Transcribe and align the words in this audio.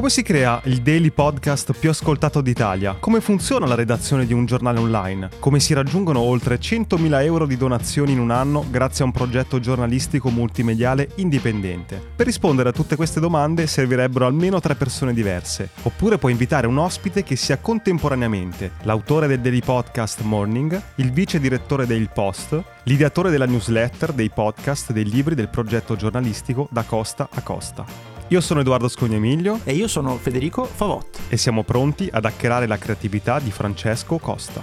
Come 0.00 0.12
si 0.12 0.22
crea 0.22 0.62
il 0.64 0.80
daily 0.80 1.10
podcast 1.10 1.74
più 1.78 1.90
ascoltato 1.90 2.40
d'Italia? 2.40 2.96
Come 2.98 3.20
funziona 3.20 3.66
la 3.66 3.74
redazione 3.74 4.24
di 4.24 4.32
un 4.32 4.46
giornale 4.46 4.78
online? 4.78 5.28
Come 5.38 5.60
si 5.60 5.74
raggiungono 5.74 6.20
oltre 6.20 6.58
100.000 6.58 7.22
euro 7.22 7.44
di 7.44 7.58
donazioni 7.58 8.12
in 8.12 8.18
un 8.18 8.30
anno 8.30 8.64
grazie 8.70 9.04
a 9.04 9.06
un 9.08 9.12
progetto 9.12 9.60
giornalistico 9.60 10.30
multimediale 10.30 11.10
indipendente? 11.16 12.02
Per 12.16 12.24
rispondere 12.24 12.70
a 12.70 12.72
tutte 12.72 12.96
queste 12.96 13.20
domande 13.20 13.66
servirebbero 13.66 14.24
almeno 14.24 14.58
tre 14.58 14.74
persone 14.74 15.12
diverse, 15.12 15.68
oppure 15.82 16.16
puoi 16.16 16.32
invitare 16.32 16.66
un 16.66 16.78
ospite 16.78 17.22
che 17.22 17.36
sia 17.36 17.58
contemporaneamente 17.58 18.70
l'autore 18.84 19.26
del 19.26 19.40
daily 19.40 19.60
podcast 19.60 20.22
Morning, 20.22 20.82
il 20.94 21.12
vice 21.12 21.38
direttore 21.38 21.84
del 21.86 22.08
Post, 22.08 22.58
l'ideatore 22.84 23.28
della 23.28 23.44
newsletter, 23.44 24.14
dei 24.14 24.30
podcast, 24.30 24.92
dei 24.92 25.04
libri 25.04 25.34
del 25.34 25.50
progetto 25.50 25.94
giornalistico 25.94 26.68
Da 26.70 26.84
Costa 26.84 27.28
a 27.30 27.42
Costa. 27.42 28.09
Io 28.30 28.40
sono 28.40 28.60
Edoardo 28.60 28.86
Scognamiglio 28.86 29.58
E 29.64 29.72
io 29.74 29.88
sono 29.88 30.16
Federico 30.16 30.64
Favot. 30.64 31.18
e 31.28 31.36
siamo 31.36 31.64
pronti 31.64 32.08
ad 32.12 32.24
hackerare 32.24 32.66
la 32.68 32.78
creatività 32.78 33.40
di 33.40 33.50
Francesco 33.50 34.18
Costa. 34.18 34.62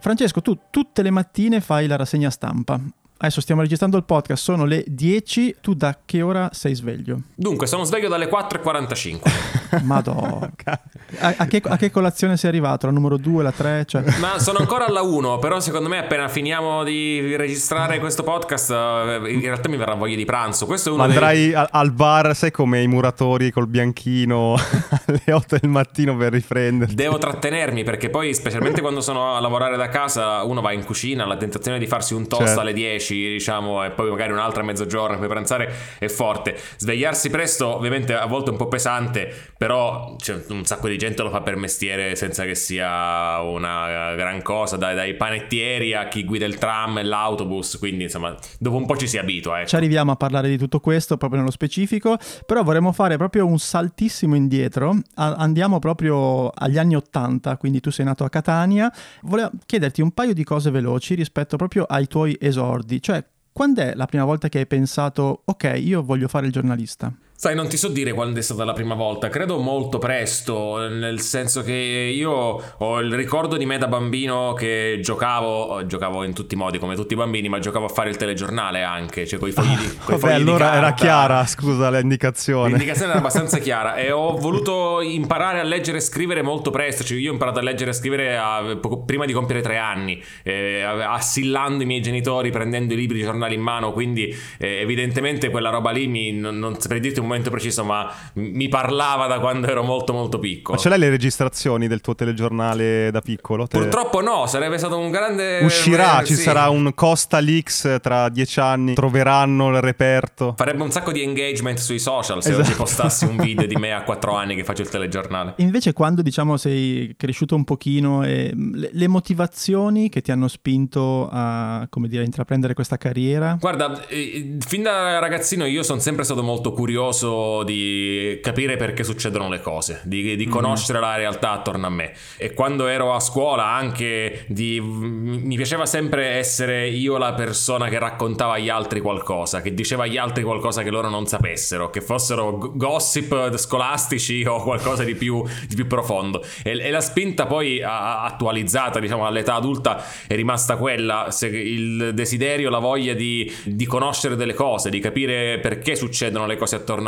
Francesco, 0.00 0.40
tu 0.40 0.56
tutte 0.70 1.02
le 1.02 1.10
mattine 1.10 1.60
fai 1.60 1.88
la 1.88 1.96
rassegna 1.96 2.30
stampa. 2.30 2.80
Adesso 3.20 3.40
stiamo 3.40 3.62
registrando 3.62 3.96
il 3.96 4.04
podcast, 4.04 4.40
sono 4.40 4.64
le 4.64 4.84
10, 4.86 5.56
tu 5.60 5.74
da 5.74 5.98
che 6.04 6.22
ora 6.22 6.50
sei 6.52 6.76
sveglio? 6.76 7.22
Dunque, 7.34 7.66
sono 7.66 7.82
sveglio 7.82 8.08
dalle 8.08 8.28
4.45. 8.28 9.56
Madonna. 9.82 10.50
A, 11.20 11.34
a 11.38 11.46
che, 11.46 11.62
a 11.64 11.78
che 11.78 11.90
colazione 11.90 12.36
sei 12.36 12.50
arrivato? 12.50 12.84
La 12.84 12.92
numero 12.92 13.16
2, 13.16 13.42
la 13.42 13.50
3? 13.50 13.86
Cioè... 13.86 14.02
Ma 14.20 14.38
sono 14.38 14.58
ancora 14.58 14.84
alla 14.84 15.00
1, 15.00 15.38
però 15.38 15.58
secondo 15.58 15.88
me 15.88 15.96
appena 15.96 16.28
finiamo 16.28 16.84
di 16.84 17.34
registrare 17.34 17.98
questo 17.98 18.22
podcast, 18.22 18.70
eh, 18.70 19.20
in 19.32 19.40
realtà 19.40 19.70
mi 19.70 19.78
verrà 19.78 19.94
voglia 19.94 20.16
di 20.16 20.26
pranzo. 20.26 20.66
Questo 20.66 20.90
è 20.90 20.92
uno 20.92 21.06
dei... 21.06 21.12
andrai 21.16 21.54
a- 21.54 21.66
al 21.70 21.92
bar, 21.92 22.36
sai 22.36 22.50
come 22.50 22.82
i 22.82 22.86
muratori 22.86 23.50
col 23.50 23.66
bianchino 23.68 24.54
alle 25.06 25.32
8 25.32 25.56
del 25.60 25.70
mattino 25.70 26.14
per 26.14 26.30
riprenderti. 26.32 26.94
Devo 26.94 27.16
trattenermi 27.16 27.84
perché 27.84 28.10
poi, 28.10 28.34
specialmente 28.34 28.82
quando 28.82 29.00
sono 29.00 29.34
a 29.34 29.40
lavorare 29.40 29.78
da 29.78 29.88
casa, 29.88 30.42
uno 30.42 30.60
va 30.60 30.72
in 30.72 30.84
cucina, 30.84 31.24
la 31.24 31.38
tentazione 31.38 31.78
di 31.78 31.86
farsi 31.86 32.12
un 32.12 32.28
toast 32.28 32.44
Certo. 32.48 32.60
alle 32.60 32.74
10, 32.74 33.14
diciamo, 33.30 33.82
e 33.82 33.90
poi 33.92 34.10
magari 34.10 34.32
un'altra 34.32 34.60
a 34.60 34.64
mezzogiorno 34.66 35.18
per 35.18 35.28
pranzare 35.28 35.72
è 35.98 36.08
forte. 36.08 36.54
Svegliarsi 36.76 37.30
presto, 37.30 37.74
ovviamente 37.76 38.14
a 38.14 38.26
volte 38.26 38.48
è 38.50 38.52
un 38.52 38.58
po' 38.58 38.68
pesante, 38.68 39.52
però 39.58 40.14
c'è 40.16 40.44
un 40.48 40.64
sacco 40.64 40.86
di 40.86 40.96
gente 40.96 41.22
lo 41.22 41.30
fa 41.30 41.42
per 41.42 41.56
mestiere 41.56 42.14
senza 42.14 42.44
che 42.44 42.54
sia 42.54 43.40
una 43.40 44.14
gran 44.14 44.40
cosa, 44.40 44.76
dai, 44.76 44.94
dai 44.94 45.14
panettieri 45.14 45.94
a 45.94 46.06
chi 46.06 46.24
guida 46.24 46.46
il 46.46 46.58
tram 46.58 46.98
e 46.98 47.02
l'autobus, 47.02 47.76
quindi 47.78 48.04
insomma, 48.04 48.36
dopo 48.58 48.76
un 48.76 48.86
po' 48.86 48.96
ci 48.96 49.08
si 49.08 49.18
abitua, 49.18 49.58
ecco. 49.58 49.68
Ci 49.68 49.76
arriviamo 49.76 50.12
a 50.12 50.16
parlare 50.16 50.48
di 50.48 50.56
tutto 50.56 50.78
questo 50.78 51.16
proprio 51.16 51.40
nello 51.40 51.50
specifico, 51.50 52.16
però 52.46 52.62
vorremmo 52.62 52.92
fare 52.92 53.16
proprio 53.16 53.46
un 53.46 53.58
saltissimo 53.58 54.36
indietro. 54.36 54.96
A- 55.16 55.34
andiamo 55.34 55.80
proprio 55.80 56.50
agli 56.50 56.78
anni 56.78 56.94
80, 56.94 57.56
quindi 57.56 57.80
tu 57.80 57.90
sei 57.90 58.04
nato 58.04 58.22
a 58.22 58.28
Catania. 58.28 58.92
Volevo 59.22 59.50
chiederti 59.66 60.00
un 60.02 60.12
paio 60.12 60.34
di 60.34 60.44
cose 60.44 60.70
veloci 60.70 61.14
rispetto 61.14 61.56
proprio 61.56 61.82
ai 61.82 62.06
tuoi 62.06 62.36
esordi, 62.40 63.02
cioè 63.02 63.24
quando 63.52 63.80
è 63.80 63.92
la 63.96 64.06
prima 64.06 64.24
volta 64.24 64.48
che 64.48 64.58
hai 64.58 64.66
pensato 64.68 65.42
ok, 65.44 65.80
io 65.82 66.00
voglio 66.04 66.28
fare 66.28 66.46
il 66.46 66.52
giornalista? 66.52 67.12
Sai, 67.40 67.54
non 67.54 67.68
ti 67.68 67.76
so 67.76 67.86
dire 67.86 68.14
quando 68.14 68.40
è 68.40 68.42
stata 68.42 68.64
la 68.64 68.72
prima 68.72 68.96
volta, 68.96 69.28
credo 69.28 69.58
molto 69.58 69.98
presto, 69.98 70.88
nel 70.88 71.20
senso 71.20 71.62
che 71.62 71.72
io 71.72 72.32
ho 72.32 72.98
il 72.98 73.14
ricordo 73.14 73.56
di 73.56 73.64
me 73.64 73.78
da 73.78 73.86
bambino 73.86 74.54
che 74.54 74.98
giocavo, 75.00 75.86
giocavo 75.86 76.24
in 76.24 76.34
tutti 76.34 76.54
i 76.54 76.56
modi 76.56 76.80
come 76.80 76.96
tutti 76.96 77.12
i 77.12 77.16
bambini, 77.16 77.48
ma 77.48 77.60
giocavo 77.60 77.84
a 77.84 77.90
fare 77.90 78.10
il 78.10 78.16
telegiornale 78.16 78.82
anche, 78.82 79.24
cioè 79.24 79.38
con 79.38 79.50
i 79.50 79.52
fogli 79.52 79.68
di, 79.68 79.86
coi 80.04 80.18
Vabbè, 80.18 80.18
fogli 80.18 80.42
di 80.42 80.50
allora 80.50 80.74
era 80.74 80.94
chiara, 80.94 81.46
scusa, 81.46 81.90
l'indicazione. 81.90 82.70
L'indicazione 82.70 83.10
era 83.12 83.20
abbastanza 83.20 83.58
chiara 83.62 83.94
e 83.94 84.10
ho 84.10 84.36
voluto 84.36 85.00
imparare 85.00 85.60
a 85.60 85.62
leggere 85.62 85.98
e 85.98 86.00
scrivere 86.00 86.42
molto 86.42 86.70
presto. 86.70 87.04
Cioè, 87.04 87.16
io 87.18 87.30
ho 87.30 87.34
imparato 87.34 87.60
a 87.60 87.62
leggere 87.62 87.92
e 87.92 87.94
scrivere 87.94 88.36
a- 88.36 88.76
poco- 88.80 89.04
prima 89.04 89.26
di 89.26 89.32
compiere 89.32 89.62
tre 89.62 89.78
anni, 89.78 90.20
eh, 90.42 90.82
assillando 90.82 91.84
i 91.84 91.86
miei 91.86 92.00
genitori, 92.00 92.50
prendendo 92.50 92.94
i 92.94 92.96
libri, 92.96 93.20
i 93.20 93.22
giornali 93.22 93.54
in 93.54 93.60
mano. 93.60 93.92
Quindi, 93.92 94.36
eh, 94.58 94.80
evidentemente, 94.80 95.50
quella 95.50 95.70
roba 95.70 95.92
lì 95.92 96.08
mi, 96.08 96.32
non, 96.32 96.58
non 96.58 96.80
saprei 96.80 96.98
dirti 96.98 97.20
un 97.20 97.26
momento 97.28 97.50
preciso, 97.50 97.84
ma 97.84 98.10
mi 98.34 98.68
parlava 98.68 99.26
da 99.26 99.38
quando 99.38 99.66
ero 99.68 99.82
molto, 99.82 100.12
molto 100.12 100.38
piccolo. 100.38 100.76
Ma 100.76 100.82
ce 100.82 100.88
l'hai 100.88 100.98
le 100.98 101.10
registrazioni 101.10 101.86
del 101.86 102.00
tuo 102.00 102.14
telegiornale 102.14 103.10
da 103.10 103.20
piccolo? 103.20 103.66
Te- 103.66 103.78
Purtroppo 103.78 104.20
no, 104.20 104.46
sarebbe 104.46 104.78
stato 104.78 104.98
un 104.98 105.10
grande. 105.10 105.60
Uscirà, 105.62 106.20
eh, 106.20 106.24
ci 106.24 106.34
sì. 106.34 106.42
sarà 106.42 106.68
un 106.68 106.92
Costa 106.94 107.40
Leaks 107.40 107.98
tra 108.00 108.28
dieci 108.28 108.60
anni, 108.60 108.94
troveranno 108.94 109.70
il 109.70 109.80
reperto. 109.80 110.54
Farebbe 110.56 110.82
un 110.82 110.90
sacco 110.90 111.12
di 111.12 111.22
engagement 111.22 111.78
sui 111.78 111.98
social 111.98 112.42
se 112.42 112.50
Esatto. 112.50 112.66
oggi 112.66 112.76
postassi 112.76 113.24
un 113.24 113.36
video 113.36 113.66
di 113.66 113.76
me 113.76 113.92
a 113.92 114.02
quattro 114.04 114.34
anni 114.34 114.54
che 114.54 114.64
faccio 114.64 114.82
il 114.82 114.88
telegiornale. 114.88 115.54
Invece 115.58 115.92
quando 115.92 116.22
diciamo 116.22 116.56
sei 116.56 117.14
cresciuto 117.16 117.54
un 117.54 117.64
pochino 117.64 118.24
e 118.24 118.50
mh, 118.54 118.76
le, 118.76 118.90
le 118.92 119.08
motivazioni 119.08 120.08
che 120.08 120.20
ti 120.20 120.30
hanno 120.30 120.48
spinto 120.48 121.28
a, 121.30 121.86
come 121.90 122.08
dire, 122.08 122.24
intraprendere 122.24 122.74
questa 122.74 122.96
carriera? 122.96 123.56
Guarda, 123.60 124.06
eh, 124.08 124.56
fin 124.60 124.82
da 124.82 125.18
ragazzino 125.18 125.66
io 125.66 125.82
sono 125.82 126.00
sempre 126.00 126.24
stato 126.24 126.42
molto 126.42 126.72
curioso 126.72 127.17
di 127.64 128.38
capire 128.42 128.76
perché 128.76 129.04
succedono 129.04 129.48
le 129.48 129.60
cose, 129.60 130.00
di, 130.04 130.36
di 130.36 130.46
conoscere 130.46 131.00
la 131.00 131.16
realtà 131.16 131.52
attorno 131.52 131.86
a 131.86 131.90
me. 131.90 132.12
E 132.36 132.54
quando 132.54 132.86
ero 132.86 133.14
a 133.14 133.20
scuola 133.20 133.66
anche 133.66 134.44
di, 134.48 134.80
mi 134.80 135.56
piaceva 135.56 135.86
sempre 135.86 136.26
essere 136.26 136.88
io 136.88 137.18
la 137.18 137.34
persona 137.34 137.88
che 137.88 137.98
raccontava 137.98 138.54
agli 138.54 138.68
altri 138.68 139.00
qualcosa, 139.00 139.60
che 139.60 139.74
diceva 139.74 140.04
agli 140.04 140.16
altri 140.16 140.42
qualcosa 140.42 140.82
che 140.82 140.90
loro 140.90 141.08
non 141.08 141.26
sapessero, 141.26 141.90
che 141.90 142.00
fossero 142.00 142.72
gossip 142.74 143.56
scolastici 143.56 144.44
o 144.44 144.62
qualcosa 144.62 145.04
di 145.04 145.14
più, 145.14 145.42
di 145.66 145.74
più 145.74 145.86
profondo. 145.86 146.44
E, 146.62 146.78
e 146.78 146.90
la 146.90 147.00
spinta 147.00 147.46
poi 147.46 147.82
a- 147.82 148.22
attualizzata, 148.24 149.00
diciamo, 149.00 149.26
all'età 149.26 149.54
adulta 149.54 150.04
è 150.26 150.34
rimasta 150.34 150.76
quella, 150.76 151.28
il 151.42 152.12
desiderio, 152.14 152.70
la 152.70 152.78
voglia 152.78 153.14
di, 153.14 153.50
di 153.64 153.86
conoscere 153.86 154.36
delle 154.36 154.54
cose, 154.54 154.90
di 154.90 155.00
capire 155.00 155.58
perché 155.58 155.96
succedono 155.96 156.46
le 156.46 156.56
cose 156.56 156.76
attorno 156.76 157.07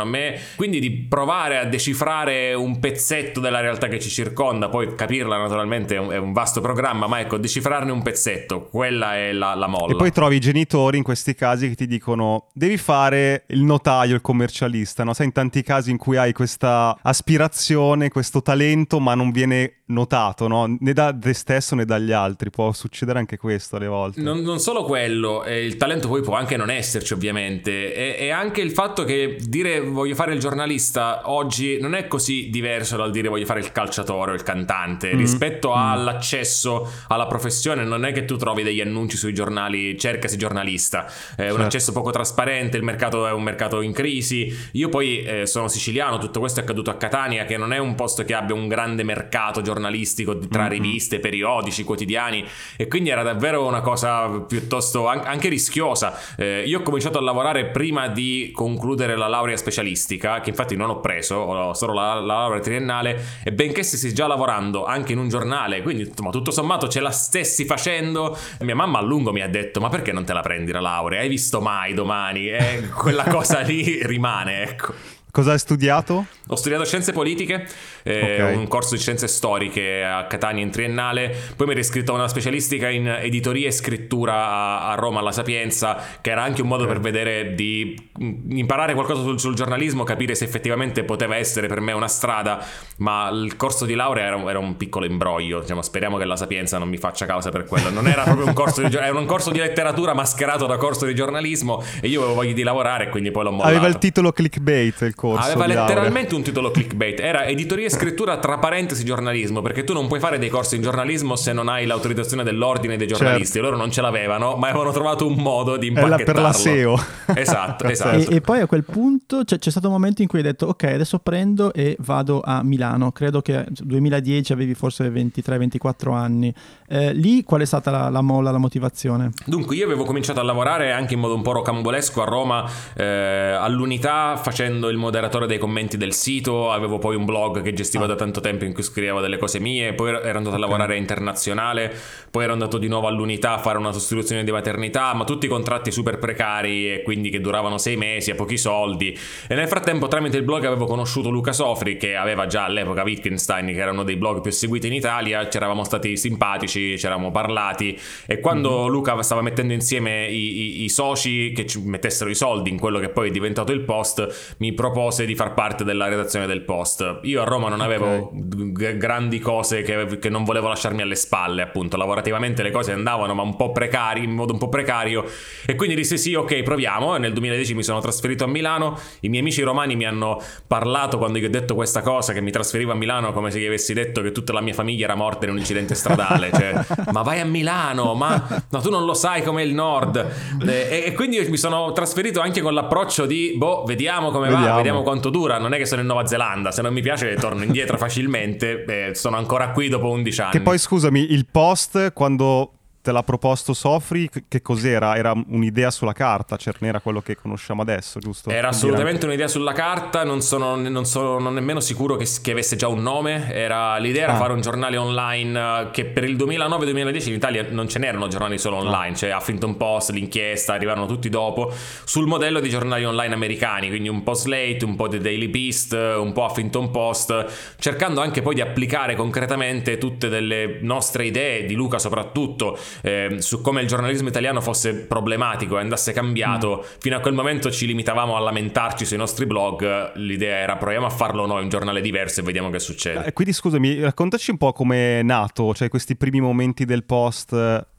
quindi 0.55 0.79
di 0.79 0.91
provare 0.91 1.57
a 1.57 1.65
decifrare 1.65 2.53
un 2.53 2.79
pezzetto 2.79 3.39
della 3.39 3.59
realtà 3.59 3.87
che 3.87 3.99
ci 3.99 4.09
circonda, 4.09 4.69
poi 4.69 4.95
capirla 4.95 5.37
naturalmente 5.37 5.95
è 5.95 5.99
un, 5.99 6.09
è 6.11 6.17
un 6.17 6.33
vasto 6.33 6.61
programma, 6.61 7.07
ma 7.07 7.19
ecco, 7.19 7.37
decifrarne 7.37 7.91
un 7.91 8.01
pezzetto, 8.01 8.65
quella 8.65 9.15
è 9.15 9.31
la, 9.31 9.55
la 9.55 9.67
molla. 9.67 9.93
E 9.93 9.95
poi 9.95 10.11
trovi 10.11 10.35
i 10.35 10.39
genitori 10.39 10.97
in 10.97 11.03
questi 11.03 11.35
casi 11.35 11.69
che 11.69 11.75
ti 11.75 11.87
dicono 11.87 12.47
devi 12.53 12.77
fare 12.77 13.43
il 13.47 13.63
notaio, 13.63 14.15
il 14.15 14.21
commercialista, 14.21 15.03
no? 15.03 15.13
Sai 15.13 15.27
in 15.27 15.31
tanti 15.31 15.63
casi 15.63 15.91
in 15.91 15.97
cui 15.97 16.17
hai 16.17 16.33
questa 16.33 16.97
aspirazione, 17.01 18.09
questo 18.09 18.41
talento 18.41 18.99
ma 18.99 19.15
non 19.15 19.31
viene 19.31 19.81
notato, 19.87 20.47
no? 20.47 20.77
Né 20.79 20.93
da 20.93 21.13
te 21.13 21.33
stesso 21.33 21.75
né 21.75 21.85
dagli 21.85 22.11
altri, 22.11 22.49
può 22.49 22.71
succedere 22.71 23.19
anche 23.19 23.37
questo 23.37 23.75
alle 23.75 23.87
volte. 23.87 24.21
Non, 24.21 24.39
non 24.41 24.59
solo 24.59 24.83
quello, 24.83 25.43
eh, 25.43 25.65
il 25.65 25.77
talento 25.77 26.07
poi 26.07 26.21
può 26.21 26.35
anche 26.35 26.57
non 26.57 26.69
esserci 26.69 27.13
ovviamente, 27.13 27.93
e, 27.93 28.25
e 28.25 28.29
anche 28.29 28.61
il 28.61 28.71
fatto 28.71 29.03
che 29.03 29.37
dire 29.39 29.79
voglio 29.91 30.15
fare 30.15 30.33
il 30.33 30.39
giornalista 30.39 31.21
oggi 31.29 31.79
non 31.79 31.93
è 31.95 32.07
così 32.07 32.49
diverso 32.49 32.97
dal 32.97 33.11
dire 33.11 33.27
voglio 33.29 33.45
fare 33.45 33.59
il 33.59 33.71
calciatore 33.71 34.31
o 34.31 34.33
il 34.33 34.43
cantante, 34.43 35.13
Mm. 35.13 35.17
rispetto 35.17 35.73
all'accesso 35.73 36.89
alla 37.07 37.27
professione 37.27 37.83
non 37.83 38.05
è 38.05 38.11
che 38.11 38.25
tu 38.25 38.35
trovi 38.37 38.63
degli 38.63 38.81
annunci 38.81 39.17
sui 39.17 39.33
giornali, 39.33 39.97
cercasi 39.97 40.37
giornalista, 40.37 41.05
è 41.35 41.43
un 41.43 41.47
Certo. 41.49 41.61
accesso 41.63 41.91
poco 41.91 42.11
trasparente, 42.11 42.77
il 42.77 42.83
mercato 42.83 43.27
è 43.27 43.31
un 43.31 43.43
mercato 43.43 43.81
in 43.81 43.93
crisi, 43.93 44.53
io 44.73 44.89
poi 44.89 45.21
eh, 45.23 45.45
sono 45.45 45.67
siciliano, 45.67 46.17
tutto 46.17 46.39
questo 46.39 46.59
è 46.59 46.63
accaduto 46.63 46.89
a 46.89 46.95
Catania 46.95 47.45
che 47.45 47.57
non 47.57 47.73
è 47.73 47.77
un 47.77 47.95
posto 47.95 48.23
che 48.23 48.33
abbia 48.33 48.55
un 48.55 48.67
grande 48.67 49.03
mercato 49.03 49.61
giornalistico 49.61 50.37
tra 50.37 50.63
Mhm. 50.63 50.69
riviste, 50.69 51.19
periodici, 51.19 51.83
quotidiani 51.83 52.45
e 52.77 52.87
quindi 52.87 53.09
era 53.09 53.23
davvero 53.23 53.65
una 53.65 53.81
cosa 53.81 54.27
piuttosto 54.41 55.07
an- 55.07 55.21
anche 55.25 55.49
rischiosa. 55.49 56.17
Eh, 56.37 56.63
io 56.65 56.79
ho 56.79 56.81
cominciato 56.81 57.17
a 57.17 57.21
lavorare 57.21 57.65
prima 57.65 58.07
di 58.07 58.51
concludere 58.53 59.15
la 59.15 59.27
laurea 59.27 59.55
specialistica, 59.81 60.39
che 60.39 60.51
infatti 60.51 60.75
non 60.75 60.89
ho 60.89 60.99
preso, 60.99 61.35
ho 61.35 61.73
solo 61.73 61.93
la, 61.93 62.13
la 62.15 62.21
laurea 62.21 62.59
triennale, 62.59 63.21
e 63.43 63.51
benché 63.51 63.83
stessi 63.83 64.13
già 64.13 64.27
lavorando 64.27 64.85
anche 64.85 65.11
in 65.13 65.17
un 65.17 65.27
giornale, 65.27 65.81
quindi 65.81 66.03
insomma, 66.03 66.29
tutto 66.29 66.51
sommato 66.51 66.87
ce 66.87 66.99
la 66.99 67.11
stessi 67.11 67.65
facendo, 67.65 68.37
mia 68.61 68.75
mamma 68.75 68.99
a 68.99 69.01
lungo 69.01 69.31
mi 69.31 69.41
ha 69.41 69.49
detto 69.49 69.79
ma 69.79 69.89
perché 69.89 70.11
non 70.11 70.23
te 70.23 70.33
la 70.33 70.41
prendi 70.41 70.71
la 70.71 70.79
laurea? 70.79 71.21
Hai 71.21 71.29
visto 71.29 71.59
mai 71.59 71.93
domani? 71.93 72.49
E 72.49 72.89
quella 72.89 73.23
cosa 73.23 73.59
lì 73.59 73.99
rimane, 74.05 74.63
ecco. 74.63 75.19
Cosa 75.31 75.53
hai 75.53 75.59
studiato? 75.59 76.25
Ho 76.49 76.55
studiato 76.55 76.83
scienze 76.83 77.13
politiche, 77.13 77.65
eh, 78.03 78.43
Ok. 78.43 78.57
un 78.57 78.67
corso 78.67 78.95
di 78.95 78.99
scienze 79.01 79.29
storiche 79.29 80.03
a 80.03 80.25
Catania 80.25 80.61
in 80.61 80.71
triennale, 80.71 81.33
poi 81.55 81.67
mi 81.67 81.71
ero 81.71 81.79
iscritto 81.81 82.11
a 82.11 82.15
una 82.15 82.27
specialistica 82.27 82.89
in 82.89 83.07
editoria 83.07 83.67
e 83.67 83.71
scrittura 83.71 84.33
a, 84.33 84.89
a 84.91 84.95
Roma 84.95 85.19
alla 85.19 85.31
Sapienza, 85.31 85.97
che 86.19 86.31
era 86.31 86.43
anche 86.43 86.61
un 86.61 86.67
modo 86.67 86.83
Ok. 86.83 86.89
per 86.89 86.99
vedere 86.99 87.55
di 87.55 87.95
mm, 88.21 88.51
imparare 88.57 88.93
qualcosa 88.93 89.21
sul, 89.21 89.39
sul 89.39 89.55
giornalismo, 89.55 90.03
capire 90.03 90.35
se 90.35 90.43
effettivamente 90.43 91.05
poteva 91.05 91.37
essere 91.37 91.67
per 91.67 91.79
me 91.79 91.93
una 91.93 92.09
strada, 92.09 92.61
ma 92.97 93.29
il 93.29 93.55
corso 93.55 93.85
di 93.85 93.93
laurea 93.95 94.25
era, 94.25 94.35
un- 94.35 94.49
era 94.49 94.59
un 94.59 94.75
piccolo 94.75 95.05
imbroglio, 95.05 95.61
diciamo, 95.61 95.81
speriamo 95.81 96.17
che 96.17 96.25
la 96.25 96.35
Sapienza 96.35 96.77
non 96.77 96.89
mi 96.89 96.97
faccia 96.97 97.25
causa 97.25 97.51
per 97.51 97.63
quello, 97.63 97.89
non 97.89 98.07
era 98.07 98.23
proprio 98.23 98.47
un 98.47 98.53
corso 98.53 98.81
di, 98.81 98.89
gio- 98.89 98.99
era 98.99 99.17
un 99.17 99.25
corso 99.25 99.49
di 99.51 99.59
letteratura 99.59 100.13
mascherato 100.13 100.65
da 100.65 100.75
corso 100.75 101.05
di 101.05 101.15
giornalismo 101.15 101.81
e 102.01 102.09
io 102.09 102.19
avevo 102.19 102.35
voglia 102.35 102.51
di 102.53 102.63
lavorare 102.63 103.05
e 103.05 103.09
quindi 103.09 103.31
poi 103.31 103.45
l'ho 103.45 103.51
mollato. 103.51 103.69
Aveva 103.69 103.87
il 103.87 103.97
titolo 103.97 104.33
clickbait 104.33 104.99
il 105.01 105.15
corso. 105.21 105.51
Aveva 105.51 105.67
letteralmente 105.67 106.33
un 106.33 106.41
titolo 106.41 106.71
clickbait, 106.71 107.19
era 107.19 107.45
editoria 107.45 107.85
e 107.85 107.91
scrittura 107.91 108.39
tra 108.39 108.57
parentesi 108.57 109.05
giornalismo, 109.05 109.61
perché 109.61 109.83
tu 109.83 109.93
non 109.93 110.07
puoi 110.07 110.19
fare 110.19 110.39
dei 110.39 110.49
corsi 110.49 110.77
in 110.77 110.81
giornalismo 110.81 111.35
se 111.35 111.53
non 111.53 111.69
hai 111.69 111.85
l'autorizzazione 111.85 112.43
dell'ordine 112.43 112.97
dei 112.97 113.05
giornalisti. 113.05 113.53
Certo. 113.53 113.67
Loro 113.67 113.77
non 113.77 113.91
ce 113.91 114.01
l'avevano, 114.01 114.55
ma 114.55 114.69
avevano 114.69 114.91
trovato 114.91 115.27
un 115.27 115.35
modo 115.35 115.77
di 115.77 115.87
impacchettarlo. 115.87 116.23
Per 116.23 116.41
la 116.41 116.53
SEO. 116.53 116.99
Esatto, 117.35 117.85
esatto. 117.87 118.31
E, 118.31 118.35
e, 118.35 118.41
poi 118.41 118.61
a 118.61 118.65
quel 118.65 118.83
punto 118.83 119.43
cioè, 119.43 119.59
c'è 119.59 119.69
stato 119.69 119.87
un 119.87 119.93
momento 119.93 120.23
in 120.23 120.27
cui 120.27 120.39
hai 120.39 120.45
detto 120.45 120.65
ok, 120.65 120.83
adesso 120.85 121.19
prendo 121.19 121.71
e 121.71 121.95
vado 121.99 122.41
a 122.43 122.63
Milano. 122.63 123.11
Credo 123.11 123.41
che 123.41 123.63
2010 123.69 124.53
avevi 124.53 124.73
forse 124.73 125.07
23-24 125.09 126.13
anni. 126.13 126.51
Eh, 126.87 127.13
lì 127.13 127.43
qual 127.43 127.61
è 127.61 127.65
stata 127.65 127.91
la, 127.91 128.09
la, 128.09 128.21
molla, 128.21 128.49
la 128.49 128.57
motivazione? 128.57 129.29
Dunque, 129.45 129.75
io 129.75 129.85
avevo 129.85 130.03
cominciato 130.03 130.39
a 130.39 130.43
lavorare 130.43 130.91
anche 130.91 131.13
in 131.13 131.19
modo 131.19 131.35
un 131.35 131.43
po' 131.43 131.51
rocambolesco 131.51 132.23
a 132.23 132.25
Roma 132.25 132.67
eh, 132.95 133.03
all'unità 133.03 134.35
facendo 134.41 134.89
il 134.89 134.97
moderatore 135.11 135.45
dei 135.45 135.57
commenti 135.57 135.97
del 135.97 136.13
sito. 136.13 136.71
Avevo 136.71 136.97
poi 136.97 137.15
un 137.17 137.25
blog 137.25 137.61
che 137.61 137.73
gestivo 137.73 138.05
ah. 138.05 138.07
da 138.07 138.15
tanto 138.15 138.39
tempo 138.39 138.63
in 138.63 138.73
cui 138.73 138.81
scrivevo 138.81 139.19
delle 139.19 139.37
cose 139.37 139.59
mie. 139.59 139.93
Poi 139.93 140.09
ero 140.09 140.37
andato 140.37 140.55
a 140.55 140.59
lavorare 140.59 140.95
internazionale. 140.95 141.93
Poi 142.31 142.45
ero 142.45 142.53
andato 142.53 142.77
di 142.77 142.87
nuovo 142.87 143.07
all'unità 143.07 143.55
a 143.55 143.57
fare 143.57 143.77
una 143.77 143.91
sostituzione 143.91 144.45
di 144.45 144.51
maternità. 144.51 145.13
Ma 145.13 145.25
tutti 145.25 145.47
contratti 145.47 145.91
super 145.91 146.17
precari 146.17 146.93
e 146.93 147.01
quindi 147.03 147.29
che 147.29 147.41
duravano 147.41 147.77
sei 147.77 147.97
mesi 147.97 148.31
a 148.31 148.35
pochi 148.35 148.57
soldi. 148.57 149.15
E 149.47 149.53
nel 149.53 149.67
frattempo, 149.67 150.07
tramite 150.07 150.37
il 150.37 150.43
blog, 150.43 150.63
avevo 150.63 150.85
conosciuto 150.85 151.29
Luca 151.29 151.51
Sofri, 151.51 151.97
che 151.97 152.15
aveva 152.15 152.47
già 152.47 152.63
all'epoca 152.63 153.03
Wittgenstein, 153.03 153.65
che 153.67 153.79
era 153.79 153.91
uno 153.91 154.03
dei 154.03 154.15
blog 154.15 154.39
più 154.39 154.51
seguiti 154.51 154.87
in 154.87 154.93
Italia. 154.93 155.49
Ci 155.49 155.57
eravamo 155.57 155.83
stati 155.83 156.15
simpatici, 156.15 156.97
ci 156.97 157.05
eravamo 157.05 157.31
parlati. 157.31 157.99
E 158.25 158.39
quando 158.39 158.83
mm-hmm. 158.83 158.89
Luca 158.89 159.21
stava 159.21 159.41
mettendo 159.41 159.73
insieme 159.73 160.29
i, 160.29 160.81
i, 160.81 160.83
i 160.83 160.89
soci 160.89 161.51
che 161.51 161.65
ci 161.65 161.81
mettessero 161.81 162.29
i 162.29 162.35
soldi 162.35 162.69
in 162.69 162.79
quello 162.79 162.99
che 162.99 163.09
poi 163.09 163.27
è 163.27 163.31
diventato 163.31 163.73
il 163.73 163.81
post, 163.81 164.55
mi 164.59 164.73
propose 164.73 165.00
di 165.09 165.35
far 165.35 165.53
parte 165.53 165.83
della 165.83 166.07
redazione 166.07 166.45
del 166.45 166.61
post. 166.61 167.19
Io 167.23 167.41
a 167.41 167.45
Roma 167.45 167.69
non 167.69 167.81
avevo 167.81 168.27
okay. 168.27 168.71
g- 168.71 168.97
grandi 168.97 169.39
cose 169.39 169.81
che, 169.81 170.19
che, 170.19 170.29
non 170.29 170.43
volevo 170.43 170.67
lasciarmi 170.67 171.01
alle 171.01 171.15
spalle, 171.15 171.61
appunto. 171.61 171.97
Lavorativamente 171.97 172.61
le 172.63 172.71
cose 172.71 172.91
andavano, 172.91 173.33
ma 173.33 173.41
un 173.41 173.55
po' 173.55 173.71
precari, 173.71 174.23
in 174.23 174.31
modo 174.31 174.53
un 174.53 174.59
po' 174.59 174.69
precario. 174.69 175.25
E 175.65 175.75
quindi 175.75 175.95
disse 175.95 176.17
sì, 176.17 176.33
ok, 176.33 176.61
proviamo. 176.63 177.15
E 177.15 177.19
nel 177.19 177.33
2010 177.33 177.73
mi 177.73 177.83
sono 177.83 177.99
trasferito 177.99 178.43
a 178.43 178.47
Milano. 178.47 178.97
I 179.21 179.29
miei 179.29 179.41
amici 179.41 179.61
romani 179.61 179.95
mi 179.95 180.05
hanno 180.05 180.41
parlato 180.67 181.17
quando 181.17 181.39
gli 181.39 181.45
ho 181.45 181.49
detto 181.49 181.75
questa 181.75 182.01
cosa, 182.01 182.33
che 182.33 182.41
mi 182.41 182.51
trasferivo 182.51 182.91
a 182.91 182.95
Milano 182.95 183.33
come 183.33 183.51
se 183.51 183.59
gli 183.59 183.65
avessi 183.65 183.93
detto 183.93 184.21
che 184.21 184.31
tutta 184.31 184.53
la 184.53 184.61
mia 184.61 184.73
famiglia 184.73 185.05
era 185.05 185.15
morta 185.15 185.45
in 185.45 185.51
un 185.51 185.57
incidente 185.57 185.95
stradale. 185.95 186.51
cioè, 186.53 186.73
ma 187.11 187.21
vai 187.21 187.39
a 187.39 187.45
Milano, 187.45 188.13
ma 188.13 188.63
no, 188.69 188.81
tu 188.81 188.89
non 188.89 189.05
lo 189.05 189.13
sai 189.13 189.43
com'è 189.43 189.63
il 189.63 189.73
nord. 189.73 190.25
E, 190.65 191.03
e 191.07 191.13
quindi 191.13 191.39
mi 191.49 191.57
sono 191.57 191.91
trasferito 191.91 192.39
anche 192.39 192.61
con 192.61 192.73
l'approccio 192.73 193.25
di, 193.25 193.53
boh, 193.55 193.83
vediamo 193.85 194.31
come 194.31 194.47
vediamo. 194.47 194.67
va, 194.67 194.75
vediamo 194.75 194.90
quanto 195.01 195.29
dura. 195.29 195.57
Non 195.57 195.73
è 195.73 195.77
che 195.77 195.85
sono 195.85 196.01
in 196.01 196.07
Nuova 196.07 196.25
Zelanda, 196.25 196.71
se 196.71 196.81
non 196.81 196.93
mi 196.93 197.01
piace 197.01 197.35
torno 197.35 197.63
indietro 197.63 197.97
facilmente. 197.97 198.83
Eh, 198.83 199.15
sono 199.15 199.37
ancora 199.37 199.71
qui 199.71 199.87
dopo 199.89 200.09
11 200.09 200.41
anni. 200.41 200.51
Che 200.51 200.61
poi 200.61 200.77
scusami, 200.77 201.31
il 201.31 201.45
post 201.49 202.13
quando 202.13 202.73
te 203.01 203.11
l'ha 203.11 203.23
proposto 203.23 203.73
Sofri, 203.73 204.29
che 204.47 204.61
cos'era? 204.61 205.15
Era 205.15 205.33
un'idea 205.47 205.89
sulla 205.89 206.13
carta, 206.13 206.55
cioè 206.55 206.73
non 206.79 206.89
era 206.89 206.99
quello 206.99 207.21
che 207.21 207.35
conosciamo 207.35 207.81
adesso, 207.81 208.19
giusto? 208.19 208.49
Era 208.49 208.69
assolutamente 208.69 209.25
un'idea 209.25 209.47
sulla 209.47 209.73
carta, 209.73 210.23
non 210.23 210.41
sono, 210.41 210.75
non 210.75 211.05
sono 211.05 211.49
nemmeno 211.49 211.79
sicuro 211.79 212.15
che, 212.15 212.27
che, 212.41 212.51
avesse 212.51 212.75
già 212.75 212.87
un 212.87 213.01
nome, 213.01 213.51
era, 213.51 213.97
l'idea 213.97 214.23
era 214.23 214.33
ah. 214.33 214.37
fare 214.37 214.53
un 214.53 214.61
giornale 214.61 214.97
online 214.97 215.89
che 215.91 216.05
per 216.05 216.23
il 216.23 216.35
2009-2010 216.35 217.27
in 217.27 217.33
Italia 217.33 217.65
non 217.69 217.89
ce 217.89 217.99
n'erano 217.99 218.27
giornali 218.27 218.59
solo 218.59 218.77
online, 218.77 219.13
ah. 219.13 219.17
cioè 219.17 219.35
Huffington 219.35 219.77
Post, 219.77 220.11
l'inchiesta, 220.11 220.73
arrivarono 220.73 221.07
tutti 221.07 221.29
dopo, 221.29 221.73
sul 222.03 222.27
modello 222.27 222.59
di 222.59 222.69
giornali 222.69 223.03
online 223.03 223.33
americani, 223.33 223.89
quindi 223.89 224.09
un 224.09 224.21
po' 224.21 224.33
Slate, 224.33 224.85
un 224.85 224.95
po' 224.95 225.07
The 225.07 225.19
Daily 225.19 225.47
Beast, 225.47 225.93
un 225.93 226.31
po' 226.33 226.43
Huffington 226.43 226.91
Post, 226.91 227.75
cercando 227.79 228.21
anche 228.21 228.43
poi 228.43 228.53
di 228.55 228.61
applicare 228.61 229.15
concretamente 229.15 229.97
tutte 229.97 230.29
delle 230.29 230.77
nostre 230.81 231.25
idee, 231.25 231.65
di 231.65 231.73
Luca 231.73 231.97
soprattutto, 231.97 232.77
eh, 233.01 233.37
su 233.39 233.61
come 233.61 233.81
il 233.81 233.87
giornalismo 233.87 234.29
italiano 234.29 234.61
fosse 234.61 234.93
problematico 234.95 235.77
e 235.77 235.81
andasse 235.81 236.13
cambiato. 236.13 236.83
Mm. 236.83 236.99
Fino 236.99 237.15
a 237.15 237.19
quel 237.19 237.33
momento 237.33 237.71
ci 237.71 237.85
limitavamo 237.85 238.35
a 238.35 238.39
lamentarci 238.39 239.05
sui 239.05 239.17
nostri 239.17 239.45
blog, 239.45 240.13
l'idea 240.15 240.57
era 240.57 240.77
proviamo 240.77 241.05
a 241.05 241.09
farlo 241.09 241.45
noi, 241.45 241.63
un 241.63 241.69
giornale 241.69 242.01
diverso 242.01 242.41
e 242.41 242.43
vediamo 242.43 242.69
che 242.69 242.79
succede. 242.79 243.25
Eh, 243.25 243.33
quindi 243.33 243.53
scusami, 243.53 243.99
raccontaci 243.99 244.51
un 244.51 244.57
po' 244.57 244.73
come 244.73 245.19
è 245.19 245.23
nato, 245.23 245.73
cioè 245.73 245.89
questi 245.89 246.15
primi 246.15 246.41
momenti 246.41 246.85
del 246.85 247.03
post 247.03 247.89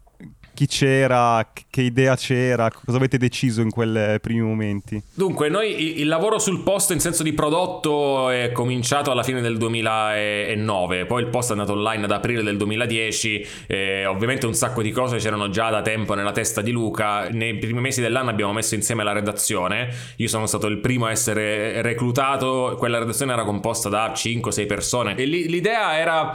chi 0.63 0.67
c'era, 0.67 1.45
che 1.69 1.83
idea 1.83 2.15
c'era, 2.17 2.71
cosa 2.71 2.97
avete 2.97 3.19
deciso 3.19 3.63
in 3.63 3.71
quei 3.71 4.21
primi 4.21 4.43
momenti? 4.43 5.03
Dunque, 5.15 5.49
noi 5.49 6.01
il, 6.01 6.07
lavoro 6.07 6.39
sul 6.39 6.63
post 6.63 6.93
in 6.93 7.01
senso 7.01 7.23
di 7.23 7.33
prodotto 7.33 8.29
è 8.31 8.53
cominciato 8.53 9.11
alla 9.11 9.23
fine 9.23 9.41
del 9.41 9.57
2009, 9.57 11.07
poi 11.07 11.23
il 11.23 11.29
post 11.29 11.49
è 11.49 11.53
andato 11.53 11.73
online 11.73 12.05
ad 12.05 12.13
aprile 12.13 12.43
del 12.43 12.57
2010, 12.57 13.47
eh, 13.67 14.07
ovviamente 14.07 14.47
un 14.47 14.55
sacco 14.55 14.83
di 14.83 14.91
cose 14.93 15.17
c'erano 15.17 15.49
già 15.49 15.71
da 15.71 15.83
tempo 15.83 16.15
nella 16.15 16.33
testa 16.33 16.61
di 16.61 16.71
Luca, 16.71 17.29
nei 17.29 17.59
primi 17.59 17.81
mesi 17.81 18.01
dell'anno 18.01 18.31
abbiamo 18.31 18.53
messo 18.53 18.75
insieme 18.75 19.03
la 19.03 19.13
redazione, 19.13 19.89
io 20.17 20.29
sono 20.29 20.47
stato 20.47 20.67
il 20.69 20.79
primo 20.79 21.07
a 21.07 21.11
essere 21.11 21.83
reclutato, 21.83 22.77
quella 22.79 22.99
redazione 22.99 23.33
era 23.33 23.45
composta 23.45 23.89
da 23.89 24.13
5-6 24.13 24.67
persone. 24.67 25.15
E 25.17 25.25
l'idea 25.25 25.99
era 25.99 26.33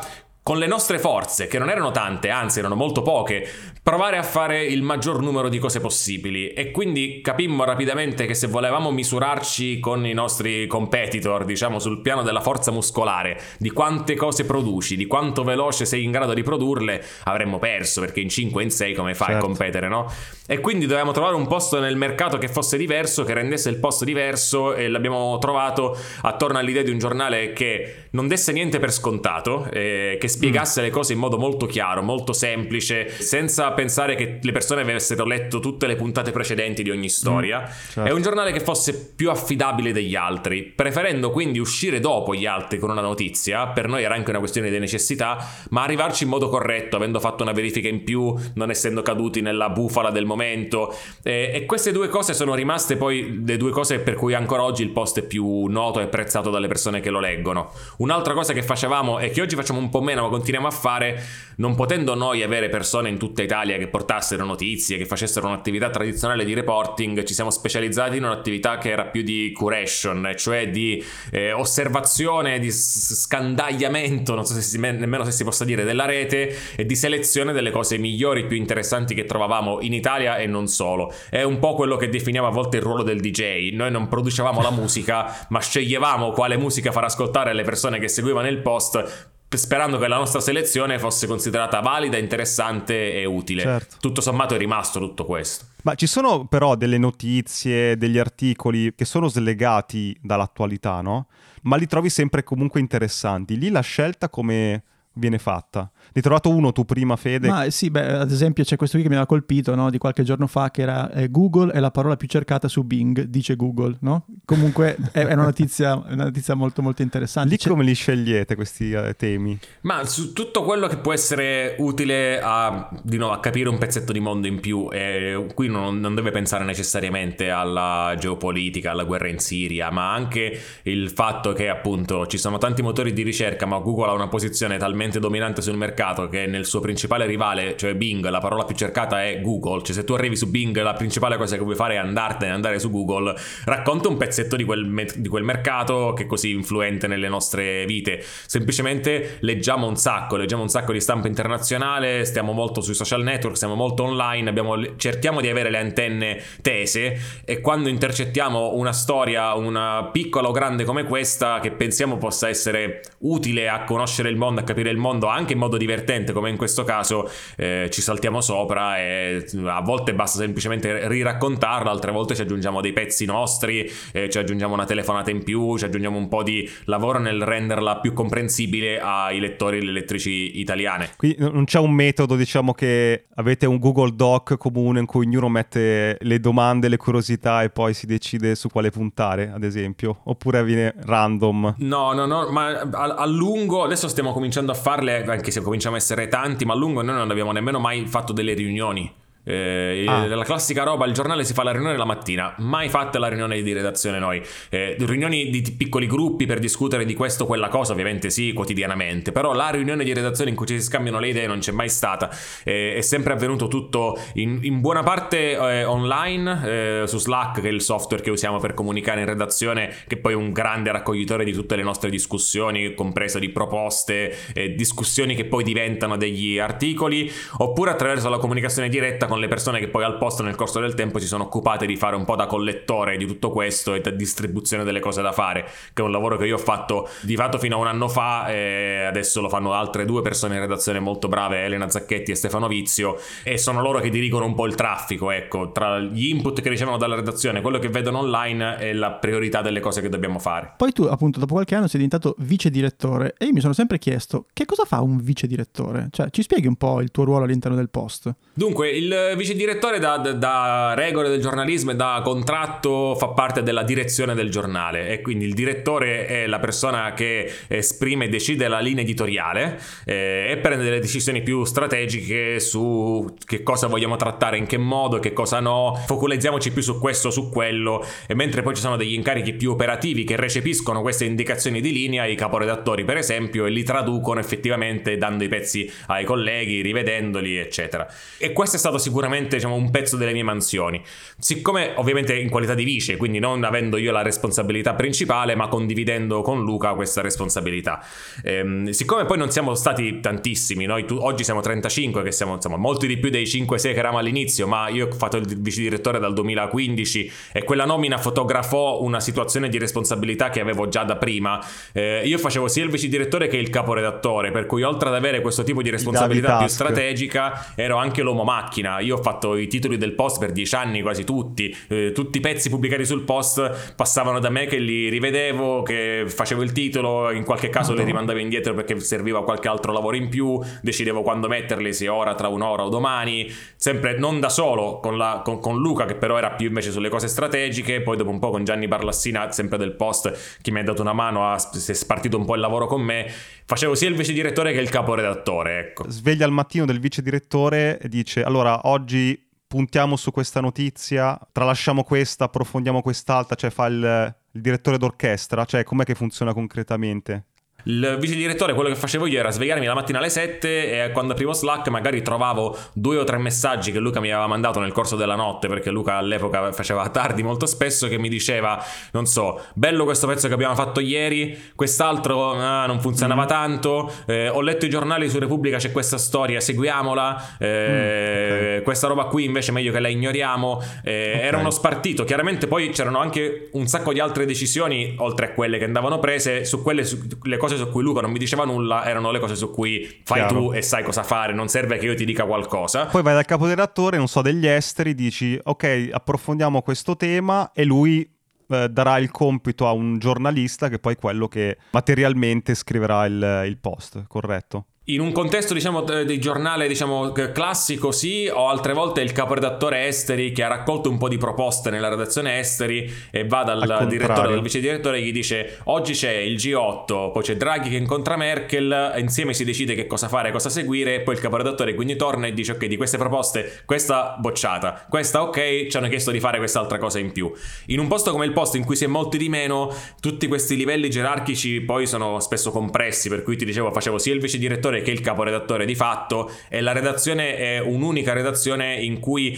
con 0.47 0.59
le 0.59 0.65
nostre 0.67 0.97
forze, 0.97 1.47
che 1.47 1.59
non 1.59 1.69
erano 1.69 1.91
tante, 1.91 2.29
anzi 2.29 2.59
erano 2.59 2.75
molto 2.75 3.01
poche, 3.01 3.45
provare 3.83 4.17
a 4.17 4.23
fare 4.23 4.63
il 4.63 4.81
maggior 4.81 5.21
numero 5.21 5.49
di 5.49 5.59
cose 5.59 5.81
possibili 5.81 6.53
e 6.53 6.71
quindi 6.71 7.19
capimmo 7.21 7.65
rapidamente 7.65 8.25
che 8.25 8.33
se 8.33 8.47
volevamo 8.47 8.89
misurarci 8.91 9.81
con 9.81 10.05
i 10.05 10.13
nostri 10.13 10.65
competitor, 10.65 11.43
diciamo 11.43 11.79
sul 11.79 11.99
piano 11.99 12.21
della 12.21 12.39
forza 12.39 12.71
muscolare, 12.71 13.37
di 13.57 13.71
quante 13.71 14.15
cose 14.15 14.45
produci, 14.45 14.95
di 14.95 15.05
quanto 15.05 15.43
veloce 15.43 15.83
sei 15.83 16.05
in 16.05 16.11
grado 16.11 16.33
di 16.33 16.43
produrle, 16.43 17.03
avremmo 17.25 17.59
perso 17.59 17.99
perché 17.99 18.21
in 18.21 18.29
5 18.29 18.61
e 18.61 18.63
in 18.63 18.71
6 18.71 18.93
come 18.93 19.15
fai 19.15 19.27
certo. 19.27 19.43
a 19.43 19.47
competere, 19.47 19.89
no? 19.89 20.09
E 20.47 20.61
quindi 20.61 20.85
dovevamo 20.85 21.11
trovare 21.11 21.35
un 21.35 21.45
posto 21.47 21.77
nel 21.81 21.97
mercato 21.97 22.37
che 22.37 22.47
fosse 22.47 22.77
diverso, 22.77 23.25
che 23.25 23.33
rendesse 23.33 23.69
il 23.69 23.77
posto 23.77 24.05
diverso 24.05 24.75
e 24.75 24.87
l'abbiamo 24.87 25.37
trovato 25.39 25.97
attorno 26.21 26.57
all'idea 26.57 26.83
di 26.83 26.91
un 26.91 26.99
giornale 26.99 27.51
che 27.51 28.05
non 28.11 28.29
desse 28.29 28.53
niente 28.53 28.79
per 28.79 28.93
scontato, 28.93 29.69
eh, 29.71 30.17
che 30.17 30.27
spiegasse 30.37 30.81
mm. 30.81 30.83
le 30.83 30.89
cose 30.89 31.13
in 31.13 31.19
modo 31.19 31.37
molto 31.37 31.65
chiaro, 31.65 32.01
molto 32.01 32.33
semplice, 32.33 33.09
senza 33.19 33.71
pensare 33.71 34.15
che 34.15 34.39
le 34.41 34.51
persone 34.51 34.81
avessero 34.81 35.25
letto 35.25 35.59
tutte 35.59 35.87
le 35.87 35.95
puntate 35.95 36.31
precedenti 36.31 36.83
di 36.83 36.91
ogni 36.91 37.09
storia. 37.09 37.61
Mm, 37.61 37.71
certo. 37.91 38.09
È 38.09 38.11
un 38.13 38.21
giornale 38.21 38.51
che 38.51 38.59
fosse 38.59 39.13
più 39.15 39.29
affidabile 39.29 39.91
degli 39.91 40.15
altri, 40.15 40.63
preferendo 40.63 41.31
quindi 41.31 41.59
uscire 41.59 41.99
dopo 41.99 42.35
gli 42.35 42.45
altri 42.45 42.77
con 42.77 42.89
una 42.91 43.01
notizia, 43.01 43.67
per 43.67 43.87
noi 43.87 44.03
era 44.03 44.13
anche 44.13 44.29
una 44.29 44.39
questione 44.39 44.69
di 44.69 44.79
necessità, 44.79 45.37
ma 45.69 45.83
arrivarci 45.83 46.23
in 46.23 46.29
modo 46.29 46.49
corretto, 46.49 46.95
avendo 46.95 47.19
fatto 47.19 47.43
una 47.43 47.51
verifica 47.51 47.87
in 47.87 48.03
più, 48.03 48.33
non 48.55 48.69
essendo 48.69 49.01
caduti 49.01 49.41
nella 49.41 49.69
bufala 49.69 50.11
del 50.11 50.25
momento. 50.25 50.95
Eh, 51.23 51.51
e 51.53 51.65
queste 51.65 51.91
due 51.91 52.09
cose 52.09 52.33
sono 52.33 52.53
rimaste 52.53 52.95
poi 52.97 53.41
le 53.45 53.57
due 53.57 53.71
cose 53.71 53.99
per 53.99 54.15
cui 54.15 54.33
ancora 54.33 54.63
oggi 54.63 54.83
il 54.83 54.89
post 54.89 55.19
è 55.19 55.23
più 55.23 55.65
noto 55.65 55.99
e 55.99 56.03
apprezzato 56.03 56.49
dalle 56.49 56.67
persone 56.67 56.99
che 56.99 57.09
lo 57.09 57.19
leggono. 57.19 57.71
Un'altra 57.97 58.33
cosa 58.33 58.53
che 58.53 58.63
facevamo 58.63 59.19
e 59.19 59.29
che 59.29 59.41
oggi 59.41 59.55
facciamo 59.55 59.79
un 59.79 59.89
po' 59.89 60.01
meno, 60.01 60.26
ma 60.27 60.29
continuiamo 60.29 60.67
a 60.67 60.71
fare, 60.71 61.23
non 61.57 61.75
potendo 61.75 62.13
noi 62.13 62.43
avere 62.43 62.69
persone 62.69 63.09
in 63.09 63.17
tutta 63.17 63.41
Italia 63.41 63.77
che 63.77 63.87
portassero 63.87 64.45
notizie, 64.45 64.97
che 64.97 65.05
facessero 65.05 65.47
un'attività 65.47 65.89
tradizionale 65.89 66.45
di 66.45 66.53
reporting, 66.53 67.23
ci 67.23 67.33
siamo 67.33 67.49
specializzati 67.49 68.17
in 68.17 68.23
un'attività 68.23 68.77
che 68.77 68.89
era 68.89 69.05
più 69.05 69.23
di 69.23 69.51
curation, 69.53 70.33
cioè 70.35 70.69
di 70.69 71.03
eh, 71.31 71.51
osservazione, 71.51 72.59
di 72.59 72.71
scandagliamento, 72.71 74.35
non 74.35 74.45
so 74.45 74.53
se 74.53 74.61
si, 74.61 74.77
nemmeno 74.77 75.23
se 75.23 75.31
si 75.31 75.43
possa 75.43 75.65
dire, 75.65 75.83
della 75.83 76.05
rete 76.05 76.55
e 76.75 76.85
di 76.85 76.95
selezione 76.95 77.53
delle 77.53 77.71
cose 77.71 77.97
migliori, 77.97 78.45
più 78.45 78.57
interessanti 78.57 79.15
che 79.15 79.25
trovavamo 79.25 79.81
in 79.81 79.93
Italia 79.93 80.37
e 80.37 80.45
non 80.45 80.67
solo. 80.67 81.11
È 81.29 81.41
un 81.41 81.59
po' 81.59 81.73
quello 81.73 81.95
che 81.95 82.09
definiamo 82.09 82.47
a 82.47 82.51
volte 82.51 82.77
il 82.77 82.83
ruolo 82.83 83.03
del 83.03 83.19
DJ. 83.19 83.71
Noi 83.73 83.89
non 83.89 84.07
producevamo 84.07 84.61
la 84.61 84.71
musica, 84.71 85.47
ma 85.49 85.59
sceglievamo 85.59 86.31
quale 86.31 86.57
musica 86.57 86.91
far 86.91 87.05
ascoltare 87.05 87.51
alle 87.51 87.63
persone 87.63 87.99
che 87.99 88.07
seguivano 88.07 88.47
il 88.47 88.59
post 88.59 89.35
sperando 89.55 89.97
che 89.97 90.07
la 90.07 90.17
nostra 90.17 90.39
selezione 90.39 90.99
fosse 90.99 91.27
considerata 91.27 91.79
valida, 91.79 92.17
interessante 92.17 93.13
e 93.13 93.25
utile. 93.25 93.61
Certo. 93.61 93.95
Tutto 93.99 94.21
sommato 94.21 94.55
è 94.55 94.57
rimasto 94.57 94.99
tutto 94.99 95.25
questo. 95.25 95.65
Ma 95.83 95.95
ci 95.95 96.07
sono 96.07 96.45
però 96.47 96.75
delle 96.75 96.97
notizie, 96.97 97.95
degli 97.95 98.17
articoli 98.17 98.93
che 98.93 99.05
sono 99.05 99.27
slegati 99.29 100.17
dall'attualità, 100.21 101.01
no? 101.01 101.27
Ma 101.63 101.77
li 101.77 101.87
trovi 101.87 102.09
sempre 102.09 102.43
comunque 102.43 102.79
interessanti. 102.79 103.57
Lì 103.57 103.69
la 103.69 103.81
scelta 103.81 104.29
come 104.29 104.83
viene 105.13 105.37
fatta? 105.37 105.89
Ne 106.07 106.13
hai 106.15 106.21
trovato 106.21 106.49
uno 106.49 106.71
tu 106.71 106.85
prima, 106.85 107.15
Fede? 107.15 107.47
Ma 107.47 107.69
sì, 107.69 107.91
beh, 107.91 108.13
ad 108.19 108.31
esempio 108.31 108.63
c'è 108.63 108.75
questo 108.75 108.95
qui 108.95 109.03
che 109.03 109.09
mi 109.09 109.15
aveva 109.15 109.29
colpito 109.29 109.75
no? 109.75 109.89
di 109.89 109.97
qualche 109.97 110.23
giorno 110.23 110.47
fa 110.47 110.71
che 110.71 110.81
era 110.81 111.11
eh, 111.11 111.29
Google 111.29 111.71
è 111.71 111.79
la 111.79 111.91
parola 111.91 112.15
più 112.15 112.27
cercata 112.27 112.67
su 112.67 112.83
Bing, 112.83 113.23
dice 113.23 113.55
Google, 113.55 113.97
no? 114.01 114.25
Comunque 114.45 114.97
è 115.11 115.23
una 115.23 115.43
notizia, 115.43 115.95
una 115.95 116.23
notizia 116.23 116.55
molto 116.55 116.81
molto 116.81 117.01
interessante. 117.01 117.49
Lì 117.49 117.57
come 117.57 117.83
li 117.83 117.93
scegliete 117.93 118.55
questi 118.55 118.93
uh, 118.93 119.13
temi? 119.15 119.59
Ma 119.81 120.05
su 120.05 120.33
tutto 120.33 120.63
quello 120.63 120.87
che 120.87 120.97
può 120.97 121.13
essere 121.13 121.75
utile 121.79 122.39
a, 122.41 122.89
di 123.03 123.17
nuovo, 123.17 123.33
a 123.33 123.39
capire 123.39 123.69
un 123.69 123.77
pezzetto 123.77 124.11
di 124.11 124.19
mondo 124.19 124.47
in 124.47 124.59
più 124.59 124.87
e 124.91 125.45
qui 125.53 125.67
non, 125.67 125.99
non, 125.99 126.15
deve 126.15 126.31
pensare 126.31 126.63
necessariamente 126.63 127.49
alla 127.49 128.15
geopolitica, 128.17 128.91
alla 128.91 129.03
guerra 129.03 129.27
in 129.27 129.39
Siria, 129.39 129.91
ma 129.91 130.13
anche 130.13 130.59
il 130.83 131.11
fatto 131.11 131.53
che 131.53 131.69
appunto 131.69 132.25
ci 132.27 132.37
sono 132.37 132.57
tanti 132.57 132.81
motori 132.81 133.13
di 133.13 133.23
ricerca, 133.23 133.65
ma 133.65 133.77
Google 133.79 134.09
ha 134.09 134.13
una 134.13 134.29
posizione 134.29 134.77
talmente 134.77 135.19
dominante 135.19 135.61
sul 135.61 135.75
mercato 135.75 135.96
che 136.29 136.45
nel 136.45 136.65
suo 136.65 136.79
principale 136.79 137.25
rivale, 137.25 137.75
cioè 137.75 137.95
Bing, 137.95 138.27
la 138.29 138.39
parola 138.39 138.65
più 138.65 138.75
cercata 138.75 139.23
è 139.23 139.41
Google, 139.41 139.81
cioè 139.81 139.95
se 139.95 140.03
tu 140.03 140.13
arrivi 140.13 140.35
su 140.35 140.47
Bing 140.49 140.79
la 140.79 140.93
principale 140.93 141.37
cosa 141.37 141.57
che 141.57 141.63
vuoi 141.63 141.75
fare 141.75 141.95
è 141.95 141.97
andartene, 141.97 142.51
andare 142.51 142.77
su 142.77 142.91
Google, 142.91 143.35
racconta 143.65 144.07
un 144.07 144.15
pezzetto 144.17 144.55
di 144.55 144.63
quel, 144.63 144.85
me- 144.85 145.07
di 145.15 145.27
quel, 145.27 145.43
mercato 145.43 146.13
che 146.15 146.23
è 146.23 146.25
così 146.27 146.51
influente 146.51 147.07
nelle 147.07 147.27
nostre 147.27 147.85
vite. 147.85 148.23
Semplicemente 148.45 149.37
leggiamo 149.39 149.87
un 149.87 149.95
sacco, 149.95 150.35
leggiamo 150.35 150.61
un 150.61 150.69
sacco 150.69 150.91
di 150.91 150.99
stampa 150.99 151.27
internazionale, 151.27 152.25
stiamo 152.25 152.51
molto 152.51 152.81
sui 152.81 152.93
social 152.93 153.23
network, 153.23 153.57
siamo 153.57 153.73
molto 153.73 154.03
online, 154.03 154.49
abbiamo, 154.49 154.97
cerchiamo 154.97 155.41
di 155.41 155.49
avere 155.49 155.71
le 155.71 155.79
antenne 155.79 156.41
tese 156.61 157.19
e 157.43 157.59
quando 157.59 157.89
intercettiamo 157.89 158.75
una 158.75 158.93
storia, 158.93 159.55
una 159.55 160.09
piccola 160.11 160.49
o 160.49 160.51
grande 160.51 160.83
come 160.83 161.05
questa, 161.05 161.59
che 161.59 161.71
pensiamo 161.71 162.17
possa 162.17 162.49
essere 162.49 163.01
utile 163.19 163.67
a 163.67 163.83
conoscere 163.83 164.29
il 164.29 164.35
mondo, 164.35 164.61
a 164.61 164.63
capire 164.63 164.91
il 164.91 164.97
mondo 164.97 165.27
anche 165.27 165.53
in 165.53 165.59
modo 165.59 165.77
divertente, 165.87 166.33
come 166.33 166.49
in 166.49 166.57
questo 166.57 166.83
caso, 166.83 167.29
eh, 167.55 167.87
ci 167.89 168.01
saltiamo 168.01 168.41
sopra 168.41 168.97
e 168.97 169.45
a 169.65 169.81
volte 169.81 170.13
basta 170.13 170.39
semplicemente 170.39 171.07
riraccontarla, 171.07 171.89
altre 171.89 172.11
volte 172.11 172.35
ci 172.35 172.41
aggiungiamo 172.41 172.81
dei 172.81 172.91
pezzi 172.91 173.25
nostri. 173.25 173.89
Eh, 174.11 174.29
ci 174.29 174.37
aggiungiamo 174.37 174.73
una 174.73 174.85
telefonata 174.85 175.31
in 175.31 175.43
più, 175.43 175.77
ci 175.77 175.85
aggiungiamo 175.85 176.17
un 176.17 176.27
po' 176.27 176.43
di 176.43 176.69
lavoro 176.85 177.19
nel 177.19 177.41
renderla 177.41 177.99
più 177.99 178.11
comprensibile 178.13 178.99
ai 178.99 179.39
lettori 179.39 179.77
elettrici 179.77 180.59
italiane. 180.59 181.11
Qui 181.15 181.35
non 181.39 181.63
c'è 181.63 181.79
un 181.79 181.93
metodo, 181.93 182.35
diciamo 182.35 182.73
che 182.73 183.27
avete 183.35 183.65
un 183.65 183.79
Google 183.79 184.11
Doc 184.13 184.57
comune 184.57 184.99
in 184.99 185.05
cui 185.05 185.25
ognuno 185.25 185.47
mette 185.47 186.17
le 186.19 186.39
domande, 186.39 186.89
le 186.89 186.97
curiosità 186.97 187.63
e 187.63 187.69
poi 187.69 187.93
si 187.93 188.05
decide 188.05 188.55
su 188.55 188.67
quale 188.69 188.89
puntare, 188.89 189.51
ad 189.53 189.63
esempio, 189.63 190.19
oppure 190.25 190.63
viene 190.63 190.93
random. 190.97 191.75
No, 191.77 192.13
no, 192.13 192.25
no, 192.25 192.49
ma 192.49 192.79
a, 192.79 193.15
a 193.15 193.25
lungo 193.25 193.83
adesso 193.83 194.07
stiamo 194.07 194.33
cominciando 194.33 194.71
a 194.71 194.75
farle, 194.75 195.23
anche 195.23 195.51
se 195.51 195.61
cominciamo 195.61 195.75
a 195.95 195.97
essere 195.97 196.27
tanti, 196.27 196.65
ma 196.65 196.73
a 196.73 196.75
lungo 196.75 197.01
noi 197.01 197.15
non 197.15 197.29
abbiamo 197.29 197.51
nemmeno 197.51 197.79
mai 197.79 198.05
fatto 198.05 198.33
delle 198.33 198.53
riunioni. 198.53 199.25
Eh, 199.47 200.03
ah. 200.05 200.27
La 200.27 200.43
classica 200.43 200.83
roba, 200.83 201.05
il 201.05 201.13
giornale 201.13 201.45
si 201.45 201.53
fa 201.53 201.63
la 201.63 201.71
riunione 201.71 201.95
la 201.95 202.03
mattina, 202.03 202.53
mai 202.57 202.89
fatta 202.89 203.17
la 203.17 203.29
riunione 203.29 203.61
di 203.61 203.71
redazione 203.71 204.19
noi. 204.19 204.41
Eh, 204.69 204.97
riunioni 204.99 205.49
di 205.49 205.61
piccoli 205.61 206.05
gruppi 206.05 206.45
per 206.45 206.59
discutere 206.59 207.05
di 207.05 207.13
questo 207.13 207.45
o 207.45 207.47
quella 207.47 207.69
cosa, 207.69 207.93
ovviamente 207.93 208.29
sì, 208.29 208.51
quotidianamente, 208.51 209.31
però 209.31 209.53
la 209.53 209.69
riunione 209.69 210.03
di 210.03 210.13
redazione 210.13 210.49
in 210.49 210.55
cui 210.57 210.65
ci 210.65 210.77
si 210.79 210.85
scambiano 210.85 211.19
le 211.19 211.29
idee 211.29 211.47
non 211.47 211.59
c'è 211.59 211.71
mai 211.71 211.87
stata. 211.87 212.29
Eh, 212.65 212.95
è 212.95 213.01
sempre 213.01 213.31
avvenuto 213.31 213.69
tutto 213.69 214.19
in, 214.33 214.59
in 214.63 214.81
buona 214.81 215.01
parte 215.03 215.53
eh, 215.53 215.85
online, 215.85 217.01
eh, 217.03 217.07
su 217.07 217.17
Slack, 217.17 217.61
che 217.61 217.69
è 217.69 217.71
il 217.71 217.81
software 217.81 218.21
che 218.21 218.31
usiamo 218.31 218.59
per 218.59 218.73
comunicare 218.73 219.21
in 219.21 219.27
redazione, 219.27 219.93
che 220.07 220.17
poi 220.17 220.33
è 220.33 220.35
un 220.35 220.51
grande 220.51 220.91
raccoglitore 220.91 221.45
di 221.45 221.53
tutte 221.53 221.77
le 221.77 221.83
nostre 221.83 222.09
discussioni, 222.09 222.93
compresa 222.93 223.39
di 223.39 223.49
proposte, 223.49 224.35
discussioni 224.75 225.35
che 225.35 225.45
poi 225.45 225.63
diventano 225.63 226.17
degli 226.17 226.59
articoli, 226.59 227.31
oppure 227.59 227.91
attraverso 227.91 228.27
la 228.29 228.37
comunicazione 228.37 228.89
diretta 228.89 229.25
con 229.27 229.36
sono 229.37 229.39
le 229.39 229.47
persone 229.47 229.79
che 229.79 229.87
poi 229.87 230.03
al 230.03 230.17
posto 230.17 230.41
nel 230.41 230.55
corso 230.55 230.79
del 230.79 230.95
tempo 230.95 231.19
si 231.19 231.27
sono 231.27 231.43
occupate 231.43 231.85
di 231.85 231.95
fare 231.95 232.15
un 232.15 232.25
po' 232.25 232.35
da 232.35 232.47
collettore 232.47 233.17
di 233.17 233.25
tutto 233.25 233.51
questo 233.51 233.93
e 233.93 234.01
da 234.01 234.09
distribuzione 234.09 234.83
delle 234.83 234.99
cose 234.99 235.21
da 235.21 235.31
fare, 235.31 235.65
che 235.93 236.01
è 236.01 236.05
un 236.05 236.11
lavoro 236.11 236.37
che 236.37 236.45
io 236.45 236.55
ho 236.55 236.59
fatto 236.59 237.07
di 237.21 237.35
fatto 237.35 237.59
fino 237.59 237.77
a 237.77 237.79
un 237.79 237.87
anno 237.87 238.07
fa 238.07 238.47
e 238.49 239.05
adesso 239.05 239.41
lo 239.41 239.49
fanno 239.49 239.73
altre 239.73 240.05
due 240.05 240.21
persone 240.21 240.55
in 240.55 240.61
redazione 240.61 240.99
molto 240.99 241.27
brave, 241.27 241.63
Elena 241.63 241.89
Zacchetti 241.89 242.31
e 242.31 242.35
Stefano 242.35 242.67
Vizio, 242.67 243.17
e 243.43 243.57
sono 243.57 243.81
loro 243.81 243.99
che 243.99 244.09
dirigono 244.09 244.45
un 244.45 244.55
po' 244.55 244.65
il 244.65 244.75
traffico, 244.75 245.29
ecco, 245.29 245.71
tra 245.71 245.99
gli 245.99 246.29
input 246.29 246.61
che 246.61 246.69
ricevono 246.69 246.97
dalla 246.97 247.15
redazione, 247.15 247.61
quello 247.61 247.77
che 247.77 247.89
vedono 247.89 248.19
online 248.19 248.79
e 248.79 248.93
la 248.93 249.11
priorità 249.11 249.61
delle 249.61 249.79
cose 249.79 250.01
che 250.01 250.09
dobbiamo 250.09 250.39
fare. 250.39 250.73
Poi 250.77 250.91
tu 250.91 251.03
appunto 251.03 251.39
dopo 251.39 251.53
qualche 251.53 251.75
anno 251.75 251.87
sei 251.87 252.01
diventato 252.01 252.35
vice 252.39 252.69
direttore 252.69 253.35
e 253.37 253.45
io 253.45 253.53
mi 253.53 253.61
sono 253.61 253.73
sempre 253.73 253.99
chiesto 253.99 254.45
che 254.53 254.65
cosa 254.65 254.85
fa 254.85 255.01
un 255.01 255.21
vice 255.21 255.45
direttore? 255.47 256.07
Cioè 256.11 256.29
ci 256.31 256.41
spieghi 256.41 256.67
un 256.67 256.75
po' 256.75 257.01
il 257.01 257.11
tuo 257.11 257.23
ruolo 257.23 257.43
all'interno 257.43 257.75
del 257.75 257.89
post? 257.89 258.33
Dunque, 258.53 258.89
il 258.89 259.26
vice 259.35 259.55
direttore 259.55 259.99
da, 259.99 260.17
da, 260.17 260.93
regole 260.95 261.29
del 261.29 261.41
giornalismo 261.41 261.91
e 261.91 261.95
da 261.95 262.21
contratto 262.23 263.15
fa 263.15 263.29
parte 263.29 263.63
della 263.63 263.83
direzione 263.83 264.33
del 264.35 264.49
giornale 264.49 265.09
e 265.09 265.21
quindi 265.21 265.45
il 265.45 265.53
direttore 265.53 266.25
è 266.25 266.47
la 266.47 266.59
persona 266.59 267.13
che 267.13 267.51
esprime 267.67 268.25
e 268.25 268.29
decide 268.29 268.67
la 268.67 268.79
linea 268.79 269.03
editoriale 269.03 269.79
eh, 270.05 270.47
e 270.49 270.57
prende 270.57 270.83
delle 270.83 270.99
decisioni 270.99 271.41
più 271.41 271.63
strategiche 271.63 272.59
su 272.59 273.35
che 273.45 273.63
cosa 273.63 273.87
vogliamo 273.87 274.15
trattare, 274.15 274.57
in 274.57 274.65
che 274.65 274.77
modo, 274.77 275.19
che 275.19 275.33
cosa 275.33 275.59
no, 275.59 276.01
focalizziamoci 276.05 276.71
più 276.71 276.81
su 276.81 276.99
questo, 276.99 277.29
su 277.29 277.49
quello 277.49 278.05
e 278.27 278.35
mentre 278.35 278.61
poi 278.61 278.75
ci 278.75 278.81
sono 278.81 278.95
degli 278.97 279.13
incarichi 279.13 279.53
più 279.53 279.71
operativi 279.71 280.23
che 280.23 280.35
recepiscono 280.35 281.01
queste 281.01 281.25
indicazioni 281.25 281.81
di 281.81 281.91
linea, 281.91 282.25
i 282.25 282.35
caporedattori 282.35 283.03
per 283.03 283.17
esempio, 283.17 283.65
e 283.65 283.69
li 283.69 283.83
traducono 283.83 284.39
effettivamente 284.39 285.17
dando 285.17 285.43
i 285.43 285.47
pezzi 285.47 285.91
ai 286.07 286.23
colleghi, 286.23 286.81
rivedendoli 286.81 287.57
eccetera. 287.57 288.07
E 288.37 288.53
questo 288.53 288.75
è 288.75 288.79
stato 288.79 288.97
sicuramente 288.97 289.06
sicuramente 289.07 289.55
diciamo, 289.55 289.75
un 289.75 289.89
pezzo 289.89 290.17
delle 290.17 290.33
mie 290.33 290.43
mansioni. 290.43 291.01
Siccome 291.37 291.93
ovviamente 291.95 292.35
in 292.35 292.49
qualità 292.49 292.73
di 292.73 292.83
vice, 292.83 293.15
quindi 293.15 293.39
non 293.39 293.63
avendo 293.63 293.95
io 293.95 294.11
la 294.11 294.21
responsabilità 294.21 294.95
principale, 294.95 295.55
ma 295.55 295.69
condividendo 295.69 296.41
con 296.41 296.63
Luca 296.63 296.93
questa 296.93 297.21
responsabilità. 297.21 298.03
Ehm, 298.43 298.89
siccome 298.89 299.25
poi 299.25 299.37
non 299.37 299.49
siamo 299.49 299.75
stati 299.75 300.19
tantissimi, 300.19 300.85
noi 300.85 301.05
tu, 301.05 301.15
oggi 301.15 301.45
siamo 301.45 301.61
35, 301.61 302.21
che 302.23 302.31
siamo 302.33 302.55
insomma, 302.55 302.75
molti 302.75 303.07
di 303.07 303.17
più 303.17 303.29
dei 303.29 303.45
5-6 303.45 303.93
che 303.93 303.99
eravamo 303.99 304.17
all'inizio, 304.17 304.67
ma 304.67 304.89
io 304.89 305.07
ho 305.07 305.11
fatto 305.11 305.37
il 305.37 305.45
vice 305.61 305.81
direttore 305.81 306.19
dal 306.19 306.33
2015 306.33 307.31
e 307.53 307.63
quella 307.63 307.85
nomina 307.85 308.17
fotografò 308.17 309.01
una 309.01 309.21
situazione 309.21 309.69
di 309.69 309.77
responsabilità 309.77 310.49
che 310.49 310.59
avevo 310.59 310.89
già 310.89 311.03
da 311.03 311.15
prima. 311.15 311.63
Eh, 311.93 312.23
io 312.25 312.37
facevo 312.37 312.67
sia 312.67 312.83
il 312.83 312.89
vice 312.89 313.07
direttore 313.07 313.47
che 313.47 313.57
il 313.57 313.69
caporedattore, 313.69 314.51
per 314.51 314.65
cui 314.65 314.83
oltre 314.83 315.07
ad 315.07 315.15
avere 315.15 315.39
questo 315.39 315.63
tipo 315.63 315.81
di 315.81 315.89
responsabilità 315.89 316.57
più 316.57 316.67
strategica, 316.67 317.73
ero 317.75 317.95
anche 317.95 318.21
l'uomo 318.21 318.43
macchina. 318.43 318.96
Io 318.99 319.17
ho 319.17 319.21
fatto 319.21 319.55
i 319.55 319.67
titoli 319.67 319.97
del 319.97 320.13
post 320.13 320.39
per 320.39 320.51
dieci 320.51 320.75
anni, 320.75 321.01
quasi 321.01 321.23
tutti. 321.23 321.75
Eh, 321.87 322.11
tutti 322.13 322.37
i 322.37 322.41
pezzi 322.41 322.69
pubblicati 322.69 323.05
sul 323.05 323.23
post 323.23 323.93
passavano 323.95 324.39
da 324.39 324.49
me 324.49 324.65
che 324.65 324.77
li 324.77 325.09
rivedevo, 325.09 325.83
che 325.83 326.25
facevo 326.27 326.61
il 326.63 326.71
titolo, 326.71 327.31
in 327.31 327.43
qualche 327.43 327.69
caso 327.69 327.93
li 327.93 328.03
rimandavo 328.03 328.39
indietro 328.39 328.73
perché 328.73 328.99
serviva 328.99 329.43
qualche 329.43 329.67
altro 329.67 329.91
lavoro 329.91 330.15
in 330.15 330.29
più, 330.29 330.59
decidevo 330.81 331.21
quando 331.21 331.47
metterli, 331.47 331.93
se 331.93 332.07
ora, 332.07 332.35
tra 332.35 332.47
un'ora 332.47 332.83
o 332.83 332.89
domani, 332.89 333.51
sempre 333.75 334.17
non 334.17 334.39
da 334.39 334.49
solo, 334.49 334.99
con, 334.99 335.17
la, 335.17 335.41
con, 335.43 335.59
con 335.59 335.77
Luca 335.77 336.05
che 336.05 336.15
però 336.15 336.37
era 336.37 336.51
più 336.51 336.67
invece 336.67 336.91
sulle 336.91 337.09
cose 337.09 337.27
strategiche, 337.27 338.01
poi 338.01 338.17
dopo 338.17 338.29
un 338.29 338.39
po' 338.39 338.49
con 338.49 338.63
Gianni 338.63 338.87
Barlassina, 338.87 339.51
sempre 339.51 339.77
del 339.77 339.93
post, 339.93 340.57
che 340.61 340.71
mi 340.71 340.79
ha 340.79 340.83
dato 340.83 341.01
una 341.01 341.13
mano, 341.13 341.51
a, 341.51 341.57
si 341.57 341.91
è 341.91 341.93
spartito 341.93 342.37
un 342.37 342.45
po' 342.45 342.55
il 342.55 342.61
lavoro 342.61 342.87
con 342.87 343.01
me, 343.01 343.31
facevo 343.67 343.95
sia 343.95 344.07
il 344.07 344.15
vice 344.15 344.31
direttore 344.31 344.71
che 344.71 344.79
il 344.79 344.89
caporedattore, 344.89 345.79
ecco. 345.79 346.09
Sveglia 346.09 346.45
al 346.45 346.51
mattino 346.51 346.85
del 346.85 347.01
vice 347.01 347.21
direttore 347.21 347.99
e 347.99 348.07
dice, 348.07 348.41
allora 348.41 348.87
oggi 348.87 349.45
puntiamo 349.67 350.15
su 350.15 350.31
questa 350.31 350.61
notizia, 350.61 351.37
tralasciamo 351.51 352.05
questa, 352.05 352.45
approfondiamo 352.45 353.01
quest'altra, 353.01 353.55
cioè 353.55 353.69
fa 353.69 353.87
il, 353.87 354.35
il 354.53 354.61
direttore 354.61 354.97
d'orchestra, 354.97 355.65
cioè 355.65 355.83
com'è 355.83 356.05
che 356.05 356.15
funziona 356.15 356.53
concretamente? 356.53 357.47
Il 357.87 358.17
vice 358.19 358.35
direttore, 358.35 358.73
quello 358.73 358.89
che 358.89 358.95
facevo 358.95 359.27
io 359.27 359.39
era 359.39 359.49
svegliarmi 359.49 359.85
la 359.85 359.93
mattina 359.93 360.19
alle 360.19 360.27
7 360.29 361.05
e 361.05 361.11
quando 361.11 361.31
aprivo 361.31 361.53
Slack 361.53 361.87
magari 361.87 362.21
trovavo 362.21 362.77
due 362.91 363.17
o 363.17 363.23
tre 363.23 363.37
messaggi 363.37 363.93
che 363.93 363.99
Luca 363.99 364.19
mi 364.19 364.29
aveva 364.29 364.45
mandato 364.45 364.81
nel 364.81 364.91
corso 364.91 365.15
della 365.15 365.35
notte, 365.35 365.69
perché 365.69 365.89
Luca 365.89 366.15
all'epoca 366.15 366.73
faceva 366.73 367.07
tardi 367.07 367.43
molto 367.43 367.65
spesso, 367.65 368.09
che 368.09 368.17
mi 368.17 368.27
diceva, 368.27 368.83
non 369.11 369.25
so, 369.25 369.61
bello 369.73 370.03
questo 370.03 370.27
pezzo 370.27 370.49
che 370.49 370.53
abbiamo 370.53 370.75
fatto 370.75 370.99
ieri, 370.99 371.71
quest'altro 371.75 372.51
ah, 372.55 372.85
non 372.87 372.99
funzionava 372.99 373.45
mm. 373.45 373.47
tanto, 373.47 374.13
eh, 374.25 374.49
ho 374.49 374.59
letto 374.59 374.85
i 374.85 374.89
giornali 374.89 375.29
su 375.29 375.39
Repubblica, 375.39 375.77
c'è 375.77 375.93
questa 375.93 376.17
storia, 376.17 376.59
seguiamola, 376.59 377.57
eh, 377.57 377.67
mm, 377.67 378.55
okay. 378.55 378.81
questa 378.83 379.07
roba 379.07 379.25
qui 379.25 379.45
invece 379.45 379.71
è 379.71 379.73
meglio 379.73 379.93
che 379.93 380.01
la 380.01 380.09
ignoriamo. 380.09 380.81
Eh, 381.05 381.31
okay. 381.35 381.47
Era 381.47 381.57
uno 381.59 381.71
spartito, 381.71 382.25
chiaramente 382.25 382.67
poi 382.67 382.89
c'erano 382.89 383.19
anche 383.19 383.69
un 383.71 383.87
sacco 383.87 384.11
di 384.11 384.19
altre 384.19 384.45
decisioni, 384.45 385.15
oltre 385.19 385.45
a 385.45 385.51
quelle 385.53 385.77
che 385.77 385.85
andavano 385.85 386.19
prese, 386.19 386.65
su 386.65 386.81
quelle 386.81 387.05
su, 387.05 387.17
le 387.43 387.55
cose 387.55 387.76
su 387.77 387.89
cui 387.89 388.03
Luca 388.03 388.21
non 388.21 388.31
mi 388.31 388.39
diceva 388.39 388.65
nulla 388.65 389.05
erano 389.05 389.31
le 389.31 389.39
cose 389.39 389.55
su 389.55 389.71
cui 389.71 390.21
fai 390.23 390.39
Chiaro. 390.39 390.59
tu 390.59 390.73
e 390.73 390.81
sai 390.81 391.03
cosa 391.03 391.23
fare, 391.23 391.53
non 391.53 391.67
serve 391.67 391.97
che 391.97 392.05
io 392.05 392.15
ti 392.15 392.25
dica 392.25 392.45
qualcosa. 392.45 393.05
Poi 393.05 393.21
vai 393.21 393.33
dal 393.33 393.45
caporedattore, 393.45 394.17
non 394.17 394.27
so, 394.27 394.41
degli 394.41 394.67
esteri, 394.67 395.15
dici 395.15 395.59
ok, 395.61 396.09
approfondiamo 396.11 396.81
questo 396.81 397.15
tema 397.15 397.71
e 397.73 397.83
lui 397.83 398.29
eh, 398.69 398.89
darà 398.89 399.17
il 399.17 399.31
compito 399.31 399.87
a 399.87 399.91
un 399.91 400.19
giornalista 400.19 400.89
che 400.89 400.99
poi 400.99 401.13
è 401.13 401.17
quello 401.17 401.47
che 401.47 401.77
materialmente 401.91 402.75
scriverà 402.75 403.25
il, 403.25 403.63
il 403.67 403.77
post, 403.77 404.25
corretto? 404.27 404.85
In 405.09 405.21
un 405.21 405.31
contesto, 405.31 405.73
diciamo, 405.73 406.01
di 406.01 406.37
giornale, 406.37 406.85
diciamo, 406.85 407.31
classico, 407.31 408.11
sì, 408.11 408.49
o 408.51 408.67
altre 408.67 408.91
volte 408.91 409.21
il 409.21 409.31
caporedattore 409.31 410.05
Esteri 410.05 410.51
che 410.51 410.63
ha 410.63 410.67
raccolto 410.67 411.09
un 411.09 411.17
po' 411.17 411.29
di 411.29 411.37
proposte 411.37 411.89
nella 411.89 412.09
redazione 412.09 412.59
Esteri 412.59 413.09
e 413.31 413.47
va 413.47 413.63
dal 413.63 414.05
direttore, 414.09 414.49
dal 414.49 414.61
vice 414.61 414.81
direttore 414.81 415.19
e 415.19 415.21
gli 415.21 415.31
dice 415.31 415.79
oggi 415.85 416.11
c'è 416.11 416.33
il 416.33 416.55
G8, 416.55 417.31
poi 417.31 417.41
c'è 417.41 417.55
Draghi 417.55 417.87
che 417.89 417.95
incontra 417.95 418.35
Merkel, 418.35 419.13
insieme 419.19 419.53
si 419.53 419.63
decide 419.63 419.95
che 419.95 420.07
cosa 420.07 420.27
fare, 420.27 420.51
cosa 420.51 420.67
seguire, 420.67 421.15
e 421.15 421.21
poi 421.21 421.35
il 421.35 421.39
caporedattore 421.39 421.93
quindi 421.93 422.17
torna 422.17 422.47
e 422.47 422.53
dice 422.53 422.73
ok, 422.73 422.85
di 422.87 422.97
queste 422.97 423.17
proposte, 423.17 423.83
questa 423.85 424.35
bocciata, 424.37 425.05
questa 425.07 425.41
ok, 425.41 425.87
ci 425.87 425.95
hanno 425.95 426.09
chiesto 426.09 426.31
di 426.31 426.41
fare 426.41 426.57
quest'altra 426.57 426.97
cosa 426.97 427.17
in 427.17 427.31
più. 427.31 427.49
In 427.85 427.99
un 427.99 428.07
posto 428.07 428.31
come 428.31 428.43
il 428.43 428.51
posto 428.51 428.75
in 428.75 428.83
cui 428.83 428.97
si 428.97 429.05
è 429.05 429.07
molti 429.07 429.37
di 429.37 429.47
meno, 429.47 429.89
tutti 430.19 430.47
questi 430.47 430.75
livelli 430.75 431.09
gerarchici 431.09 431.79
poi 431.79 432.05
sono 432.07 432.41
spesso 432.41 432.71
compressi, 432.71 433.29
per 433.29 433.43
cui 433.43 433.55
ti 433.55 433.63
dicevo, 433.63 433.89
facevo 433.93 434.17
sia 434.17 434.33
il 434.33 434.41
vice 434.41 434.57
direttore 434.57 434.95
che 435.01 435.11
il 435.11 435.21
caporedattore 435.21 435.85
di 435.85 435.95
fatto 435.95 436.51
e 436.69 436.81
la 436.81 436.91
redazione 436.91 437.55
è 437.55 437.79
un'unica 437.79 438.33
redazione 438.33 438.95
in 438.95 439.19
cui 439.19 439.57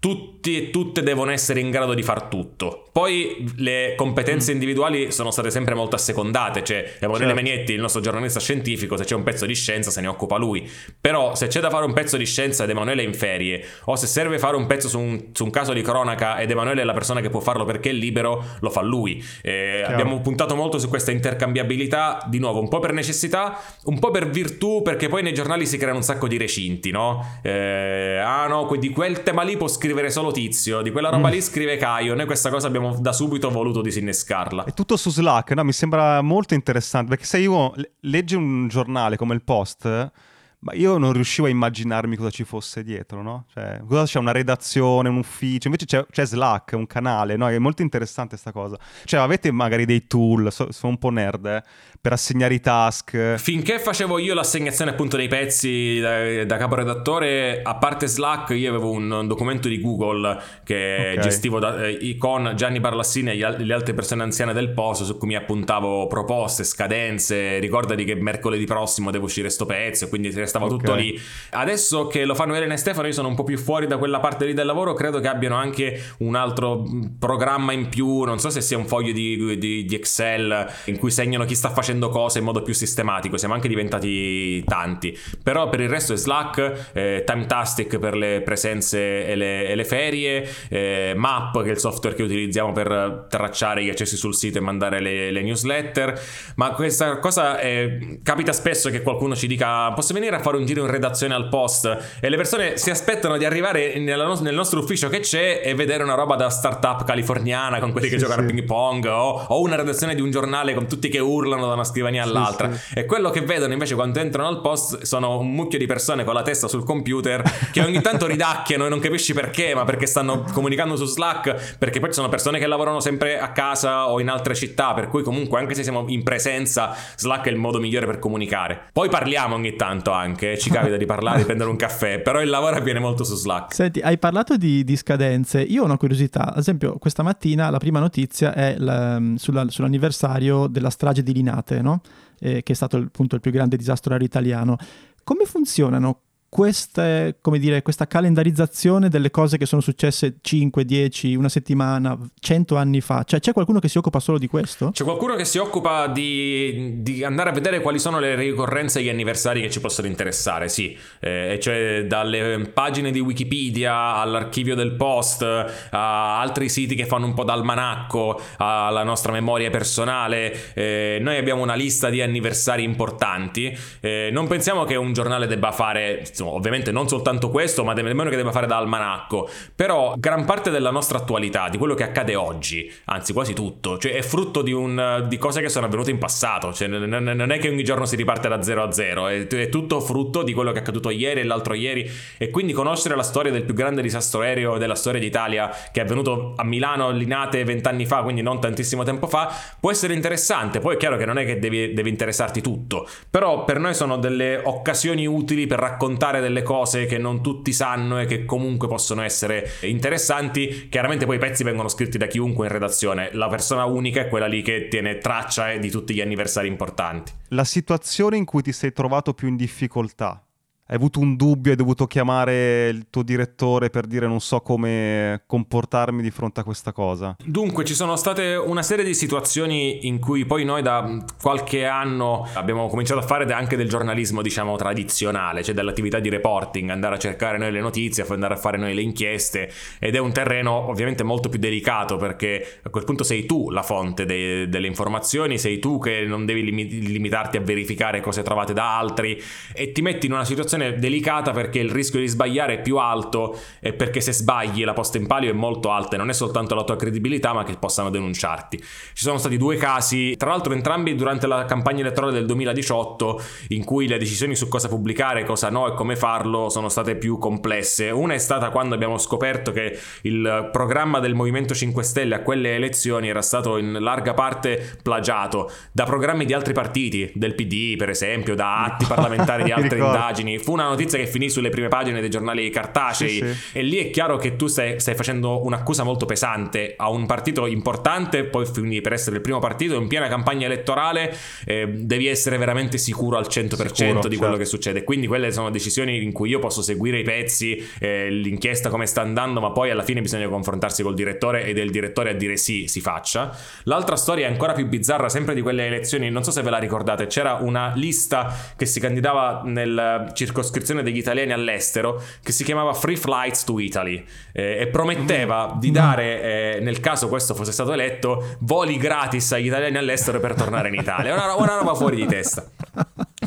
tutti 0.00 0.56
e 0.56 0.70
tutte 0.70 1.02
devono 1.02 1.32
essere 1.32 1.58
in 1.60 1.70
grado 1.70 1.94
di 1.94 2.02
far 2.02 2.24
tutto. 2.24 2.84
Poi 2.92 3.52
le 3.56 3.94
competenze 3.96 4.50
mm. 4.50 4.54
individuali 4.54 5.12
sono 5.12 5.30
state 5.30 5.50
sempre 5.50 5.74
molto 5.74 5.96
assecondate, 5.96 6.62
cioè 6.62 6.94
Emanuele 7.00 7.26
certo. 7.26 7.42
Megnetti, 7.42 7.72
il 7.72 7.80
nostro 7.80 8.00
giornalista 8.00 8.38
scientifico, 8.38 8.96
se 8.96 9.04
c'è 9.04 9.14
un 9.14 9.24
pezzo 9.24 9.46
di 9.46 9.54
scienza 9.54 9.90
se 9.90 10.00
ne 10.00 10.06
occupa 10.06 10.36
lui. 10.36 10.68
Però 11.00 11.34
se 11.34 11.48
c'è 11.48 11.60
da 11.60 11.70
fare 11.70 11.84
un 11.84 11.92
pezzo 11.92 12.16
di 12.16 12.26
scienza 12.26 12.64
ed 12.64 12.70
Emanuele 12.70 13.02
è 13.02 13.06
in 13.06 13.14
ferie, 13.14 13.64
o 13.84 13.96
se 13.96 14.06
serve 14.06 14.38
fare 14.38 14.56
un 14.56 14.66
pezzo 14.66 14.88
su 14.88 14.98
un, 14.98 15.30
su 15.32 15.44
un 15.44 15.50
caso 15.50 15.72
di 15.72 15.82
cronaca 15.82 16.38
ed 16.38 16.50
Emanuele 16.50 16.82
è 16.82 16.84
la 16.84 16.92
persona 16.92 17.20
che 17.20 17.30
può 17.30 17.40
farlo 17.40 17.64
perché 17.64 17.90
è 17.90 17.92
libero, 17.92 18.44
lo 18.60 18.70
fa 18.70 18.82
lui. 18.82 19.22
Eh, 19.42 19.82
abbiamo 19.82 20.20
puntato 20.20 20.54
molto 20.54 20.78
su 20.78 20.88
questa 20.88 21.10
intercambiabilità, 21.10 22.24
di 22.28 22.38
nuovo, 22.38 22.60
un 22.60 22.68
po' 22.68 22.78
per 22.78 22.92
necessità, 22.92 23.60
un 23.84 23.98
po' 23.98 24.10
per 24.10 24.30
virtù, 24.30 24.82
perché 24.82 25.08
poi 25.08 25.22
nei 25.22 25.34
giornali 25.34 25.66
si 25.66 25.76
creano 25.76 25.98
un 25.98 26.04
sacco 26.04 26.28
di 26.28 26.36
recinti, 26.36 26.90
no? 26.90 27.40
Eh, 27.42 28.20
ah 28.24 28.46
no, 28.46 28.68
di 28.78 28.90
quel 28.90 29.22
tema 29.22 29.42
lì 29.42 29.56
può 29.56 29.66
scrivere 29.66 29.87
solo 30.10 30.32
Tizio, 30.32 30.82
di 30.82 30.90
quella 30.90 31.10
roba 31.10 31.28
mm. 31.28 31.32
lì 31.32 31.40
scrive 31.40 31.76
Caio, 31.76 32.14
noi 32.14 32.26
questa 32.26 32.50
cosa 32.50 32.66
abbiamo 32.66 32.96
da 32.98 33.12
subito 33.12 33.50
voluto 33.50 33.80
disinnescarla. 33.80 34.64
È 34.64 34.72
tutto 34.72 34.96
su 34.96 35.10
Slack, 35.10 35.52
no? 35.52 35.64
Mi 35.64 35.72
sembra 35.72 36.22
molto 36.22 36.54
interessante, 36.54 37.10
perché 37.10 37.24
se 37.24 37.38
io 37.38 37.72
leggi 38.00 38.34
un 38.34 38.68
giornale 38.68 39.16
come 39.16 39.34
il 39.34 39.42
Post... 39.42 40.12
Ma 40.60 40.74
io 40.74 40.98
non 40.98 41.12
riuscivo 41.12 41.46
a 41.46 41.50
immaginarmi 41.50 42.16
cosa 42.16 42.30
ci 42.30 42.42
fosse 42.42 42.82
dietro, 42.82 43.22
no? 43.22 43.44
Cioè, 43.54 43.80
cosa 43.86 44.06
c'è 44.06 44.18
una 44.18 44.32
redazione, 44.32 45.08
un 45.08 45.18
ufficio, 45.18 45.68
invece 45.68 45.86
c'è, 45.86 46.04
c'è 46.10 46.26
Slack, 46.26 46.72
un 46.72 46.88
canale, 46.88 47.36
no? 47.36 47.48
È 47.48 47.56
molto 47.58 47.82
interessante 47.82 48.30
questa 48.30 48.50
cosa. 48.50 48.76
Cioè, 49.04 49.20
avete 49.20 49.52
magari 49.52 49.84
dei 49.84 50.08
tool, 50.08 50.50
so, 50.50 50.72
sono 50.72 50.94
un 50.94 50.98
po' 50.98 51.10
nerd, 51.10 51.46
eh? 51.46 51.62
Per 52.00 52.12
assegnare 52.12 52.54
i 52.54 52.60
task. 52.60 53.34
Finché 53.36 53.78
facevo 53.78 54.18
io 54.18 54.34
l'assegnazione 54.34 54.92
appunto 54.92 55.16
dei 55.16 55.28
pezzi 55.28 55.98
da, 56.00 56.44
da 56.44 56.56
caporedattore, 56.56 57.60
a 57.62 57.74
parte 57.76 58.06
Slack, 58.06 58.50
io 58.50 58.68
avevo 58.70 58.90
un 58.90 59.26
documento 59.26 59.68
di 59.68 59.80
Google 59.80 60.40
che 60.64 61.10
okay. 61.12 61.18
gestivo 61.20 61.58
da, 61.58 61.86
eh, 61.86 62.16
con 62.16 62.52
Gianni 62.54 62.80
Barlassini 62.80 63.32
e 63.32 63.56
le 63.58 63.74
altre 63.74 63.94
persone 63.94 64.22
anziane 64.22 64.52
del 64.52 64.70
posto 64.70 65.04
su 65.04 65.18
cui 65.18 65.28
mi 65.28 65.36
appuntavo 65.36 66.06
proposte, 66.06 66.64
scadenze, 66.64 67.58
ricordati 67.58 68.04
che 68.04 68.14
mercoledì 68.14 68.64
prossimo 68.64 69.10
devo 69.10 69.24
uscire 69.24 69.50
sto 69.50 69.66
pezzo, 69.66 70.08
quindi 70.08 70.30
restava 70.30 70.66
okay. 70.66 70.78
tutto 70.78 70.94
lì. 70.94 71.20
Adesso 71.50 72.06
che 72.06 72.24
lo 72.24 72.34
fanno 72.34 72.54
Elena 72.54 72.74
e 72.74 72.76
Stefano, 72.76 73.08
io 73.08 73.12
sono 73.12 73.28
un 73.28 73.34
po' 73.34 73.44
più 73.44 73.58
fuori 73.58 73.86
da 73.86 73.98
quella 73.98 74.20
parte 74.20 74.46
lì 74.46 74.54
del 74.54 74.66
lavoro, 74.66 74.94
credo 74.94 75.18
che 75.20 75.28
abbiano 75.28 75.56
anche 75.56 76.00
un 76.18 76.36
altro 76.36 76.84
programma 77.18 77.72
in 77.72 77.88
più, 77.88 78.22
non 78.22 78.38
so 78.38 78.50
se 78.50 78.60
sia 78.60 78.78
un 78.78 78.86
foglio 78.86 79.12
di, 79.12 79.58
di, 79.58 79.84
di 79.84 79.94
Excel 79.94 80.66
in 80.86 80.96
cui 80.96 81.10
segnano 81.10 81.44
chi 81.44 81.54
sta 81.54 81.70
facendo 81.70 81.86
facendo 81.88 82.10
cose 82.10 82.38
in 82.38 82.44
modo 82.44 82.60
più 82.60 82.74
sistematico, 82.74 83.38
siamo 83.38 83.54
anche 83.54 83.68
diventati 83.68 84.62
tanti. 84.64 85.16
Però 85.42 85.70
per 85.70 85.80
il 85.80 85.88
resto 85.88 86.12
è 86.12 86.16
Slack, 86.16 86.90
eh, 86.92 87.22
Timetastic 87.24 87.98
per 87.98 88.14
le 88.14 88.42
presenze 88.42 89.26
e 89.26 89.34
le, 89.34 89.66
e 89.68 89.74
le 89.74 89.84
ferie, 89.84 90.46
eh, 90.68 91.14
Map 91.16 91.62
che 91.62 91.68
è 91.68 91.72
il 91.72 91.78
software 91.78 92.14
che 92.14 92.22
utilizziamo 92.22 92.72
per 92.72 93.26
tracciare 93.30 93.82
gli 93.82 93.88
accessi 93.88 94.16
sul 94.16 94.34
sito 94.34 94.58
e 94.58 94.60
mandare 94.60 95.00
le, 95.00 95.30
le 95.30 95.42
newsletter. 95.42 96.20
Ma 96.56 96.72
questa 96.72 97.18
cosa 97.18 97.58
è, 97.58 98.18
capita 98.22 98.52
spesso 98.52 98.90
che 98.90 99.00
qualcuno 99.00 99.34
ci 99.34 99.46
dica 99.46 99.90
posso 99.92 100.12
venire 100.12 100.36
a 100.36 100.40
fare 100.40 100.58
un 100.58 100.66
giro 100.66 100.82
in 100.82 100.90
redazione 100.90 101.34
al 101.34 101.48
post 101.48 102.18
e 102.20 102.28
le 102.28 102.36
persone 102.36 102.76
si 102.76 102.90
aspettano 102.90 103.38
di 103.38 103.46
arrivare 103.46 103.98
nella, 103.98 104.26
nel 104.40 104.54
nostro 104.54 104.80
ufficio 104.80 105.08
che 105.08 105.20
c'è 105.20 105.62
e 105.64 105.74
vedere 105.74 106.02
una 106.02 106.14
roba 106.14 106.36
da 106.36 106.50
startup 106.50 107.04
californiana 107.04 107.78
con 107.78 107.92
quelli 107.92 108.08
che 108.08 108.18
sì, 108.18 108.24
giocano 108.24 108.46
sì. 108.46 108.48
a 108.48 108.54
ping 108.54 108.66
pong 108.66 109.04
o, 109.06 109.46
o, 109.48 109.60
una 109.60 109.76
redazione 109.76 110.14
di 110.14 110.20
un 110.20 110.30
giornale 110.30 110.74
con 110.74 110.86
tutti 110.86 111.08
che 111.08 111.18
urlano 111.18 111.66
da 111.66 111.74
una 111.78 111.88
scrivania 111.88 112.22
all'altra. 112.22 112.72
Sì, 112.72 112.78
sì. 112.78 112.98
E 112.98 113.04
quello 113.06 113.30
che 113.30 113.40
vedono 113.40 113.72
invece 113.72 113.94
quando 113.94 114.18
entrano 114.20 114.48
al 114.48 114.60
post 114.60 115.02
sono 115.02 115.38
un 115.38 115.50
mucchio 115.50 115.78
di 115.78 115.86
persone 115.86 116.24
con 116.24 116.34
la 116.34 116.42
testa 116.42 116.68
sul 116.68 116.84
computer 116.84 117.42
che 117.72 117.80
ogni 117.80 118.00
tanto 118.00 118.26
ridacchiano 118.28 118.86
e 118.86 118.88
non 118.88 119.00
capisci 119.00 119.32
perché, 119.32 119.74
ma 119.74 119.84
perché 119.84 120.06
stanno 120.06 120.44
comunicando 120.52 120.96
su 120.96 121.04
Slack, 121.04 121.76
perché 121.78 122.00
poi 122.00 122.08
ci 122.10 122.16
sono 122.16 122.28
persone 122.28 122.58
che 122.58 122.66
lavorano 122.66 123.00
sempre 123.00 123.38
a 123.38 123.52
casa 123.52 124.08
o 124.08 124.20
in 124.20 124.28
altre 124.28 124.54
città, 124.54 124.94
per 124.94 125.08
cui 125.08 125.22
comunque 125.22 125.58
anche 125.58 125.74
se 125.74 125.82
siamo 125.82 126.04
in 126.08 126.22
presenza, 126.22 126.94
Slack 127.16 127.46
è 127.46 127.50
il 127.50 127.56
modo 127.56 127.78
migliore 127.78 128.06
per 128.06 128.18
comunicare. 128.18 128.88
Poi 128.92 129.08
parliamo 129.08 129.54
ogni 129.54 129.76
tanto 129.76 130.10
anche, 130.10 130.58
ci 130.58 130.70
capita 130.70 130.96
di 130.96 131.06
parlare, 131.06 131.38
di 131.38 131.44
prendere 131.46 131.70
un 131.70 131.76
caffè, 131.76 132.20
però 132.20 132.40
il 132.40 132.48
lavoro 132.48 132.76
avviene 132.76 132.98
molto 132.98 133.24
su 133.24 133.34
Slack. 133.34 133.74
Senti, 133.74 134.00
hai 134.00 134.18
parlato 134.18 134.56
di, 134.56 134.84
di 134.84 134.96
scadenze, 134.96 135.60
io 135.60 135.82
ho 135.82 135.84
una 135.84 135.96
curiosità, 135.96 136.52
ad 136.52 136.58
esempio 136.58 136.98
questa 136.98 137.22
mattina 137.22 137.70
la 137.70 137.78
prima 137.78 138.00
notizia 138.00 138.54
è 138.54 138.76
la, 138.78 139.20
sulla, 139.36 139.64
sull'anniversario 139.68 140.66
della 140.66 140.90
strage 140.90 141.22
di 141.22 141.32
Linate, 141.32 141.67
no? 141.82 142.00
eh, 142.40 142.62
che 142.62 142.72
è 142.72 142.74
stato 142.74 142.96
appunto 142.96 143.34
il 143.34 143.40
più 143.40 143.50
grande 143.50 143.76
disastro 143.76 144.12
aereo 144.12 144.26
italiano. 144.26 144.76
Come 145.24 145.44
funzionano 145.44 146.20
queste, 146.50 147.38
dire, 147.58 147.82
questa 147.82 148.06
calendarizzazione 148.06 149.08
delle 149.08 149.30
cose 149.30 149.58
che 149.58 149.66
sono 149.66 149.82
successe 149.82 150.38
5, 150.40 150.84
10, 150.84 151.34
una 151.34 151.50
settimana, 151.50 152.18
100 152.40 152.76
anni 152.76 153.00
fa? 153.02 153.22
Cioè, 153.22 153.38
c'è 153.38 153.52
qualcuno 153.52 153.80
che 153.80 153.88
si 153.88 153.98
occupa 153.98 154.18
solo 154.18 154.38
di 154.38 154.46
questo? 154.46 154.90
C'è 154.90 155.04
qualcuno 155.04 155.34
che 155.34 155.44
si 155.44 155.58
occupa 155.58 156.06
di, 156.06 157.02
di 157.02 157.22
andare 157.22 157.50
a 157.50 157.52
vedere 157.52 157.80
quali 157.82 157.98
sono 157.98 158.18
le 158.18 158.34
ricorrenze 158.34 159.00
e 159.00 159.02
gli 159.02 159.08
anniversari 159.10 159.60
che 159.60 159.70
ci 159.70 159.80
possono 159.80 160.06
interessare, 160.06 160.68
sì. 160.68 160.96
Eh, 161.20 161.58
cioè, 161.60 162.06
dalle 162.06 162.70
pagine 162.72 163.10
di 163.10 163.20
Wikipedia 163.20 164.14
all'archivio 164.14 164.74
del 164.74 164.92
post, 164.92 165.42
a 165.42 166.40
altri 166.40 166.70
siti 166.70 166.94
che 166.94 167.04
fanno 167.04 167.26
un 167.26 167.34
po' 167.34 167.44
d'almanacco, 167.44 168.40
alla 168.56 169.04
nostra 169.04 169.32
memoria 169.32 169.68
personale. 169.68 170.72
Eh, 170.72 171.18
noi 171.20 171.36
abbiamo 171.36 171.62
una 171.62 171.74
lista 171.74 172.08
di 172.08 172.22
anniversari 172.22 172.82
importanti. 172.84 173.76
Eh, 174.00 174.30
non 174.32 174.46
pensiamo 174.46 174.84
che 174.84 174.96
un 174.96 175.12
giornale 175.12 175.46
debba 175.46 175.72
fare 175.72 176.24
insomma, 176.38 176.52
ovviamente 176.52 176.92
non 176.92 177.08
soltanto 177.08 177.50
questo, 177.50 177.84
ma 177.84 177.92
nemmeno 177.92 178.30
che 178.30 178.36
debba 178.36 178.52
fare 178.52 178.66
da 178.66 178.76
almanacco, 178.76 179.48
però 179.74 180.14
gran 180.16 180.44
parte 180.44 180.70
della 180.70 180.90
nostra 180.90 181.18
attualità, 181.18 181.68
di 181.68 181.78
quello 181.78 181.94
che 181.94 182.04
accade 182.04 182.34
oggi, 182.36 182.92
anzi 183.06 183.32
quasi 183.32 183.54
tutto, 183.54 183.98
cioè 183.98 184.12
è 184.12 184.22
frutto 184.22 184.62
di, 184.62 184.72
un, 184.72 185.24
di 185.28 185.36
cose 185.36 185.60
che 185.60 185.68
sono 185.68 185.86
avvenute 185.86 186.10
in 186.10 186.18
passato, 186.18 186.72
cioè 186.72 186.86
non 186.88 187.50
è 187.50 187.58
che 187.58 187.68
ogni 187.68 187.82
giorno 187.82 188.06
si 188.06 188.16
riparte 188.16 188.48
da 188.48 188.62
0 188.62 188.82
a 188.82 188.92
0, 188.92 189.28
è, 189.28 189.46
è 189.46 189.68
tutto 189.68 190.00
frutto 190.00 190.42
di 190.42 190.52
quello 190.52 190.70
che 190.70 190.78
è 190.78 190.80
accaduto 190.80 191.10
ieri 191.10 191.40
e 191.40 191.44
l'altro 191.44 191.74
ieri. 191.74 192.08
E 192.36 192.50
quindi 192.50 192.72
conoscere 192.72 193.16
la 193.16 193.22
storia 193.22 193.50
del 193.50 193.64
più 193.64 193.74
grande 193.74 194.02
disastro 194.02 194.40
aereo 194.40 194.78
della 194.78 194.94
storia 194.94 195.20
d'Italia 195.20 195.70
che 195.92 196.00
è 196.00 196.04
avvenuto 196.04 196.52
a 196.56 196.64
Milano, 196.64 197.10
Linate 197.10 197.64
vent'anni 197.64 198.06
fa, 198.06 198.22
quindi 198.22 198.42
non 198.42 198.60
tantissimo 198.60 199.02
tempo 199.02 199.26
fa, 199.26 199.52
può 199.80 199.90
essere 199.90 200.14
interessante, 200.14 200.78
poi 200.80 200.94
è 200.94 200.98
chiaro 200.98 201.16
che 201.16 201.24
non 201.24 201.38
è 201.38 201.44
che 201.44 201.58
devi, 201.58 201.92
devi 201.92 202.10
interessarti 202.10 202.60
tutto, 202.60 203.08
però 203.30 203.64
per 203.64 203.78
noi 203.78 203.94
sono 203.94 204.16
delle 204.16 204.60
occasioni 204.62 205.26
utili 205.26 205.66
per 205.66 205.78
raccontare 205.78 206.27
raccontare 206.28 206.40
delle 206.40 206.62
cose 206.62 207.06
che 207.06 207.18
non 207.18 207.42
tutti 207.42 207.72
sanno 207.72 208.20
e 208.20 208.26
che 208.26 208.44
comunque 208.44 208.88
possono 208.88 209.22
essere 209.22 209.70
interessanti. 209.82 210.88
Chiaramente 210.88 211.26
poi 211.26 211.36
i 211.36 211.38
pezzi 211.38 211.64
vengono 211.64 211.88
scritti 211.88 212.18
da 212.18 212.26
chiunque 212.26 212.66
in 212.66 212.72
redazione, 212.72 213.30
la 213.32 213.48
persona 213.48 213.84
unica 213.84 214.20
è 214.20 214.28
quella 214.28 214.46
lì 214.46 214.62
che 214.62 214.88
tiene 214.88 215.18
traccia 215.18 215.76
di 215.76 215.90
tutti 215.90 216.14
gli 216.14 216.20
anniversari 216.20 216.68
importanti. 216.68 217.32
La 217.48 217.64
situazione 217.64 218.36
in 218.36 218.44
cui 218.44 218.62
ti 218.62 218.72
sei 218.72 218.92
trovato 218.92 219.32
più 219.34 219.48
in 219.48 219.56
difficoltà 219.56 220.42
hai 220.90 220.96
avuto 220.96 221.20
un 221.20 221.36
dubbio, 221.36 221.72
hai 221.72 221.76
dovuto 221.76 222.06
chiamare 222.06 222.88
il 222.88 223.08
tuo 223.10 223.22
direttore 223.22 223.90
per 223.90 224.06
dire 224.06 224.26
non 224.26 224.40
so 224.40 224.60
come 224.60 225.42
comportarmi 225.46 226.22
di 226.22 226.30
fronte 226.30 226.60
a 226.60 226.64
questa 226.64 226.92
cosa? 226.92 227.36
Dunque, 227.44 227.84
ci 227.84 227.92
sono 227.92 228.16
state 228.16 228.54
una 228.54 228.82
serie 228.82 229.04
di 229.04 229.12
situazioni 229.12 230.06
in 230.06 230.18
cui 230.18 230.46
poi 230.46 230.64
noi 230.64 230.80
da 230.80 231.22
qualche 231.42 231.84
anno 231.84 232.48
abbiamo 232.54 232.88
cominciato 232.88 233.20
a 233.20 233.22
fare 233.22 233.44
anche 233.52 233.76
del 233.76 233.86
giornalismo, 233.86 234.40
diciamo, 234.40 234.76
tradizionale, 234.76 235.62
cioè 235.62 235.74
dell'attività 235.74 236.20
di 236.20 236.30
reporting, 236.30 236.88
andare 236.88 237.16
a 237.16 237.18
cercare 237.18 237.58
noi 237.58 237.70
le 237.70 237.80
notizie, 237.80 238.24
andare 238.26 238.54
a 238.54 238.56
fare 238.58 238.78
noi 238.78 238.94
le 238.94 239.02
inchieste 239.02 239.70
ed 239.98 240.14
è 240.14 240.18
un 240.18 240.32
terreno 240.32 240.88
ovviamente 240.88 241.22
molto 241.22 241.50
più 241.50 241.58
delicato 241.58 242.16
perché 242.16 242.80
a 242.82 242.88
quel 242.88 243.04
punto 243.04 243.24
sei 243.24 243.44
tu 243.44 243.68
la 243.68 243.82
fonte 243.82 244.24
de- 244.24 244.70
delle 244.70 244.86
informazioni, 244.86 245.58
sei 245.58 245.78
tu 245.80 245.98
che 245.98 246.24
non 246.24 246.46
devi 246.46 246.64
lim- 246.64 247.08
limitarti 247.08 247.58
a 247.58 247.60
verificare 247.60 248.22
cose 248.22 248.42
trovate 248.42 248.72
da 248.72 248.96
altri 248.96 249.38
e 249.74 249.92
ti 249.92 250.00
metti 250.00 250.24
in 250.24 250.32
una 250.32 250.46
situazione 250.46 250.76
situazione 250.78 250.98
delicata 250.98 251.50
perché 251.50 251.80
il 251.80 251.90
rischio 251.90 252.20
di 252.20 252.28
sbagliare 252.28 252.74
è 252.74 252.80
più 252.80 252.98
alto 252.98 253.58
e 253.80 253.92
perché 253.92 254.20
se 254.20 254.32
sbagli 254.32 254.84
la 254.84 254.92
posta 254.92 255.18
in 255.18 255.26
palio 255.26 255.50
è 255.50 255.54
molto 255.54 255.90
alta 255.90 256.14
e 256.14 256.18
non 256.18 256.30
è 256.30 256.32
soltanto 256.32 256.74
la 256.74 256.84
tua 256.84 256.96
credibilità 256.96 257.52
ma 257.52 257.64
che 257.64 257.76
possano 257.78 258.10
denunciarti. 258.10 258.78
Ci 258.78 259.24
sono 259.24 259.38
stati 259.38 259.56
due 259.56 259.76
casi, 259.76 260.36
tra 260.36 260.50
l'altro 260.50 260.72
entrambi 260.72 261.14
durante 261.14 261.46
la 261.46 261.64
campagna 261.64 262.00
elettorale 262.00 262.32
del 262.32 262.46
2018 262.46 263.42
in 263.68 263.84
cui 263.84 264.06
le 264.06 264.18
decisioni 264.18 264.54
su 264.54 264.68
cosa 264.68 264.88
pubblicare, 264.88 265.44
cosa 265.44 265.70
no 265.70 265.88
e 265.88 265.94
come 265.94 266.16
farlo 266.16 266.68
sono 266.68 266.88
state 266.88 267.16
più 267.16 267.38
complesse. 267.38 268.10
Una 268.10 268.34
è 268.34 268.38
stata 268.38 268.70
quando 268.70 268.94
abbiamo 268.94 269.18
scoperto 269.18 269.72
che 269.72 269.98
il 270.22 270.68
programma 270.72 271.18
del 271.18 271.34
Movimento 271.34 271.74
5 271.74 272.02
Stelle 272.02 272.34
a 272.36 272.42
quelle 272.42 272.74
elezioni 272.74 273.28
era 273.28 273.42
stato 273.42 273.76
in 273.78 273.92
larga 274.00 274.34
parte 274.34 274.98
plagiato 275.02 275.70
da 275.92 276.04
programmi 276.04 276.44
di 276.44 276.52
altri 276.52 276.72
partiti, 276.72 277.30
del 277.34 277.54
PD 277.54 277.96
per 277.96 278.10
esempio, 278.10 278.54
da 278.54 278.84
atti 278.84 279.04
parlamentari 279.06 279.64
di 279.64 279.72
altre 279.72 279.98
indagini. 279.98 280.58
Fu 280.68 280.74
una 280.74 280.88
notizia 280.88 281.16
che 281.16 281.26
finì 281.26 281.48
sulle 281.48 281.70
prime 281.70 281.88
pagine 281.88 282.20
dei 282.20 282.28
giornali 282.28 282.68
cartacei 282.68 283.28
sì, 283.30 283.38
sì. 283.38 283.78
e 283.78 283.82
lì 283.82 283.96
è 283.96 284.10
chiaro 284.10 284.36
che 284.36 284.54
tu 284.54 284.66
stai, 284.66 285.00
stai, 285.00 285.14
facendo 285.14 285.64
un'accusa 285.64 286.02
molto 286.02 286.26
pesante 286.26 286.92
a 286.94 287.08
un 287.08 287.24
partito 287.24 287.64
importante, 287.64 288.44
poi 288.44 288.66
finì 288.66 289.00
per 289.00 289.14
essere 289.14 289.36
il 289.36 289.40
primo 289.40 289.60
partito 289.60 289.94
in 289.94 290.08
piena 290.08 290.28
campagna 290.28 290.66
elettorale, 290.66 291.34
eh, 291.64 291.88
devi 291.88 292.26
essere 292.26 292.58
veramente 292.58 292.98
sicuro 292.98 293.38
al 293.38 293.46
100% 293.48 293.94
sicuro, 293.94 294.28
di 294.28 294.36
quello 294.36 294.52
certo. 294.52 294.56
che 294.58 294.64
succede. 294.66 295.04
Quindi 295.04 295.26
quelle 295.26 295.50
sono 295.52 295.70
decisioni 295.70 296.22
in 296.22 296.32
cui 296.32 296.50
io 296.50 296.58
posso 296.58 296.82
seguire 296.82 297.20
i 297.20 297.22
pezzi, 297.22 297.82
eh, 297.98 298.28
l'inchiesta 298.28 298.90
come 298.90 299.06
sta 299.06 299.22
andando, 299.22 299.60
ma 299.60 299.70
poi 299.70 299.88
alla 299.90 300.02
fine 300.02 300.20
bisogna 300.20 300.48
confrontarsi 300.48 301.02
col 301.02 301.14
direttore 301.14 301.64
ed 301.64 301.78
è 301.78 301.80
il 301.80 301.90
direttore 301.90 302.28
a 302.28 302.34
dire 302.34 302.58
sì, 302.58 302.88
si 302.88 303.00
faccia. 303.00 303.56
L'altra 303.84 304.16
storia 304.16 304.46
è 304.46 304.50
ancora 304.50 304.74
più 304.74 304.86
bizzarra, 304.86 305.30
sempre 305.30 305.54
di 305.54 305.62
quelle 305.62 305.86
elezioni, 305.86 306.28
non 306.28 306.44
so 306.44 306.50
se 306.50 306.60
ve 306.60 306.68
la 306.68 306.78
ricordate, 306.78 307.26
c'era 307.26 307.54
una 307.54 307.94
lista 307.94 308.54
che 308.76 308.84
si 308.84 309.00
candidava 309.00 309.62
nella 309.64 310.30
circoscrizione 310.58 311.02
degli 311.02 311.16
italiani 311.16 311.52
all'estero 311.52 312.20
che 312.42 312.52
si 312.52 312.64
chiamava 312.64 312.92
Free 312.92 313.16
Flights 313.16 313.64
to 313.64 313.78
Italy 313.78 314.24
eh, 314.52 314.80
e 314.80 314.86
prometteva 314.88 315.74
mm. 315.74 315.78
di 315.78 315.90
dare, 315.90 316.42
eh, 316.76 316.80
nel 316.80 317.00
caso 317.00 317.28
questo 317.28 317.54
fosse 317.54 317.72
stato 317.72 317.92
eletto, 317.92 318.56
voli 318.60 318.96
gratis 318.96 319.52
agli 319.52 319.66
italiani 319.66 319.96
all'estero 319.96 320.40
per 320.40 320.54
tornare 320.54 320.88
in 320.88 320.94
Italia. 320.94 321.32
Una, 321.32 321.54
una 321.54 321.76
roba 321.78 321.94
fuori 321.94 322.16
di 322.16 322.26
testa. 322.26 322.68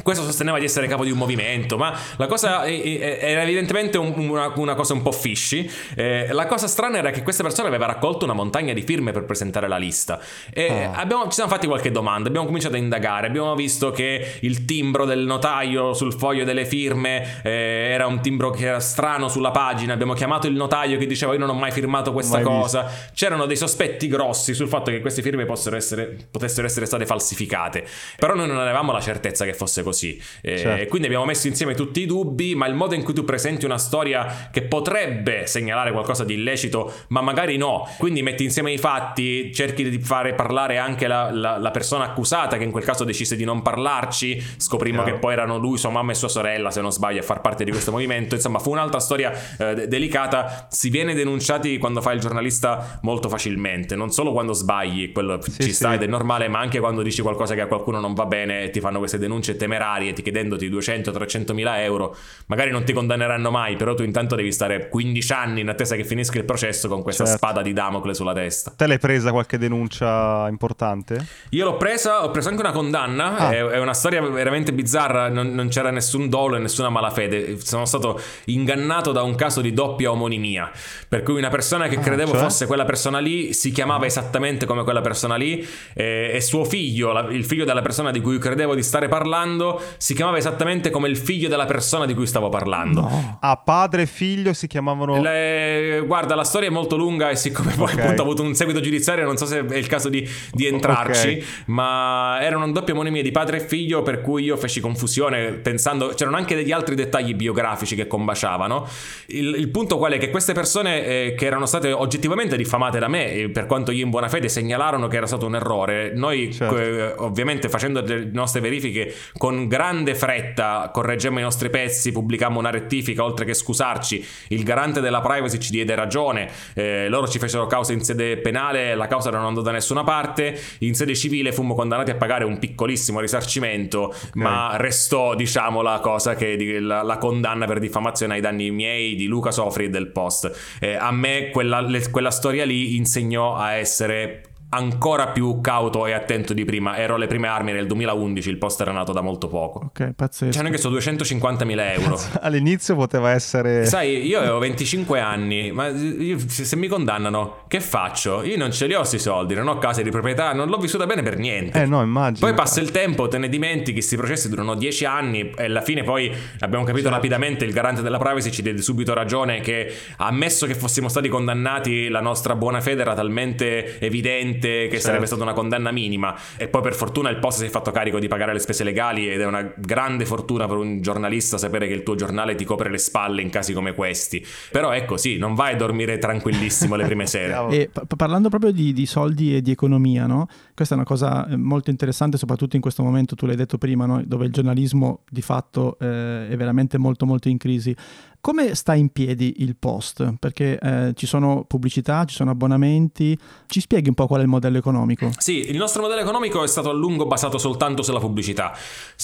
Questo 0.01 0.23
sosteneva 0.23 0.57
di 0.57 0.65
essere 0.65 0.87
capo 0.87 1.03
di 1.03 1.11
un 1.11 1.17
movimento, 1.17 1.77
ma 1.77 1.93
la 2.15 2.25
cosa 2.25 2.65
era 2.65 3.43
evidentemente 3.43 3.97
una, 3.97 4.51
una 4.55 4.73
cosa 4.73 4.93
un 4.93 5.01
po' 5.01 5.11
fishy. 5.11 5.69
Eh, 5.95 6.29
la 6.31 6.47
cosa 6.47 6.67
strana 6.67 6.97
era 6.97 7.11
che 7.11 7.21
questa 7.23 7.43
persona 7.43 7.67
aveva 7.67 7.85
raccolto 7.85 8.23
una 8.23 8.33
montagna 8.33 8.73
di 8.73 8.81
firme 8.81 9.11
per 9.11 9.25
presentare 9.25 9.67
la 9.67 9.77
lista. 9.77 10.19
E 10.51 10.87
oh. 10.87 10.91
abbiamo, 10.95 11.25
ci 11.25 11.33
siamo 11.33 11.49
fatti 11.49 11.67
qualche 11.67 11.91
domanda, 11.91 12.29
abbiamo 12.29 12.45
cominciato 12.45 12.75
a 12.75 12.77
indagare, 12.77 13.27
abbiamo 13.27 13.53
visto 13.53 13.91
che 13.91 14.37
il 14.39 14.65
timbro 14.65 15.05
del 15.05 15.19
notaio 15.19 15.93
sul 15.93 16.13
foglio 16.13 16.45
delle 16.45 16.65
firme 16.65 17.00
eh, 17.07 17.49
era 17.91 18.07
un 18.07 18.21
timbro 18.21 18.49
che 18.49 18.65
era 18.65 18.79
strano 18.79 19.27
sulla 19.27 19.51
pagina, 19.51 19.93
abbiamo 19.93 20.13
chiamato 20.13 20.47
il 20.47 20.53
notaio 20.53 20.97
che 20.97 21.05
diceva 21.05 21.33
io 21.33 21.39
non 21.39 21.49
ho 21.49 21.53
mai 21.53 21.71
firmato 21.71 22.11
questa 22.13 22.37
mai 22.37 22.43
cosa. 22.43 22.83
Visto. 22.83 23.11
C'erano 23.13 23.45
dei 23.45 23.57
sospetti 23.57 24.07
grossi 24.07 24.53
sul 24.53 24.67
fatto 24.67 24.91
che 24.91 25.01
queste 25.01 25.21
firme 25.21 25.45
essere, 25.75 26.17
potessero 26.29 26.65
essere 26.65 26.85
state 26.85 27.05
falsificate, 27.05 27.85
però 28.17 28.35
noi 28.35 28.47
non 28.47 28.57
avevamo 28.57 28.91
la 28.91 29.01
certezza 29.01 29.45
che 29.45 29.53
fosse 29.53 29.83
così. 29.83 30.21
Eh, 30.41 30.57
certo. 30.57 30.81
E 30.81 30.87
quindi 30.87 31.07
abbiamo 31.07 31.25
messo 31.25 31.47
insieme 31.47 31.73
tutti 31.73 32.01
i 32.01 32.05
dubbi, 32.05 32.55
ma 32.55 32.67
il 32.67 32.73
modo 32.73 32.95
in 32.95 33.03
cui 33.03 33.13
tu 33.13 33.23
presenti 33.23 33.65
una 33.65 33.77
storia 33.77 34.49
che 34.51 34.63
potrebbe 34.63 35.47
segnalare 35.47 35.91
qualcosa 35.91 36.23
di 36.23 36.33
illecito, 36.33 36.93
ma 37.09 37.21
magari 37.21 37.57
no. 37.57 37.87
Quindi 37.97 38.21
metti 38.21 38.43
insieme 38.43 38.71
i 38.71 38.77
fatti, 38.77 39.53
cerchi 39.53 39.89
di 39.89 39.99
fare 39.99 40.33
parlare 40.33 40.77
anche 40.77 41.07
la, 41.07 41.31
la, 41.31 41.57
la 41.57 41.71
persona 41.71 42.05
accusata, 42.05 42.57
che 42.57 42.63
in 42.63 42.71
quel 42.71 42.83
caso 42.83 43.03
decise 43.03 43.35
di 43.35 43.43
non 43.43 43.61
parlarci. 43.61 44.41
Scoprimmo 44.57 45.01
Chiaro. 45.01 45.13
che 45.13 45.19
poi 45.19 45.33
erano 45.33 45.57
lui, 45.57 45.77
sua 45.77 45.89
mamma 45.89 46.11
e 46.11 46.15
sua 46.15 46.29
sorella, 46.29 46.71
se 46.71 46.81
non 46.81 46.90
sbaglio, 46.91 47.19
a 47.19 47.23
far 47.23 47.41
parte 47.41 47.63
di 47.63 47.71
questo 47.71 47.91
movimento. 47.91 48.35
Insomma, 48.35 48.59
fu 48.59 48.71
un'altra 48.71 48.99
storia 48.99 49.31
eh, 49.57 49.87
delicata. 49.87 50.67
Si 50.69 50.89
viene 50.89 51.13
denunciati 51.13 51.77
quando 51.77 52.01
fai 52.01 52.15
il 52.15 52.21
giornalista 52.21 52.99
molto 53.01 53.29
facilmente, 53.29 53.95
non 53.95 54.11
solo 54.11 54.31
quando 54.31 54.53
sbagli, 54.53 55.11
quello 55.11 55.41
sì, 55.41 55.51
ci 55.51 55.63
sì. 55.63 55.73
sta 55.73 55.93
ed 55.93 56.03
è 56.03 56.07
normale, 56.07 56.47
ma 56.47 56.59
anche 56.59 56.79
quando 56.79 57.01
dici 57.01 57.21
qualcosa 57.21 57.55
che 57.55 57.61
a 57.61 57.67
qualcuno 57.67 57.99
non 57.99 58.13
va 58.13 58.25
bene 58.25 58.63
e 58.63 58.69
ti 58.69 58.79
fanno 58.79 58.99
queste 58.99 59.17
denunce 59.17 59.55
temerarie, 59.55 60.13
ti 60.13 60.21
chiedendoti 60.21 60.69
200-300 60.69 61.53
mila 61.53 61.81
euro. 61.81 62.15
Magari 62.47 62.71
non 62.71 62.83
ti 62.83 62.93
condanneranno 62.93 63.51
mai, 63.51 63.75
però 63.75 63.93
tu 63.93 64.03
intanto 64.03 64.35
devi 64.35 64.51
stare 64.51 64.89
15 64.89 65.33
anni 65.33 65.61
in 65.61 65.69
attesa 65.69 65.95
che 65.95 66.03
finisca 66.03 66.37
il 66.37 66.45
processo 66.45 66.87
con 66.87 67.01
questa 67.01 67.25
certo. 67.25 67.39
spada 67.39 67.61
di 67.61 67.73
Damocle 67.73 68.13
sulla 68.13 68.33
testa. 68.33 68.73
Te 68.75 68.87
l'hai 68.87 68.99
presa 68.99 69.31
qualche 69.31 69.57
denuncia 69.57 70.47
importante? 70.49 71.25
Io 71.49 71.65
l'ho 71.65 71.77
presa, 71.77 72.23
ho 72.23 72.31
preso 72.31 72.49
anche 72.49 72.61
una 72.61 72.71
condanna, 72.71 73.37
ah. 73.37 73.49
è, 73.51 73.63
è, 73.63 73.79
una 73.79 73.93
storia 73.93 74.21
veramente 74.21 74.73
bizzarra, 74.73 75.29
non, 75.29 75.53
non, 75.53 75.69
c'era 75.69 75.91
nessun 75.91 76.29
dolo 76.29 76.55
e 76.55 76.59
nessuna 76.71 76.89
malafede. 76.89 77.59
Sono 77.61 77.85
stato 77.85 78.19
ingannato 78.45 79.11
da 79.11 79.21
un 79.21 79.35
caso 79.35 79.61
di 79.61 79.73
doppia 79.73 80.11
omonimia, 80.11 80.71
per 81.07 81.21
cui 81.23 81.35
una 81.35 81.49
persona 81.49 81.87
che 81.87 81.97
ah, 81.97 81.99
credevo 81.99 82.31
cioè? 82.31 82.41
fosse 82.41 82.65
quella 82.65 82.85
persona 82.85 83.19
lì 83.19 83.53
si 83.53 83.71
chiamava 83.71 84.05
esattamente 84.05 84.65
come 84.65 84.83
quella 84.83 85.01
persona 85.01 85.35
lì 85.35 85.67
e, 85.93 86.31
e 86.33 86.41
suo 86.41 86.63
figlio, 86.63 87.11
la, 87.11 87.27
il 87.29 87.43
figlio 87.43 87.65
della 87.65 87.81
persona 87.81 88.11
di 88.11 88.21
cui 88.21 88.37
credevo 88.37 88.73
di 88.73 88.83
stare 88.83 89.09
parlando, 89.09 89.81
si 89.97 90.15
chiamava 90.15 90.37
esattamente 90.37 90.89
come 90.89 91.09
il 91.09 91.17
figlio 91.17 91.49
della 91.49 91.65
persona 91.65 92.05
di 92.05 92.13
cui 92.13 92.25
stavo 92.25 92.49
parlando. 92.49 93.01
No. 93.01 93.37
Ah, 93.41 93.57
padre 93.57 94.03
e 94.03 94.05
figlio 94.05 94.53
si 94.53 94.67
chiamavano... 94.67 95.21
Le... 95.21 96.03
Guarda, 96.05 96.35
la 96.35 96.43
storia 96.43 96.69
è 96.69 96.71
molto 96.71 96.95
lunga 96.95 97.29
e 97.29 97.35
siccome 97.35 97.73
poi 97.75 97.91
okay. 97.91 98.03
appunto 98.03 98.21
ho 98.21 98.25
avuto 98.25 98.43
un 98.43 98.55
seguito 98.55 98.79
giudiziario 98.79 99.25
non 99.25 99.37
so 99.37 99.45
se 99.45 99.65
è 99.65 99.77
il 99.77 99.87
caso 99.87 100.09
di, 100.09 100.27
di 100.51 100.65
entrarci, 100.65 101.27
okay. 101.27 101.43
ma 101.65 102.39
erano 102.41 102.65
un 102.65 102.71
doppio 102.71 102.93
omonimie 102.93 103.21
di 103.21 103.31
padre 103.31 103.57
e 103.57 103.59
figlio 103.59 104.01
per 104.01 104.21
cui 104.21 104.43
io 104.43 104.55
feci 104.55 104.79
confusione 104.79 105.51
pensando... 105.53 106.13
C'erano 106.15 106.37
anche 106.37 106.55
degli 106.61 106.71
altri 106.71 106.95
dettagli 106.95 107.33
biografici 107.33 107.95
che 107.95 108.07
combaciavano. 108.07 108.87
Il, 109.27 109.55
il 109.57 109.69
punto 109.69 109.97
qual 109.97 110.13
è 110.13 110.17
che 110.17 110.29
queste 110.29 110.53
persone 110.53 111.05
eh, 111.05 111.35
che 111.37 111.45
erano 111.45 111.65
state 111.65 111.91
oggettivamente 111.91 112.55
diffamate 112.55 112.99
da 112.99 113.07
me, 113.07 113.49
per 113.51 113.65
quanto 113.65 113.91
io 113.91 114.03
in 114.03 114.09
buona 114.09 114.29
fede 114.29 114.49
segnalarono 114.49 115.07
che 115.07 115.17
era 115.17 115.27
stato 115.27 115.45
un 115.45 115.55
errore, 115.55 116.11
noi 116.13 116.53
certo. 116.53 116.77
eh, 116.77 117.13
ovviamente 117.17 117.69
facendo 117.69 118.01
le 118.01 118.29
nostre 118.31 118.61
verifiche 118.61 119.13
con 119.37 119.67
grande 119.67 120.15
fretta 120.15 120.89
correggemmo 120.93 121.39
i 121.39 121.41
nostri 121.41 121.69
pezzi, 121.69 122.11
pubblicammo 122.11 122.59
una 122.59 122.69
rettifica 122.69 123.23
oltre 123.23 123.45
che 123.45 123.53
scusarci, 123.53 124.25
il 124.49 124.63
garante 124.63 125.01
della 125.01 125.21
privacy 125.21 125.57
ci 125.59 125.71
diede 125.71 125.95
ragione, 125.95 126.49
eh, 126.73 127.07
loro 127.09 127.27
ci 127.27 127.39
fecero 127.39 127.67
causa 127.67 127.93
in 127.93 128.03
sede 128.03 128.37
penale, 128.37 128.95
la 128.95 129.07
causa 129.07 129.29
non 129.29 129.45
andò 129.45 129.61
da 129.61 129.71
nessuna 129.71 130.03
parte, 130.03 130.59
in 130.79 130.93
sede 130.93 131.15
civile 131.15 131.51
fummo 131.51 131.73
condannati 131.73 132.11
a 132.11 132.15
pagare 132.15 132.43
un 132.43 132.59
piccolissimo 132.59 133.19
risarcimento, 133.19 134.03
okay. 134.03 134.29
ma 134.33 134.75
restò 134.77 135.35
diciamo 135.35 135.81
la 135.81 135.99
cosa 135.99 136.35
che 136.35 136.50
la, 136.79 137.01
la, 137.01 137.17
condanna 137.17 137.65
per 137.65 137.79
diffamazione 137.79 138.35
ai 138.35 138.41
danni 138.41 138.71
miei 138.71 139.15
di 139.15 139.25
Luca 139.25 139.51
Sofri 139.51 139.85
e 139.85 139.89
del 139.89 140.11
Post. 140.11 140.77
Eh, 140.79 140.95
a 140.95 141.11
me 141.11 141.49
quella, 141.49 141.81
le, 141.81 142.09
quella 142.09 142.31
storia 142.31 142.65
lì 142.65 142.95
insegnò 142.95 143.55
a 143.55 143.73
essere 143.73 144.50
ancora 144.73 145.27
più 145.29 145.59
cauto 145.59 146.05
e 146.05 146.13
attento 146.13 146.53
di 146.53 146.63
prima. 146.63 146.97
Ero 146.97 147.15
alle 147.15 147.27
prime 147.27 147.47
armi 147.47 147.71
nel 147.73 147.87
2011, 147.87 148.49
il 148.49 148.57
post 148.57 148.79
era 148.81 148.91
nato 148.91 149.11
da 149.11 149.21
molto 149.21 149.47
poco. 149.47 149.79
Ok, 149.85 150.13
pazzesco. 150.13 150.57
C'hanno 150.57 150.69
che 150.69 150.77
so 150.77 150.89
250.000 150.89 151.99
euro. 151.99 152.19
All'inizio 152.41 152.95
poteva 152.95 153.31
essere... 153.31 153.85
Sai, 153.85 154.25
io 154.25 154.39
avevo 154.39 154.59
25 154.59 155.19
anni, 155.19 155.71
ma 155.71 155.87
io, 155.87 156.37
se 156.47 156.75
mi 156.75 156.87
condannano, 156.87 157.63
che 157.67 157.81
faccio? 157.81 158.43
Io 158.43 158.57
non 158.57 158.71
ce 158.71 158.87
li 158.87 158.93
ho 158.93 158.99
questi 158.99 159.19
soldi, 159.19 159.55
non 159.55 159.67
ho 159.67 159.77
case 159.77 160.03
di 160.03 160.09
proprietà, 160.09 160.53
non 160.53 160.69
l'ho 160.69 160.77
vissuta 160.77 161.05
bene 161.05 161.21
per 161.21 161.37
niente. 161.37 161.81
Eh 161.81 161.85
no, 161.85 162.01
immagino. 162.01 162.45
Poi 162.45 162.55
passa 162.55 162.79
il 162.79 162.91
tempo, 162.91 163.27
te 163.27 163.37
ne 163.37 163.49
dimentichi, 163.49 163.93
questi 163.93 164.15
processi 164.15 164.47
durano 164.47 164.75
10 164.75 165.05
anni 165.05 165.51
e 165.57 165.65
alla 165.65 165.81
fine 165.81 166.03
poi 166.03 166.33
abbiamo 166.59 166.85
capito 166.85 167.09
certo. 167.09 167.15
rapidamente, 167.17 167.65
il 167.65 167.73
garante 167.73 168.01
della 168.01 168.17
privacy 168.17 168.51
ci 168.51 168.61
diede 168.61 168.81
subito 168.81 169.13
ragione 169.13 169.59
che 169.59 169.93
ammesso 170.17 170.65
che 170.65 170.75
fossimo 170.75 171.09
stati 171.09 171.27
condannati, 171.27 172.07
la 172.07 172.21
nostra 172.21 172.55
buona 172.55 172.79
fede 172.79 173.01
era 173.01 173.13
talmente 173.13 173.99
evidente 173.99 174.60
che 174.67 174.89
certo. 174.89 175.05
sarebbe 175.05 175.25
stata 175.25 175.43
una 175.43 175.53
condanna 175.53 175.91
minima 175.91 176.35
e 176.57 176.67
poi 176.67 176.81
per 176.81 176.93
fortuna 176.93 177.29
il 177.29 177.37
post 177.39 177.59
si 177.59 177.65
è 177.65 177.69
fatto 177.69 177.91
carico 177.91 178.19
di 178.19 178.27
pagare 178.27 178.53
le 178.53 178.59
spese 178.59 178.83
legali 178.83 179.29
ed 179.29 179.41
è 179.41 179.45
una 179.45 179.73
grande 179.77 180.25
fortuna 180.25 180.67
per 180.67 180.77
un 180.77 181.01
giornalista 181.01 181.57
sapere 181.57 181.87
che 181.87 181.93
il 181.93 182.03
tuo 182.03 182.15
giornale 182.15 182.55
ti 182.55 182.65
copre 182.65 182.89
le 182.89 182.97
spalle 182.97 183.41
in 183.41 183.49
casi 183.49 183.73
come 183.73 183.93
questi 183.93 184.45
però 184.71 184.89
è 184.89 185.05
così 185.05 185.37
non 185.37 185.55
vai 185.55 185.73
a 185.73 185.77
dormire 185.77 186.17
tranquillissimo 186.17 186.95
le 186.95 187.05
prime 187.05 187.25
sere 187.27 187.67
e 187.69 187.89
p- 187.91 188.15
parlando 188.15 188.49
proprio 188.49 188.71
di, 188.71 188.93
di, 188.93 189.05
soldi 189.05 189.55
e 189.55 189.61
di 189.61 189.71
economia 189.71 190.25
no? 190.25 190.47
questa 190.73 190.95
è 190.95 190.97
una 190.97 191.05
cosa 191.05 191.47
eh, 191.47 191.55
molto 191.55 191.89
interessante 191.89 192.37
soprattutto 192.37 192.75
in 192.75 192.81
questo 192.81 193.03
momento 193.03 193.35
tu 193.35 193.45
l'hai 193.45 193.55
detto 193.55 193.77
prima 193.77 194.05
no? 194.05 194.21
dove 194.25 194.45
il 194.45 194.51
giornalismo 194.51 195.21
di 195.29 195.41
fatto 195.41 195.97
eh, 195.99 196.47
è 196.49 196.55
veramente 196.55 196.97
molto 196.97 197.25
molto 197.25 197.49
in 197.49 197.57
crisi 197.57 197.95
come 198.41 198.73
sta 198.73 198.95
in 198.95 199.09
piedi 199.09 199.55
il 199.59 199.75
post? 199.77 200.33
Perché 200.39 200.79
eh, 200.79 201.13
ci 201.15 201.27
sono 201.27 201.63
pubblicità, 201.67 202.25
ci 202.25 202.35
sono 202.35 202.49
abbonamenti. 202.49 203.37
Ci 203.67 203.79
spieghi 203.79 204.09
un 204.09 204.15
po' 204.15 204.25
qual 204.25 204.39
è 204.39 204.43
il 204.43 204.49
modello 204.49 204.79
economico. 204.79 205.29
Sì, 205.37 205.69
il 205.69 205.77
nostro 205.77 206.01
modello 206.01 206.21
economico 206.21 206.63
è 206.63 206.67
stato 206.67 206.89
a 206.89 206.93
lungo 206.93 207.27
basato 207.27 207.59
soltanto 207.59 208.01
sulla 208.01 208.19
pubblicità. 208.19 208.75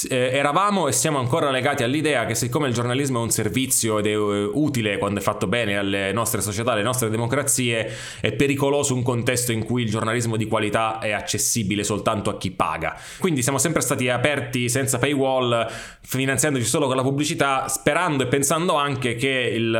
Eh, 0.07 0.29
eravamo 0.33 0.87
e 0.87 0.91
siamo 0.91 1.17
ancora 1.17 1.49
legati 1.49 1.81
all'idea 1.81 2.25
che 2.27 2.35
siccome 2.35 2.67
il 2.67 2.75
giornalismo 2.75 3.19
è 3.19 3.23
un 3.23 3.31
servizio 3.31 3.97
ed 3.97 4.05
è 4.05 4.15
uh, 4.15 4.51
utile 4.53 4.99
quando 4.99 5.19
è 5.19 5.23
fatto 5.23 5.47
bene 5.47 5.77
alle 5.77 6.11
nostre 6.13 6.41
società, 6.41 6.73
alle 6.73 6.83
nostre 6.83 7.09
democrazie, 7.09 7.91
è 8.21 8.31
pericoloso 8.33 8.93
un 8.93 9.01
contesto 9.01 9.51
in 9.51 9.63
cui 9.63 9.81
il 9.81 9.89
giornalismo 9.89 10.37
di 10.37 10.45
qualità 10.45 10.99
è 10.99 11.11
accessibile 11.11 11.83
soltanto 11.83 12.29
a 12.29 12.37
chi 12.37 12.51
paga. 12.51 12.95
Quindi 13.17 13.41
siamo 13.41 13.57
sempre 13.57 13.81
stati 13.81 14.09
aperti 14.09 14.69
senza 14.69 14.99
paywall, 14.99 15.67
finanziandoci 16.01 16.65
solo 16.65 16.85
con 16.85 16.95
la 16.95 17.01
pubblicità, 17.01 17.67
sperando 17.67 18.21
e 18.21 18.27
pensando 18.27 18.75
anche 18.75 19.06
che 19.15 19.51
il, 19.53 19.71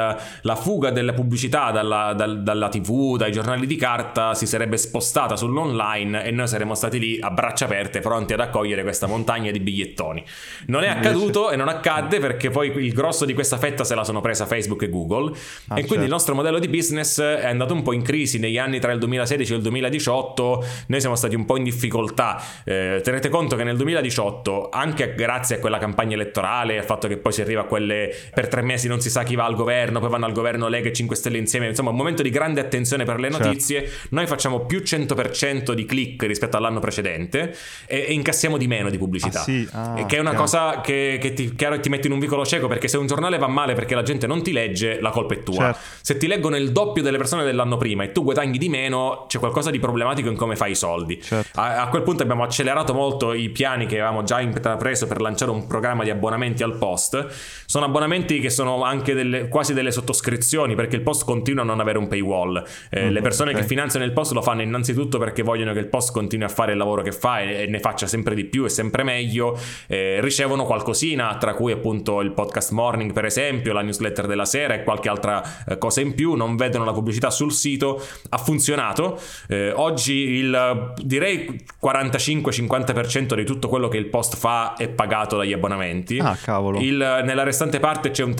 la 0.41 0.55
fuga 0.55 0.89
della 0.91 1.13
pubblicità 1.13 1.71
dalla, 1.71 2.13
dal, 2.13 2.43
dalla 2.43 2.69
TV, 2.69 3.17
dai 3.17 3.31
giornali 3.31 3.65
di 3.65 3.75
carta 3.75 4.33
si 4.33 4.45
sarebbe 4.45 4.77
spostata 4.77 5.35
sull'online 5.35 6.23
e 6.23 6.31
noi 6.31 6.47
saremmo 6.47 6.75
stati 6.75 6.99
lì 6.99 7.19
a 7.21 7.29
braccia 7.31 7.65
aperte 7.65 7.99
pronti 7.99 8.33
ad 8.33 8.39
accogliere 8.39 8.83
questa 8.83 9.07
montagna 9.07 9.51
di 9.51 9.59
bigliettoni. 9.59 10.23
Non 10.67 10.83
è 10.83 10.87
accaduto 10.87 11.51
e 11.51 11.55
non 11.55 11.67
accadde 11.67 12.19
perché 12.19 12.49
poi 12.49 12.71
il 12.77 12.93
grosso 12.93 13.25
di 13.25 13.33
questa 13.33 13.57
fetta 13.57 13.83
se 13.83 13.95
la 13.95 14.03
sono 14.03 14.21
presa 14.21 14.45
Facebook 14.45 14.83
e 14.83 14.89
Google 14.89 15.31
ah, 15.31 15.33
e 15.33 15.85
quindi 15.85 15.87
certo. 15.87 16.03
il 16.03 16.09
nostro 16.09 16.35
modello 16.35 16.59
di 16.59 16.67
business 16.67 17.21
è 17.21 17.45
andato 17.45 17.73
un 17.73 17.81
po' 17.81 17.93
in 17.93 18.01
crisi 18.01 18.39
negli 18.39 18.57
anni 18.57 18.79
tra 18.79 18.91
il 18.91 18.99
2016 18.99 19.53
e 19.53 19.55
il 19.55 19.61
2018, 19.61 20.65
noi 20.87 20.99
siamo 20.99 21.15
stati 21.15 21.35
un 21.35 21.45
po' 21.45 21.57
in 21.57 21.63
difficoltà. 21.63 22.41
Eh, 22.63 23.01
tenete 23.03 23.29
conto 23.29 23.55
che 23.55 23.63
nel 23.63 23.77
2018, 23.77 24.69
anche 24.71 25.13
grazie 25.15 25.57
a 25.57 25.59
quella 25.59 25.77
campagna 25.77 26.15
elettorale, 26.15 26.77
al 26.77 26.85
fatto 26.85 27.07
che 27.07 27.17
poi 27.17 27.31
si 27.31 27.41
arriva 27.41 27.61
a 27.61 27.65
quelle 27.65 28.13
per 28.33 28.47
tre 28.47 28.61
mesi 28.61 28.87
non 28.87 29.01
si 29.01 29.09
sa 29.09 29.16
chi 29.23 29.35
va 29.35 29.45
al 29.45 29.55
governo, 29.55 29.99
poi 29.99 30.09
vanno 30.09 30.25
al 30.25 30.31
governo 30.31 30.67
Lega 30.67 30.89
e 30.89 30.93
5 30.93 31.15
Stelle 31.15 31.37
insieme, 31.37 31.67
insomma 31.67 31.91
un 31.91 31.95
momento 31.95 32.21
di 32.21 32.29
grande 32.29 32.59
attenzione 32.61 33.03
per 33.03 33.19
le 33.19 33.31
certo. 33.31 33.47
notizie, 33.47 33.87
certo. 33.87 34.07
noi 34.09 34.27
facciamo 34.27 34.65
più 34.65 34.79
100% 34.79 35.71
di 35.71 35.85
click 35.85 36.23
rispetto 36.23 36.57
all'anno 36.57 36.79
precedente 36.79 37.55
e, 37.85 38.05
e 38.07 38.13
incassiamo 38.13 38.57
di 38.57 38.67
meno 38.67 38.89
di 38.89 38.97
pubblicità, 38.97 39.39
ah, 39.39 39.43
sì? 39.43 39.67
ah, 39.71 40.05
che 40.05 40.17
è 40.17 40.19
una 40.19 40.29
chiaro. 40.29 40.43
cosa 40.43 40.81
che, 40.81 41.17
che 41.21 41.33
ti, 41.33 41.55
chiaro, 41.55 41.79
ti 41.79 41.89
mette 41.89 42.07
in 42.07 42.13
un 42.13 42.19
vicolo 42.19 42.45
cieco 42.45 42.67
perché 42.67 42.87
se 42.87 42.97
un 42.97 43.07
giornale 43.07 43.37
va 43.37 43.47
male 43.47 43.73
perché 43.73 43.95
la 43.95 44.03
gente 44.03 44.27
non 44.27 44.43
ti 44.43 44.51
legge, 44.51 44.99
la 45.01 45.09
colpa 45.09 45.33
è 45.33 45.43
tua. 45.43 45.55
Certo. 45.55 45.79
Se 46.01 46.17
ti 46.17 46.27
leggono 46.27 46.55
il 46.55 46.71
doppio 46.71 47.03
delle 47.03 47.17
persone 47.17 47.43
dell'anno 47.43 47.77
prima 47.77 48.03
e 48.03 48.11
tu 48.11 48.23
guadagni 48.23 48.57
di 48.57 48.69
meno, 48.69 49.25
c'è 49.27 49.39
qualcosa 49.39 49.71
di 49.71 49.79
problematico 49.79 50.29
in 50.29 50.35
come 50.35 50.55
fai 50.55 50.71
i 50.71 50.75
soldi. 50.75 51.21
Certo. 51.21 51.59
A, 51.59 51.81
a, 51.81 51.87
quel 51.89 52.03
punto 52.03 52.23
abbiamo 52.23 52.43
accelerato 52.43 52.93
molto 52.93 53.33
i 53.33 53.49
piani 53.49 53.85
che 53.85 53.95
avevamo 53.95 54.23
già 54.23 54.41
intrapreso 54.41 55.07
per 55.07 55.21
lanciare 55.21 55.51
un 55.51 55.67
programma 55.67 56.03
di 56.03 56.09
abbonamenti 56.09 56.63
al 56.63 56.77
post. 56.77 57.27
Sono 57.65 57.85
abbonamenti 57.85 58.39
che 58.39 58.49
sono 58.49 58.83
anche 58.83 59.06
delle, 59.13 59.47
quasi 59.47 59.73
delle 59.73 59.91
sottoscrizioni 59.91 60.75
perché 60.75 60.95
il 60.95 61.01
post 61.01 61.25
continua 61.25 61.63
a 61.63 61.65
non 61.65 61.79
avere 61.79 61.97
un 61.97 62.07
paywall. 62.07 62.63
Eh, 62.89 63.05
mm, 63.05 63.09
le 63.09 63.21
persone 63.21 63.51
okay. 63.51 63.61
che 63.61 63.67
finanziano 63.67 64.05
il 64.05 64.13
post 64.13 64.33
lo 64.33 64.41
fanno 64.41 64.61
innanzitutto 64.61 65.17
perché 65.17 65.43
vogliono 65.43 65.73
che 65.73 65.79
il 65.79 65.87
post 65.87 66.11
continui 66.11 66.45
a 66.45 66.49
fare 66.49 66.71
il 66.73 66.77
lavoro 66.77 67.01
che 67.01 67.11
fa 67.11 67.41
e, 67.41 67.63
e 67.63 67.67
ne 67.67 67.79
faccia 67.79 68.07
sempre 68.07 68.35
di 68.35 68.45
più 68.45 68.65
e 68.65 68.69
sempre 68.69 69.03
meglio. 69.03 69.57
Eh, 69.87 70.19
ricevono 70.21 70.65
qualcosina, 70.65 71.35
tra 71.37 71.53
cui 71.53 71.71
appunto 71.71 72.21
il 72.21 72.31
podcast 72.31 72.71
morning 72.71 73.13
per 73.13 73.25
esempio, 73.25 73.73
la 73.73 73.81
newsletter 73.81 74.27
della 74.27 74.45
sera 74.45 74.73
e 74.73 74.83
qualche 74.83 75.09
altra 75.09 75.43
eh, 75.67 75.77
cosa 75.77 76.01
in 76.01 76.13
più. 76.13 76.33
Non 76.33 76.55
vedono 76.55 76.85
la 76.85 76.93
pubblicità 76.93 77.29
sul 77.29 77.51
sito. 77.51 78.01
Ha 78.29 78.37
funzionato. 78.37 79.19
Eh, 79.47 79.71
oggi 79.71 80.13
il 80.13 80.93
direi 81.03 81.63
45-50% 81.83 83.35
di 83.35 83.45
tutto 83.45 83.67
quello 83.67 83.87
che 83.87 83.97
il 83.97 84.07
post 84.07 84.35
fa 84.35 84.75
è 84.75 84.87
pagato 84.89 85.37
dagli 85.37 85.53
abbonamenti. 85.53 86.19
Ah, 86.19 86.37
cavolo. 86.41 86.79
Il, 86.79 86.97
nella 86.97 87.43
restante 87.43 87.79
parte 87.79 88.11
c'è 88.11 88.23
un 88.23 88.33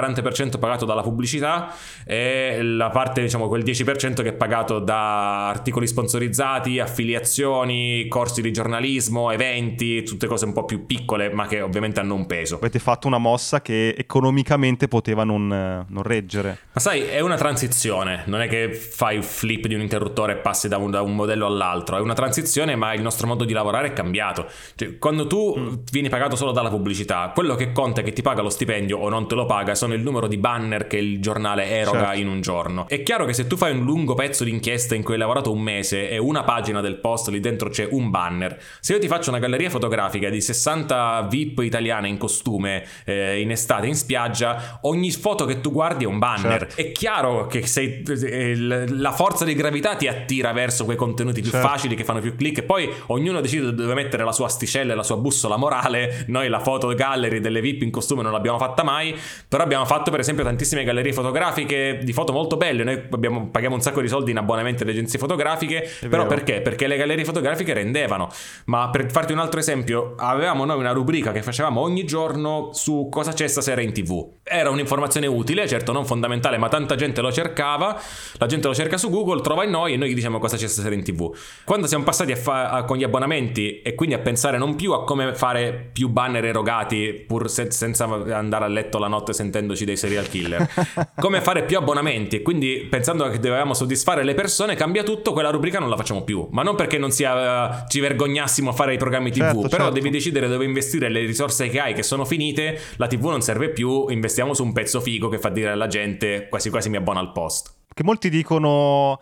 35-40% 0.00 0.58
pagato 0.58 0.84
dalla 0.84 1.02
pubblicità 1.02 1.72
e 2.04 2.62
la 2.62 2.90
parte, 2.90 3.22
diciamo, 3.22 3.48
quel 3.48 3.62
10% 3.62 4.22
che 4.22 4.28
è 4.28 4.32
pagato 4.32 4.78
da 4.78 5.48
articoli 5.48 5.86
sponsorizzati, 5.86 6.78
affiliazioni, 6.78 8.06
corsi 8.08 8.42
di 8.42 8.52
giornalismo, 8.52 9.30
eventi, 9.30 10.02
tutte 10.02 10.26
cose 10.26 10.44
un 10.44 10.52
po' 10.52 10.64
più 10.64 10.86
piccole, 10.86 11.32
ma 11.32 11.46
che 11.46 11.60
ovviamente 11.60 12.00
hanno 12.00 12.14
un 12.14 12.26
peso. 12.26 12.56
Avete 12.56 12.78
fatto 12.78 13.06
una 13.06 13.18
mossa 13.18 13.62
che 13.62 13.94
economicamente 13.96 14.88
poteva 14.88 15.24
non, 15.24 15.46
non 15.46 16.02
reggere. 16.02 16.58
Ma 16.72 16.80
sai, 16.80 17.02
è 17.02 17.20
una 17.20 17.36
transizione, 17.36 18.22
non 18.26 18.40
è 18.40 18.48
che 18.48 18.72
fai 18.72 19.22
flip 19.22 19.66
di 19.66 19.74
un 19.74 19.80
interruttore 19.80 20.32
e 20.32 20.36
passi 20.36 20.68
da 20.68 20.76
un, 20.76 20.90
da 20.90 21.02
un 21.02 21.14
modello 21.14 21.46
all'altro, 21.46 21.96
è 21.96 22.00
una 22.00 22.14
transizione, 22.14 22.76
ma 22.76 22.92
il 22.94 23.02
nostro 23.02 23.26
modo 23.26 23.44
di 23.44 23.52
lavorare 23.52 23.88
è 23.88 23.92
cambiato. 23.92 24.46
Cioè, 24.74 24.98
quando 24.98 25.26
tu 25.26 25.54
mm. 25.56 25.74
vieni 25.90 26.08
pagato 26.08 26.36
solo 26.36 26.52
dalla 26.52 26.70
pubblicità, 26.70 27.30
quello 27.34 27.54
che 27.54 27.72
conta 27.72 28.00
è 28.00 28.04
che 28.04 28.12
ti 28.12 28.22
paga 28.22 28.42
lo 28.42 28.50
stipendio 28.50 28.98
o 28.98 29.08
non 29.08 29.28
te 29.28 29.34
lo 29.34 29.46
paga 29.46 29.73
sono 29.74 29.94
il 29.94 30.02
numero 30.02 30.26
di 30.26 30.36
banner 30.36 30.86
che 30.86 30.96
il 30.96 31.20
giornale 31.20 31.66
eroga 31.66 31.98
certo. 31.98 32.20
in 32.20 32.28
un 32.28 32.40
giorno. 32.40 32.86
È 32.88 33.02
chiaro 33.02 33.24
che 33.24 33.32
se 33.32 33.46
tu 33.46 33.56
fai 33.56 33.72
un 33.72 33.84
lungo 33.84 34.14
pezzo 34.14 34.44
di 34.44 34.50
inchiesta 34.50 34.94
in 34.94 35.02
cui 35.02 35.14
hai 35.14 35.20
lavorato 35.20 35.52
un 35.52 35.60
mese 35.60 36.08
e 36.08 36.18
una 36.18 36.42
pagina 36.42 36.80
del 36.80 36.96
post 36.96 37.28
lì 37.28 37.40
dentro 37.40 37.68
c'è 37.68 37.86
un 37.90 38.10
banner, 38.10 38.60
se 38.80 38.94
io 38.94 38.98
ti 38.98 39.08
faccio 39.08 39.30
una 39.30 39.38
galleria 39.38 39.70
fotografica 39.70 40.28
di 40.28 40.40
60 40.40 41.26
VIP 41.30 41.60
italiane 41.60 42.08
in 42.08 42.18
costume 42.18 42.84
eh, 43.04 43.40
in 43.40 43.50
estate 43.50 43.86
in 43.86 43.94
spiaggia, 43.94 44.78
ogni 44.82 45.10
foto 45.10 45.44
che 45.44 45.60
tu 45.60 45.72
guardi 45.72 46.04
è 46.04 46.06
un 46.06 46.18
banner. 46.18 46.60
Certo. 46.60 46.80
È 46.80 46.92
chiaro 46.92 47.46
che 47.46 47.66
sei, 47.66 48.02
eh, 48.02 48.88
la 48.88 49.12
forza 49.12 49.44
di 49.44 49.54
gravità 49.54 49.96
ti 49.96 50.06
attira 50.06 50.52
verso 50.52 50.84
quei 50.84 50.96
contenuti 50.96 51.40
più 51.40 51.50
certo. 51.50 51.66
facili 51.66 51.94
che 51.94 52.04
fanno 52.04 52.20
più 52.20 52.36
click 52.36 52.58
e 52.58 52.62
poi 52.62 52.90
ognuno 53.06 53.40
decide 53.40 53.74
dove 53.74 53.94
mettere 53.94 54.24
la 54.24 54.32
sua 54.32 54.46
asticella 54.46 54.92
e 54.92 54.96
la 54.96 55.02
sua 55.02 55.16
bussola 55.16 55.56
morale. 55.56 56.24
Noi 56.28 56.48
la 56.48 56.60
foto 56.60 56.88
gallery 56.94 57.40
delle 57.40 57.60
VIP 57.60 57.82
in 57.82 57.90
costume 57.90 58.22
non 58.22 58.32
l'abbiamo 58.32 58.58
fatta 58.58 58.82
mai, 58.82 59.14
però 59.48 59.63
abbiamo 59.64 59.84
fatto 59.84 60.10
per 60.10 60.20
esempio 60.20 60.44
tantissime 60.44 60.84
gallerie 60.84 61.12
fotografiche 61.12 61.98
di 62.02 62.12
foto 62.12 62.32
molto 62.32 62.56
belle. 62.56 62.84
Noi 62.84 63.02
abbiamo, 63.10 63.48
paghiamo 63.48 63.74
un 63.74 63.80
sacco 63.80 64.00
di 64.00 64.08
soldi 64.08 64.30
in 64.30 64.38
abbonamenti 64.38 64.82
alle 64.82 64.92
agenzie 64.92 65.18
fotografiche, 65.18 65.82
È 65.82 66.08
però 66.08 66.24
vero. 66.24 66.26
perché? 66.34 66.60
Perché 66.60 66.86
le 66.86 66.96
gallerie 66.96 67.24
fotografiche 67.24 67.72
rendevano. 67.72 68.28
Ma 68.66 68.90
per 68.90 69.10
farti 69.10 69.32
un 69.32 69.38
altro 69.40 69.58
esempio, 69.60 70.14
avevamo 70.16 70.64
noi 70.64 70.78
una 70.78 70.92
rubrica 70.92 71.32
che 71.32 71.42
facevamo 71.42 71.80
ogni 71.80 72.04
giorno 72.04 72.70
su 72.72 73.08
cosa 73.10 73.32
c'è 73.32 73.46
stasera 73.46 73.80
in 73.80 73.92
tv. 73.92 74.32
Era 74.42 74.70
un'informazione 74.70 75.26
utile, 75.26 75.66
certo 75.66 75.92
non 75.92 76.04
fondamentale, 76.06 76.58
ma 76.58 76.68
tanta 76.68 76.94
gente 76.94 77.20
lo 77.20 77.32
cercava. 77.32 78.00
La 78.38 78.46
gente 78.46 78.68
lo 78.68 78.74
cerca 78.74 78.96
su 78.96 79.10
Google, 79.10 79.40
trova 79.40 79.64
in 79.64 79.70
noi 79.70 79.94
e 79.94 79.96
noi 79.96 80.10
gli 80.10 80.14
diciamo 80.14 80.38
cosa 80.38 80.56
c'è 80.56 80.66
stasera 80.68 80.94
in 80.94 81.02
tv. 81.02 81.34
Quando 81.64 81.86
siamo 81.86 82.04
passati 82.04 82.32
a 82.32 82.36
fa- 82.36 82.70
a, 82.70 82.84
con 82.84 82.96
gli 82.96 83.04
abbonamenti 83.04 83.80
e 83.82 83.94
quindi 83.94 84.14
a 84.14 84.18
pensare 84.18 84.58
non 84.58 84.76
più 84.76 84.92
a 84.92 85.04
come 85.04 85.34
fare 85.34 85.90
più 85.92 86.08
banner 86.08 86.44
erogati 86.44 87.24
pur 87.26 87.48
se- 87.50 87.70
senza 87.70 88.04
andare 88.04 88.64
a 88.64 88.68
letto 88.68 88.98
la 88.98 89.08
notte 89.08 89.32
sentendoci 89.54 89.84
dei 89.84 89.96
serial 89.96 90.28
killer, 90.28 90.68
come 91.16 91.40
fare 91.40 91.64
più 91.64 91.78
abbonamenti 91.78 92.36
e 92.36 92.42
quindi 92.42 92.86
pensando 92.90 93.28
che 93.28 93.38
dovevamo 93.38 93.74
soddisfare 93.74 94.24
le 94.24 94.34
persone, 94.34 94.74
cambia 94.74 95.04
tutto, 95.04 95.32
quella 95.32 95.50
rubrica 95.50 95.78
non 95.78 95.88
la 95.88 95.96
facciamo 95.96 96.22
più. 96.22 96.48
Ma 96.50 96.62
non 96.62 96.74
perché 96.74 96.98
non 96.98 97.12
sia, 97.12 97.84
ci 97.86 98.00
vergognassimo 98.00 98.70
a 98.70 98.72
fare 98.72 98.94
i 98.94 98.98
programmi 98.98 99.30
TV, 99.30 99.38
certo, 99.38 99.68
però 99.68 99.84
certo. 99.84 99.90
devi 99.92 100.10
decidere 100.10 100.48
dove 100.48 100.64
investire 100.64 101.08
le 101.08 101.20
risorse 101.20 101.68
che 101.68 101.80
hai 101.80 101.94
che 101.94 102.02
sono 102.02 102.24
finite, 102.24 102.80
la 102.96 103.06
TV 103.06 103.26
non 103.26 103.42
serve 103.42 103.70
più, 103.70 104.08
investiamo 104.08 104.54
su 104.54 104.64
un 104.64 104.72
pezzo 104.72 105.00
figo 105.00 105.28
che 105.28 105.38
fa 105.38 105.50
dire 105.50 105.70
alla 105.70 105.86
gente 105.86 106.48
quasi 106.48 106.70
quasi 106.70 106.88
mi 106.88 106.96
abbona 106.96 107.20
al 107.20 107.32
post. 107.32 107.72
Che 107.94 108.02
molti 108.02 108.28
dicono 108.28 109.20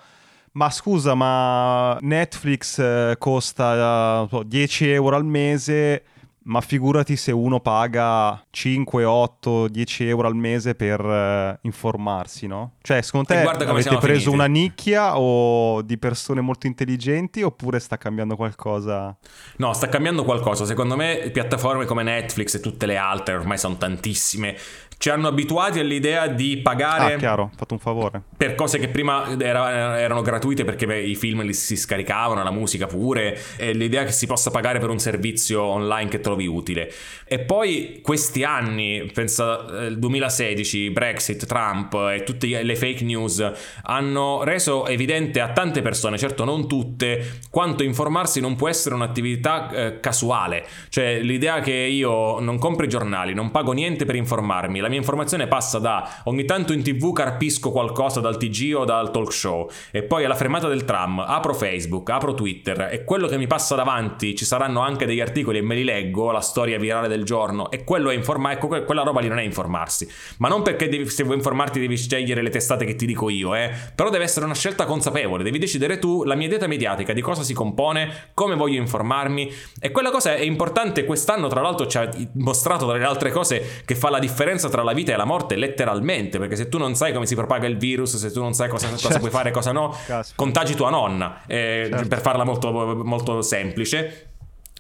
ma 0.53 0.69
scusa, 0.71 1.15
ma 1.15 1.97
Netflix 2.01 2.79
eh, 2.79 3.17
costa 3.19 4.29
10 4.45 4.89
euro 4.91 5.17
al 5.17 5.25
mese, 5.25 6.05
ma 6.45 6.61
figurati 6.61 7.17
se 7.17 7.33
uno 7.33 7.61
paga 7.61 8.43
5, 8.51 9.05
8, 9.05 9.69
10 9.69 10.09
euro 10.09 10.27
al 10.27 10.35
mese 10.35 10.75
per 10.75 11.01
uh, 11.01 11.59
informarsi, 11.63 12.47
no? 12.47 12.73
Cioè, 12.83 13.03
secondo 13.03 13.29
te 13.29 13.41
avete 13.41 13.65
preso 13.65 14.01
finiti. 14.01 14.29
una 14.29 14.47
nicchia 14.47 15.19
o 15.19 15.83
di 15.83 15.99
persone 15.99 16.41
molto 16.41 16.67
intelligenti 16.67 17.43
oppure 17.43 17.79
sta 17.79 17.97
cambiando 17.97 18.37
qualcosa? 18.37 19.17
No, 19.57 19.73
sta 19.73 19.89
cambiando 19.89 20.25
qualcosa. 20.25 20.65
Secondo 20.65 20.97
me 20.97 21.31
piattaforme 21.33 21.85
come 21.85 22.03
Netflix 22.03 22.55
e 22.55 22.61
tutte 22.61 22.87
le 22.87 22.97
altre, 22.97 23.35
ormai 23.35 23.59
sono 23.59 23.77
tantissime, 23.77 24.57
ci 25.03 25.11
hanno 25.11 25.27
abituati 25.27 25.81
all'idea 25.81 26.29
di 26.29 26.59
pagare. 26.59 27.15
Ah, 27.15 27.19
chiaro, 27.19 27.51
fatto 27.57 27.75
un 27.75 27.81
favore. 27.81 28.23
Per 28.37 28.55
cose 28.55 28.79
che 28.79 28.87
prima 28.87 29.37
era, 29.37 29.99
erano 29.99 30.23
gratuite 30.23 30.63
perché 30.63 30.87
beh, 30.87 31.01
i 31.01 31.17
film 31.17 31.43
li 31.43 31.55
si 31.55 31.77
scaricavano, 31.77 32.41
la 32.45 32.53
musica 32.53 32.87
pure, 32.87 33.37
e 33.57 33.73
l'idea 33.73 34.05
che 34.05 34.13
si 34.13 34.29
possa 34.29 34.53
pagare 34.53 34.79
per 34.79 34.91
un 34.91 35.01
servizio 35.01 35.61
online 35.61 36.09
che 36.09 36.21
trovi 36.33 36.47
utile. 36.47 36.91
E 37.27 37.39
poi 37.41 38.01
questi 38.03 38.45
anni, 38.45 39.11
pensa 39.13 39.87
il 39.87 39.99
2016, 39.99 40.91
Brexit, 40.91 41.47
Trump 41.47 41.95
e 41.95 42.23
tutte 42.25 42.63
le 42.63 42.77
fake 42.77 43.05
news 43.05 43.51
hanno 43.85 44.43
reso 44.45 44.87
evidente 44.87 45.41
a 45.41 45.53
tante 45.53 45.83
persone, 45.83 46.19
certo 46.19 46.45
non 46.45 46.67
tutte, 46.67 47.41
quanto 47.51 47.83
informarsi 47.83 48.41
non 48.41 48.57
può 48.57 48.69
essere 48.69 48.95
un'attività 48.95 49.71
eh, 49.71 50.01
casuale. 50.01 50.67
Cioè 50.89 51.21
l'idea 51.21 51.61
che 51.61 51.73
io 51.73 52.41
non 52.41 52.59
compro 52.59 52.85
i 52.85 52.89
giornali, 52.89 53.35
non 53.35 53.51
pago 53.51 53.73
niente 53.73 54.05
per 54.05 54.15
informarmi, 54.15 54.81
la 54.81 54.89
mia 54.89 54.99
informazione 54.99 55.47
passa 55.47 55.79
da 55.79 56.21
ogni 56.25 56.45
tanto 56.45 56.73
in 56.73 56.83
tv 56.83 57.13
carpisco 57.13 57.71
qualcosa 57.71 58.21
dal 58.21 58.37
TG 58.37 58.75
o 58.77 58.85
dal 58.85 59.11
talk 59.11 59.33
show 59.33 59.71
e 59.91 60.03
poi 60.03 60.25
alla 60.25 60.35
fermata 60.35 60.69
del 60.69 60.85
tram 60.85 61.21
apro 61.21 61.55
Facebook, 61.55 62.09
apro 62.11 62.35
Twitter 62.35 62.89
e 62.91 63.05
quello 63.05 63.27
che 63.27 63.37
mi 63.37 63.47
passa 63.47 63.75
davanti 63.75 64.35
ci 64.35 64.45
saranno 64.45 64.81
anche 64.81 65.07
degli 65.07 65.21
articoli 65.21 65.59
e 65.59 65.63
me 65.63 65.75
li 65.75 65.85
leggo 65.85 66.22
leggo 66.23 66.31
la 66.31 66.41
storia 66.41 66.79
virale 66.79 67.09
del 67.09 67.25
giorno 67.25 67.71
e 67.71 67.83
quello 67.83 68.11
è 68.11 68.15
informare, 68.15 68.55
ecco, 68.55 68.69
quella 68.85 69.03
roba 69.03 69.21
lì 69.21 69.29
non 69.29 69.39
è 69.39 69.43
informarsi. 69.43 70.09
Ma 70.39 70.49
non 70.49 70.63
perché 70.63 70.89
devi, 70.89 71.09
se 71.09 71.25
vuoi 71.25 71.37
informarti 71.37 71.81
devi 71.81 71.97
scegliere 71.97 72.43
le 72.43 72.51
testate 72.51 72.85
che 72.85 72.95
ti 72.95 73.07
dico 73.07 73.29
io, 73.29 73.55
eh. 73.55 73.71
Però 73.95 74.11
deve 74.11 74.25
essere 74.25 74.45
una 74.45 74.55
scelta 74.55 74.85
consapevole, 74.85 75.43
devi 75.43 75.59
decidere 75.59 75.99
tu 75.99 76.23
la 76.25 76.35
mia 76.35 76.49
dieta 76.49 76.67
mediatica, 76.67 77.13
di 77.13 77.21
cosa 77.21 77.43
si 77.43 77.55
compone, 77.55 78.31
come 78.35 78.55
voglio 78.55 78.81
informarmi. 78.81 79.53
E 79.81 79.91
quella 79.91 80.11
cosa 80.11 80.35
è 80.35 80.43
importante, 80.43 81.05
quest'anno 81.05 81.49
tra 81.49 81.61
l'altro 81.61 81.87
ci 81.87 81.99
ha 81.99 82.09
mostrato 82.35 82.87
tra 82.87 82.97
le 82.97 83.05
altre 83.05 83.31
cose 83.31 83.83
che 83.85 83.95
fa 83.95 84.11
la 84.11 84.19
differenza 84.19 84.69
tra 84.69 84.83
la 84.83 84.93
vita 84.93 85.13
e 85.13 85.17
la 85.17 85.25
morte 85.25 85.57
letteralmente, 85.57 86.39
perché 86.39 86.57
se 86.57 86.69
tu 86.69 86.79
non 86.79 86.95
sai 86.95 87.13
come 87.13 87.27
si 87.27 87.35
propaga 87.35 87.67
il 87.67 87.77
virus, 87.77 88.17
se 88.17 88.31
tu 88.31 88.41
non 88.41 88.53
sai 88.55 88.69
cosa, 88.69 88.89
certo. 88.89 89.09
cosa 89.09 89.19
puoi 89.19 89.31
fare 89.31 89.49
e 89.49 89.53
cosa 89.53 89.73
no, 89.73 89.97
Caspita. 90.07 90.35
contagi 90.37 90.75
tua 90.75 90.91
nonna, 90.91 91.43
eh, 91.47 91.89
certo. 91.91 92.09
per 92.09 92.21
farla 92.21 92.45
molto, 92.45 92.71
molto 92.73 93.43
semplice. 93.43 94.32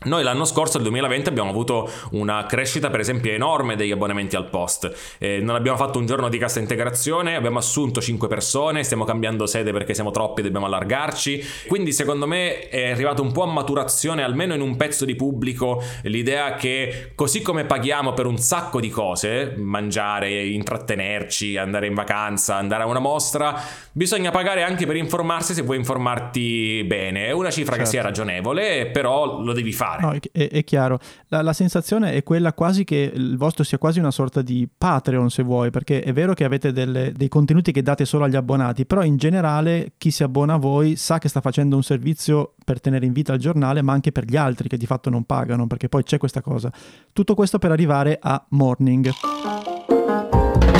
Noi 0.04 0.22
l'anno 0.24 0.44
scorso, 0.44 0.78
nel 0.78 0.82
2020, 0.88 1.28
abbiamo 1.28 1.50
avuto 1.50 1.88
una 2.12 2.44
crescita 2.46 2.90
per 2.90 3.00
esempio 3.00 3.30
enorme 3.30 3.76
degli 3.76 3.92
abbonamenti 3.92 4.34
al 4.34 4.48
post. 4.48 5.16
Eh, 5.18 5.40
non 5.40 5.54
abbiamo 5.54 5.76
fatto 5.76 5.98
un 5.98 6.06
giorno 6.06 6.28
di 6.28 6.38
cassa 6.38 6.58
integrazione, 6.58 7.36
abbiamo 7.36 7.58
assunto 7.58 8.00
5 8.00 8.26
persone, 8.26 8.82
stiamo 8.82 9.04
cambiando 9.04 9.46
sede 9.46 9.72
perché 9.72 9.94
siamo 9.94 10.10
troppi 10.10 10.40
e 10.40 10.44
dobbiamo 10.44 10.66
allargarci. 10.66 11.44
Quindi 11.68 11.92
secondo 11.92 12.26
me 12.26 12.68
è 12.68 12.90
arrivato 12.90 13.22
un 13.22 13.30
po' 13.32 13.42
a 13.42 13.46
maturazione, 13.46 14.24
almeno 14.24 14.54
in 14.54 14.60
un 14.60 14.76
pezzo 14.76 15.04
di 15.04 15.14
pubblico, 15.14 15.82
l'idea 16.02 16.54
che 16.56 17.12
così 17.14 17.40
come 17.42 17.64
paghiamo 17.64 18.12
per 18.12 18.26
un 18.26 18.38
sacco 18.38 18.80
di 18.80 18.90
cose, 18.90 19.54
mangiare, 19.56 20.46
intrattenerci, 20.46 21.56
andare 21.56 21.86
in 21.86 21.94
vacanza, 21.94 22.56
andare 22.56 22.82
a 22.82 22.86
una 22.86 22.98
mostra, 22.98 23.60
bisogna 23.92 24.30
pagare 24.30 24.62
anche 24.62 24.86
per 24.86 24.96
informarsi 24.96 25.54
se 25.54 25.62
vuoi 25.62 25.76
informarti 25.76 26.82
bene. 26.84 27.26
È 27.26 27.30
una 27.30 27.50
cifra 27.50 27.76
certo. 27.76 27.84
che 27.84 27.90
sia 27.90 28.02
ragionevole, 28.02 28.86
però 28.86 29.40
lo 29.40 29.52
devi 29.52 29.72
fare 29.72 29.91
fare. 29.92 30.02
No, 30.02 30.18
è, 30.32 30.48
è 30.48 30.64
chiaro. 30.64 30.98
La, 31.28 31.42
la, 31.42 31.52
sensazione 31.52 32.12
è 32.12 32.22
quella 32.22 32.52
quasi 32.52 32.84
che 32.84 33.12
il 33.14 33.36
vostro 33.36 33.64
sia 33.64 33.78
quasi 33.78 33.98
una 33.98 34.10
sorta 34.10 34.42
di 34.42 34.68
Patreon, 34.76 35.30
se 35.30 35.42
vuoi, 35.42 35.70
perché 35.70 36.02
è 36.02 36.12
vero 36.12 36.34
che 36.34 36.44
avete 36.44 36.72
delle, 36.72 37.12
dei 37.12 37.28
contenuti 37.28 37.72
che 37.72 37.82
date 37.82 38.04
solo 38.04 38.24
agli 38.24 38.36
abbonati, 38.36 38.86
però 38.86 39.02
in 39.02 39.16
generale 39.16 39.92
chi 39.98 40.10
si 40.10 40.22
abbona 40.22 40.54
a 40.54 40.58
voi 40.58 40.96
sa 40.96 41.18
che 41.18 41.28
sta 41.28 41.40
facendo 41.40 41.76
un 41.76 41.82
servizio 41.82 42.54
per 42.64 42.80
tenere 42.80 43.06
in 43.06 43.12
vita 43.12 43.32
il 43.32 43.40
giornale, 43.40 43.82
ma 43.82 43.92
anche 43.92 44.12
per 44.12 44.24
gli 44.24 44.36
altri 44.36 44.68
che 44.68 44.76
di 44.76 44.86
fatto 44.86 45.10
non 45.10 45.24
pagano, 45.24 45.66
perché 45.66 45.88
poi 45.88 46.02
c'è 46.02 46.18
questa 46.18 46.40
cosa. 46.40 46.70
Tutto 47.12 47.34
questo 47.34 47.58
per 47.58 47.70
arrivare 47.70 48.18
a 48.20 48.44
Morning. 48.50 49.71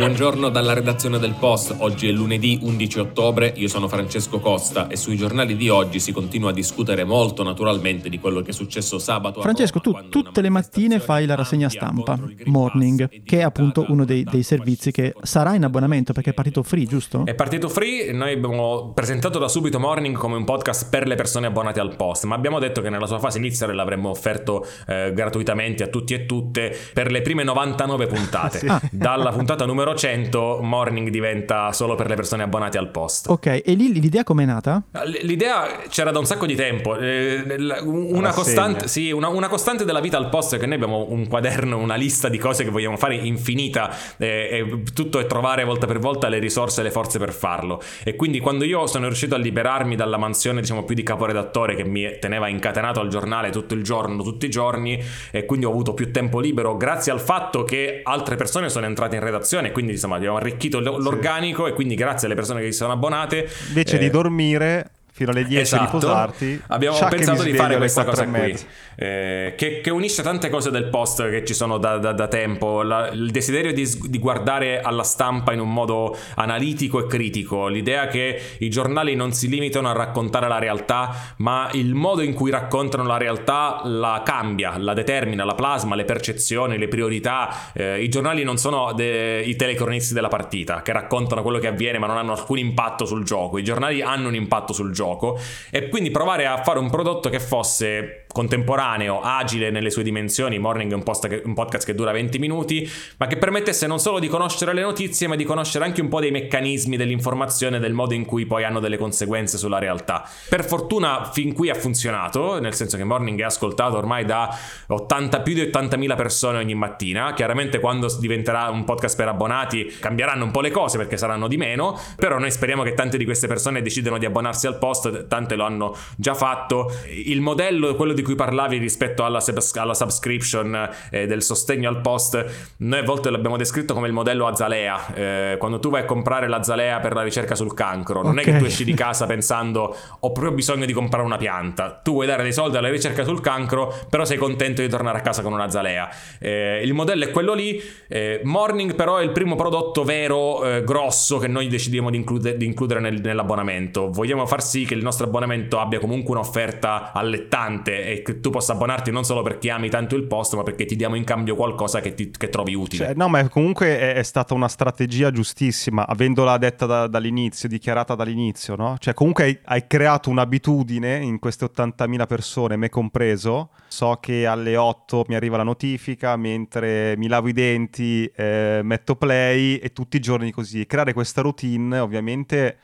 Buongiorno 0.00 0.48
dalla 0.48 0.72
redazione 0.72 1.18
del 1.18 1.34
Post, 1.38 1.74
oggi 1.80 2.08
è 2.08 2.10
lunedì 2.10 2.58
11 2.62 3.00
ottobre, 3.00 3.52
io 3.56 3.68
sono 3.68 3.86
Francesco 3.86 4.40
Costa 4.40 4.88
e 4.88 4.96
sui 4.96 5.14
giornali 5.14 5.56
di 5.56 5.68
oggi 5.68 6.00
si 6.00 6.10
continua 6.10 6.48
a 6.48 6.52
discutere 6.54 7.04
molto 7.04 7.42
naturalmente 7.42 8.08
di 8.08 8.18
quello 8.18 8.40
che 8.40 8.48
è 8.48 8.52
successo 8.54 8.98
sabato. 8.98 9.42
Francesco, 9.42 9.78
Roma, 9.84 10.00
tu 10.00 10.08
tutte 10.08 10.40
le 10.40 10.48
mattine 10.48 11.00
fai 11.00 11.26
la 11.26 11.34
rassegna 11.34 11.68
stampa, 11.68 12.18
Morning, 12.46 13.24
che 13.24 13.40
è 13.40 13.42
appunto 13.42 13.84
uno 13.88 14.06
dei, 14.06 14.24
dei, 14.24 14.42
servizi 14.42 14.90
che 14.90 15.12
sarà 15.20 15.54
in 15.54 15.64
abbonamento 15.64 16.14
perché 16.14 16.30
è 16.30 16.32
partito 16.32 16.62
free, 16.62 16.86
giusto? 16.86 17.26
È 17.26 17.34
partito 17.34 17.68
free, 17.68 18.10
noi 18.12 18.32
abbiamo 18.32 18.92
presentato 18.94 19.38
da 19.38 19.48
subito 19.48 19.78
Morning 19.78 20.16
come 20.16 20.36
un 20.36 20.44
podcast 20.44 20.88
per 20.88 21.06
le 21.06 21.14
persone 21.14 21.48
abbonate 21.48 21.78
al 21.78 21.94
Post, 21.94 22.24
ma 22.24 22.34
abbiamo 22.34 22.58
detto 22.58 22.80
che 22.80 22.88
nella 22.88 23.06
sua 23.06 23.18
fase 23.18 23.36
iniziale 23.36 23.74
l'avremmo 23.74 24.08
offerto 24.08 24.66
eh, 24.86 25.12
gratuitamente 25.14 25.82
a 25.82 25.88
tutti 25.88 26.14
e 26.14 26.24
tutte 26.24 26.74
per 26.94 27.10
le 27.10 27.20
prime 27.20 27.44
99 27.44 28.06
puntate. 28.06 28.58
sì. 28.64 28.68
Dalla 28.92 29.30
puntata 29.30 29.66
numero 29.66 29.89
100 29.94 30.60
Morning 30.62 31.08
diventa 31.08 31.72
solo 31.72 31.94
per 31.94 32.08
le 32.08 32.14
persone 32.14 32.42
abbonate 32.42 32.78
al 32.78 32.90
post. 32.90 33.28
Ok, 33.28 33.46
e 33.46 33.62
lì 33.74 33.92
l'idea 33.92 34.24
com'è 34.24 34.44
nata? 34.44 34.82
L'idea 35.22 35.66
c'era 35.88 36.10
da 36.10 36.18
un 36.18 36.26
sacco 36.26 36.46
di 36.46 36.54
tempo. 36.54 36.96
Eh, 36.96 37.56
una, 37.84 38.32
costante, 38.32 38.88
sì, 38.88 39.10
una, 39.10 39.28
una 39.28 39.48
costante, 39.48 39.84
della 39.84 40.00
vita 40.00 40.16
al 40.16 40.28
post 40.28 40.56
è 40.56 40.58
che 40.58 40.66
noi 40.66 40.76
abbiamo 40.76 41.06
un 41.08 41.26
quaderno, 41.28 41.78
una 41.78 41.94
lista 41.94 42.28
di 42.28 42.38
cose 42.38 42.64
che 42.64 42.70
vogliamo 42.70 42.96
fare 42.96 43.14
infinita 43.16 43.94
eh, 44.18 44.26
e 44.26 44.82
tutto 44.92 45.18
è 45.18 45.26
trovare 45.26 45.64
volta 45.64 45.86
per 45.86 45.98
volta 45.98 46.28
le 46.28 46.38
risorse 46.38 46.80
e 46.80 46.84
le 46.84 46.90
forze 46.90 47.18
per 47.18 47.32
farlo. 47.32 47.82
E 48.04 48.16
quindi 48.16 48.40
quando 48.40 48.64
io 48.64 48.86
sono 48.86 49.06
riuscito 49.06 49.34
a 49.34 49.38
liberarmi 49.38 49.96
dalla 49.96 50.16
mansione, 50.16 50.60
diciamo 50.60 50.84
più 50.84 50.94
di 50.94 51.02
caporedattore 51.02 51.74
che 51.74 51.84
mi 51.84 52.18
teneva 52.18 52.48
incatenato 52.48 53.00
al 53.00 53.08
giornale 53.08 53.50
tutto 53.50 53.74
il 53.74 53.82
giorno, 53.82 54.22
tutti 54.22 54.46
i 54.46 54.50
giorni, 54.50 55.02
e 55.30 55.44
quindi 55.44 55.66
ho 55.66 55.70
avuto 55.70 55.94
più 55.94 56.10
tempo 56.12 56.40
libero 56.40 56.76
grazie 56.76 57.12
al 57.12 57.20
fatto 57.20 57.64
che 57.64 58.00
altre 58.02 58.36
persone 58.36 58.68
sono 58.68 58.86
entrate 58.86 59.16
in 59.16 59.22
redazione 59.22 59.69
quindi 59.70 59.92
insomma 59.92 60.16
abbiamo 60.16 60.36
arricchito 60.36 60.80
l'organico 60.80 61.64
sì. 61.64 61.70
e 61.70 61.74
quindi 61.74 61.94
grazie 61.94 62.26
alle 62.26 62.36
persone 62.36 62.60
che 62.60 62.72
si 62.72 62.78
sono 62.78 62.92
abbonate. 62.92 63.48
Invece 63.68 63.96
eh, 63.96 63.98
di 63.98 64.10
dormire 64.10 64.90
fino 65.12 65.30
alle 65.30 65.44
10 65.44 65.62
esatto. 65.62 65.84
riposarti. 65.84 66.62
Abbiamo 66.68 66.98
pensato 67.08 67.42
di 67.42 67.52
fare 67.52 67.76
questa 67.76 68.04
cosa 68.04 68.26
qui, 68.26 68.56
eh, 68.96 69.54
che, 69.56 69.80
che, 69.80 69.90
unisce 69.90 70.22
tante 70.22 70.48
cose 70.48 70.70
del 70.70 70.84
post 70.84 71.28
che 71.28 71.44
ci 71.44 71.54
sono 71.54 71.78
da, 71.78 71.98
da, 71.98 72.12
da 72.12 72.28
tempo, 72.28 72.82
La, 72.82 73.08
il 73.08 73.30
desiderio 73.30 73.72
di, 73.72 73.88
di, 74.04 74.18
guardare 74.18 74.80
alla 74.80 75.02
stampa 75.02 75.52
in 75.52 75.60
un 75.60 75.72
modo 75.72 76.16
analitico 76.36 77.00
e 77.00 77.06
critico, 77.06 77.66
l'idea 77.66 78.06
che 78.06 78.40
i 78.58 78.70
giornali 78.70 79.14
non 79.14 79.32
si 79.32 79.48
limitano 79.48 79.88
a 79.88 79.92
raccontare 79.92 80.48
la 80.48 80.58
realtà, 80.58 81.34
ma 81.38 81.68
il 81.72 81.94
modo 81.94 82.22
in 82.22 82.34
cui 82.34 82.50
raccontano 82.50 83.04
la 83.04 83.16
realtà 83.16 83.80
la 83.84 84.22
cambia, 84.24 84.78
la 84.78 84.94
determina, 84.94 85.44
la 85.44 85.54
plasma, 85.54 85.96
le 85.96 86.04
percezioni, 86.04 86.78
le 86.78 86.88
priorità. 86.88 87.72
Eh, 87.72 88.02
I 88.02 88.08
giornali 88.08 88.44
non 88.44 88.58
sono 88.58 88.92
de, 88.92 89.40
i 89.40 89.56
telecronisti 89.56 90.14
della 90.14 90.28
partita 90.28 90.82
che 90.82 90.92
raccontano 90.92 91.42
quello 91.42 91.58
che 91.58 91.66
avviene 91.66 91.98
ma 91.98 92.06
non 92.06 92.16
hanno 92.16 92.32
alcun 92.32 92.58
impatto 92.58 93.04
sul 93.04 93.24
gioco, 93.24 93.58
i 93.58 93.64
giornali 93.64 94.02
hanno 94.02 94.28
un 94.28 94.34
impatto 94.34 94.72
sul 94.72 94.92
gioco 94.92 94.99
gioco 95.00 95.38
e 95.70 95.88
quindi 95.88 96.10
provare 96.10 96.46
a 96.46 96.62
fare 96.62 96.78
un 96.78 96.90
prodotto 96.90 97.30
che 97.30 97.40
fosse 97.40 98.26
contemporaneo, 98.32 99.20
agile 99.20 99.70
nelle 99.70 99.90
sue 99.90 100.02
dimensioni, 100.02 100.58
Morning 100.58 100.92
è 100.92 100.94
un, 100.94 101.02
post- 101.02 101.42
un, 101.44 101.54
podcast 101.54 101.84
che 101.84 101.94
dura 101.94 102.12
20 102.12 102.38
minuti, 102.38 102.88
ma 103.18 103.26
che 103.26 103.36
permettesse 103.36 103.86
non 103.86 103.98
solo 103.98 104.18
di 104.18 104.28
conoscere 104.28 104.72
le 104.72 104.82
notizie, 104.82 105.26
ma 105.26 105.36
di 105.36 105.44
conoscere 105.44 105.84
anche 105.84 106.00
un 106.00 106.08
po' 106.08 106.20
dei 106.20 106.30
meccanismi 106.30 106.96
dell'informazione, 106.96 107.78
del 107.78 107.92
modo 107.92 108.14
in 108.14 108.24
cui 108.24 108.46
poi 108.46 108.64
hanno 108.64 108.80
delle 108.80 108.96
conseguenze 108.98 109.58
sulla 109.58 109.78
realtà. 109.78 110.28
Per 110.48 110.64
fortuna 110.64 111.30
fin 111.32 111.52
qui 111.52 111.70
ha 111.70 111.74
funzionato, 111.74 112.60
nel 112.60 112.74
senso 112.74 112.96
che 112.96 113.04
Morning 113.04 113.40
è 113.40 113.44
ascoltato 113.44 113.96
ormai 113.96 114.24
da 114.24 114.56
80, 114.86 115.40
più 115.40 115.54
di 115.54 115.62
80.000 115.62 116.16
persone 116.16 116.58
ogni 116.58 116.74
mattina, 116.74 117.32
chiaramente 117.34 117.80
quando 117.80 118.08
diventerà 118.18 118.68
un 118.70 118.84
podcast 118.84 119.16
per 119.16 119.28
abbonati 119.28 119.96
cambieranno 120.00 120.44
un 120.44 120.50
po' 120.50 120.60
le 120.60 120.70
cose 120.70 120.96
perché 120.98 121.16
saranno 121.16 121.48
di 121.48 121.56
meno, 121.56 121.98
però 122.16 122.38
noi 122.38 122.50
speriamo 122.50 122.82
che 122.82 122.94
tante 122.94 123.16
di 123.16 123.24
queste 123.24 123.46
persone 123.46 123.82
decidano 123.82 124.18
di 124.18 124.26
abbonarsi 124.26 124.66
al 124.66 124.78
post, 124.78 125.26
tante 125.26 125.56
lo 125.56 125.64
hanno 125.64 125.96
già 126.16 126.34
fatto. 126.34 126.92
Il 127.24 127.40
modello, 127.40 127.94
quello 127.94 128.12
di 128.12 128.19
di 128.20 128.22
cui 128.22 128.34
parlavi 128.34 128.78
rispetto 128.78 129.24
alla, 129.24 129.40
subs- 129.40 129.76
alla 129.76 129.94
subscription 129.94 130.88
eh, 131.10 131.26
del 131.26 131.42
sostegno 131.42 131.88
al 131.88 132.00
post, 132.00 132.74
noi 132.78 132.98
a 132.98 133.02
volte 133.02 133.30
l'abbiamo 133.30 133.56
descritto 133.56 133.94
come 133.94 134.06
il 134.06 134.12
modello 134.12 134.46
Azalea. 134.46 135.14
Eh, 135.14 135.56
quando 135.58 135.78
tu 135.78 135.90
vai 135.90 136.02
a 136.02 136.04
comprare 136.04 136.48
l'Azalea 136.48 137.00
per 137.00 137.14
la 137.14 137.22
ricerca 137.22 137.54
sul 137.54 137.74
cancro, 137.74 138.22
non 138.22 138.32
okay. 138.32 138.44
è 138.44 138.46
che 138.46 138.58
tu 138.58 138.64
esci 138.64 138.84
di 138.84 138.94
casa 138.94 139.26
pensando 139.26 139.96
ho 140.20 140.32
proprio 140.32 140.52
bisogno 140.52 140.84
di 140.84 140.92
comprare 140.92 141.24
una 141.24 141.36
pianta. 141.36 142.00
Tu 142.02 142.12
vuoi 142.12 142.26
dare 142.26 142.42
dei 142.42 142.52
soldi 142.52 142.76
alla 142.76 142.90
ricerca 142.90 143.24
sul 143.24 143.40
cancro, 143.40 143.94
però 144.08 144.24
sei 144.24 144.36
contento 144.36 144.82
di 144.82 144.88
tornare 144.88 145.18
a 145.18 145.20
casa 145.22 145.42
con 145.42 145.52
un'Azalea. 145.52 146.08
Eh, 146.38 146.82
il 146.84 146.92
modello 146.92 147.24
è 147.24 147.30
quello 147.30 147.54
lì. 147.54 147.82
Eh, 148.08 148.40
Morning 148.44 148.94
però 148.94 149.16
è 149.16 149.22
il 149.22 149.32
primo 149.32 149.56
prodotto 149.56 150.04
vero, 150.04 150.64
eh, 150.64 150.84
grosso, 150.84 151.38
che 151.38 151.48
noi 151.48 151.68
decidiamo 151.68 152.10
di, 152.10 152.16
include- 152.16 152.56
di 152.56 152.66
includere 152.66 153.00
nel- 153.00 153.20
nell'abbonamento. 153.20 154.10
Vogliamo 154.10 154.46
far 154.46 154.62
sì 154.62 154.84
che 154.84 154.94
il 154.94 155.02
nostro 155.02 155.26
abbonamento 155.26 155.78
abbia 155.78 155.98
comunque 155.98 156.34
un'offerta 156.34 157.12
allettante 157.12 158.04
e 158.10 158.22
che 158.22 158.40
tu 158.40 158.50
possa 158.50 158.72
abbonarti 158.72 159.10
non 159.10 159.24
solo 159.24 159.42
perché 159.42 159.70
ami 159.70 159.88
tanto 159.88 160.16
il 160.16 160.24
post, 160.24 160.54
ma 160.54 160.62
perché 160.62 160.84
ti 160.84 160.96
diamo 160.96 161.14
in 161.14 161.24
cambio 161.24 161.54
qualcosa 161.54 162.00
che, 162.00 162.14
ti, 162.14 162.30
che 162.30 162.48
trovi 162.48 162.74
utile. 162.74 163.06
Cioè, 163.06 163.14
no, 163.14 163.28
ma 163.28 163.48
comunque 163.48 163.98
è, 163.98 164.14
è, 164.14 164.22
stata 164.22 164.52
una 164.54 164.68
strategia 164.68 165.30
giustissima, 165.30 166.06
avendola 166.06 166.58
detta 166.58 166.86
da, 166.86 167.06
dall'inizio, 167.06 167.68
dichiarata 167.68 168.14
dall'inizio, 168.14 168.74
no? 168.74 168.96
Cioè, 168.98 169.14
comunque 169.14 169.44
hai, 169.44 169.58
hai 169.64 169.86
creato 169.86 170.28
un'abitudine 170.30 171.16
in 171.18 171.38
queste 171.38 171.64
80.000 171.66 172.26
persone, 172.26 172.76
me 172.76 172.88
compreso. 172.88 173.70
So 173.88 174.18
che 174.20 174.46
alle 174.46 174.76
8 174.76 175.24
mi 175.28 175.36
arriva 175.36 175.56
la 175.56 175.62
notifica, 175.62 176.36
mentre 176.36 177.14
mi 177.16 177.28
lavo 177.28 177.48
i 177.48 177.52
denti, 177.52 178.24
eh, 178.34 178.80
metto 178.82 179.14
play 179.16 179.76
e 179.76 179.92
tutti 179.92 180.16
i 180.16 180.20
giorni 180.20 180.50
così. 180.50 180.86
Creare 180.86 181.12
questa 181.12 181.42
routine, 181.42 181.98
ovviamente 181.98 182.78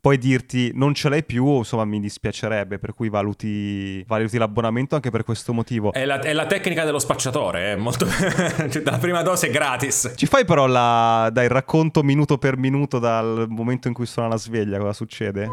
poi 0.00 0.18
dirti 0.18 0.70
non 0.74 0.94
ce 0.94 1.08
l'hai 1.08 1.24
più, 1.24 1.58
insomma 1.58 1.84
mi 1.84 2.00
dispiacerebbe, 2.00 2.78
per 2.78 2.94
cui 2.94 3.08
valuti, 3.08 4.02
valuti 4.06 4.38
l'abbonamento 4.38 4.94
anche 4.94 5.10
per 5.10 5.24
questo 5.24 5.52
motivo. 5.52 5.92
È 5.92 6.04
la, 6.04 6.20
è 6.20 6.32
la 6.32 6.46
tecnica 6.46 6.84
dello 6.84 6.98
spacciatore, 6.98 7.72
è 7.72 7.76
molto... 7.76 8.06
cioè, 8.08 8.82
la 8.84 8.98
prima 8.98 9.22
dose 9.22 9.48
è 9.48 9.50
gratis. 9.50 10.12
Ci 10.16 10.26
fai 10.26 10.44
però 10.44 10.66
la, 10.66 11.28
dai, 11.32 11.44
il 11.44 11.50
racconto 11.50 12.02
minuto 12.02 12.38
per 12.38 12.56
minuto 12.56 12.98
dal 12.98 13.46
momento 13.48 13.88
in 13.88 13.94
cui 13.94 14.06
suona 14.06 14.28
la 14.28 14.38
sveglia, 14.38 14.78
cosa 14.78 14.92
succede? 14.92 15.48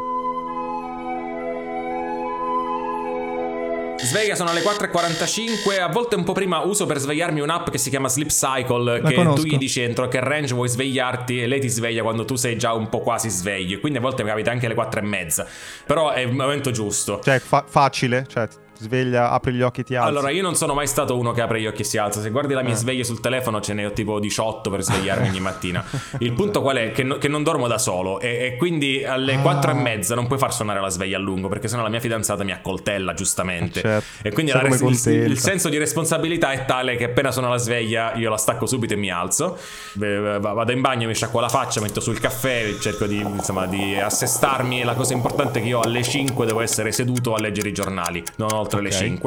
Sveglia 4.08 4.36
sono 4.36 4.52
alle 4.52 4.62
4.45, 4.62 5.82
a 5.82 5.88
volte 5.90 6.16
un 6.16 6.24
po' 6.24 6.32
prima 6.32 6.60
uso 6.60 6.86
per 6.86 6.98
svegliarmi 6.98 7.42
un'app 7.42 7.70
che 7.70 7.78
si 7.78 7.90
chiama 7.90 8.08
Sleep 8.08 8.30
Cycle, 8.30 9.02
La 9.02 9.10
che 9.10 9.16
conosco. 9.16 9.42
tu 9.42 9.48
gli 9.50 9.58
dici 9.58 9.82
entro 9.82 10.08
che 10.08 10.22
range 10.22 10.54
vuoi 10.54 10.70
svegliarti 10.70 11.42
e 11.42 11.46
lei 11.48 11.60
ti 11.60 11.68
sveglia 11.68 12.04
quando 12.04 12.24
tu 12.24 12.36
sei 12.36 12.58
già 12.58 12.72
un 12.74 12.88
po' 12.88 13.00
quasi 13.02 13.30
sveglio, 13.30 13.80
quindi 13.80 13.98
a 13.98 14.02
volte 14.02 14.24
mi 14.24 14.30
capita 14.30 14.50
anche 14.52 14.66
alle 14.66 14.76
4 14.76 15.02
e 15.02 15.04
mezza, 15.04 15.46
però 15.86 16.12
è 16.12 16.22
il 16.22 16.32
momento 16.34 16.72
giusto. 16.72 17.20
Cioè, 17.22 17.40
fa- 17.40 17.66
facile, 17.68 18.26
cioè 18.30 18.48
sveglia, 18.80 19.32
apri 19.32 19.54
gli 19.54 19.62
occhi 19.62 19.82
e 19.82 19.84
ti 19.84 19.96
alzi. 19.96 20.10
Allora, 20.10 20.30
io 20.30 20.42
non 20.42 20.56
sono 20.56 20.74
mai 20.74 20.88
stato 20.88 21.18
uno 21.18 21.32
che 21.32 21.42
apre 21.42 21.60
gli 21.62 21.66
occhi 21.68 21.82
e 21.82 21.86
si 21.86 21.98
alza. 21.98 22.22
Se 22.22 22.30
guardi 22.30 22.54
la 22.54 22.62
mia 22.64 22.74
Eh. 22.74 22.78
sveglia 22.78 23.04
sul 23.04 23.20
telefono, 23.20 23.60
ce 23.62 23.74
ne 23.74 23.86
ho 23.86 23.92
tipo 23.92 24.20
18 24.20 24.70
per 24.70 24.82
svegliarmi 24.82 25.28
ogni 25.30 25.40
mattina. 25.40 25.84
Il 26.20 26.34
punto 26.34 26.62
qual 26.62 26.78
è? 26.78 26.92
Che, 26.92 27.04
no- 27.04 27.18
che 27.18 27.28
non 27.28 27.44
dormo 27.44 27.68
da 27.68 27.78
solo. 27.78 28.20
E, 28.20 28.46
e 28.46 28.56
quindi 28.58 29.04
alle 29.04 29.36
Ah. 29.36 29.40
4 29.40 29.72
e 29.72 29.74
mezza 29.76 30.16
non 30.16 30.28
puoi 30.28 30.40
far 30.40 30.54
suonare 30.54 30.80
la 30.82 30.90
sveglia 30.90 31.18
a 31.18 31.20
lungo, 31.20 31.48
perché 31.48 31.68
sennò 31.68 31.84
la 31.84 31.90
mia 31.90 32.00
fidanzata 32.00 32.44
mi 32.44 32.52
accoltella, 32.52 33.14
giustamente. 33.14 33.80
Eh, 33.80 33.84
certo. 33.84 34.28
E 34.28 34.32
quindi 34.32 34.52
res- 34.54 35.06
il, 35.06 35.14
il 35.32 35.38
senso 35.40 35.70
di 35.70 35.78
responsabilità 35.78 36.52
è 36.52 36.66
tale 36.66 36.96
che 36.96 37.06
appena 37.06 37.32
suona 37.32 37.50
la 37.50 37.58
sveglia, 37.58 38.16
io 38.16 38.30
la 38.30 38.38
stacco 38.38 38.66
subito 38.66 38.94
e 38.94 38.98
mi 38.98 39.10
alzo. 39.12 39.58
Vado 39.96 40.72
in 40.72 40.82
bagno, 40.82 41.08
mi 41.08 41.14
sciacquo 41.16 41.40
la 41.40 41.50
faccia, 41.50 41.82
metto 41.82 42.00
sul 42.00 42.20
caffè, 42.20 42.76
cerco 42.80 43.06
di, 43.06 43.18
insomma, 43.20 43.66
di 43.66 43.98
assestarmi. 44.00 44.84
La 44.84 44.94
cosa 44.96 45.14
importante 45.14 45.60
è 45.60 45.62
che 45.62 45.68
io 45.70 45.80
alle 45.80 46.04
5 46.04 46.46
devo 46.46 46.62
essere 46.62 46.92
seduto 46.92 47.34
a 47.34 47.40
leggere 47.40 47.70
i 47.70 47.74
giornali, 47.74 48.24
non 48.38 48.50
oltre 48.68 48.82
le 48.82 48.90
Ok. 48.90 48.96
5 48.96 49.20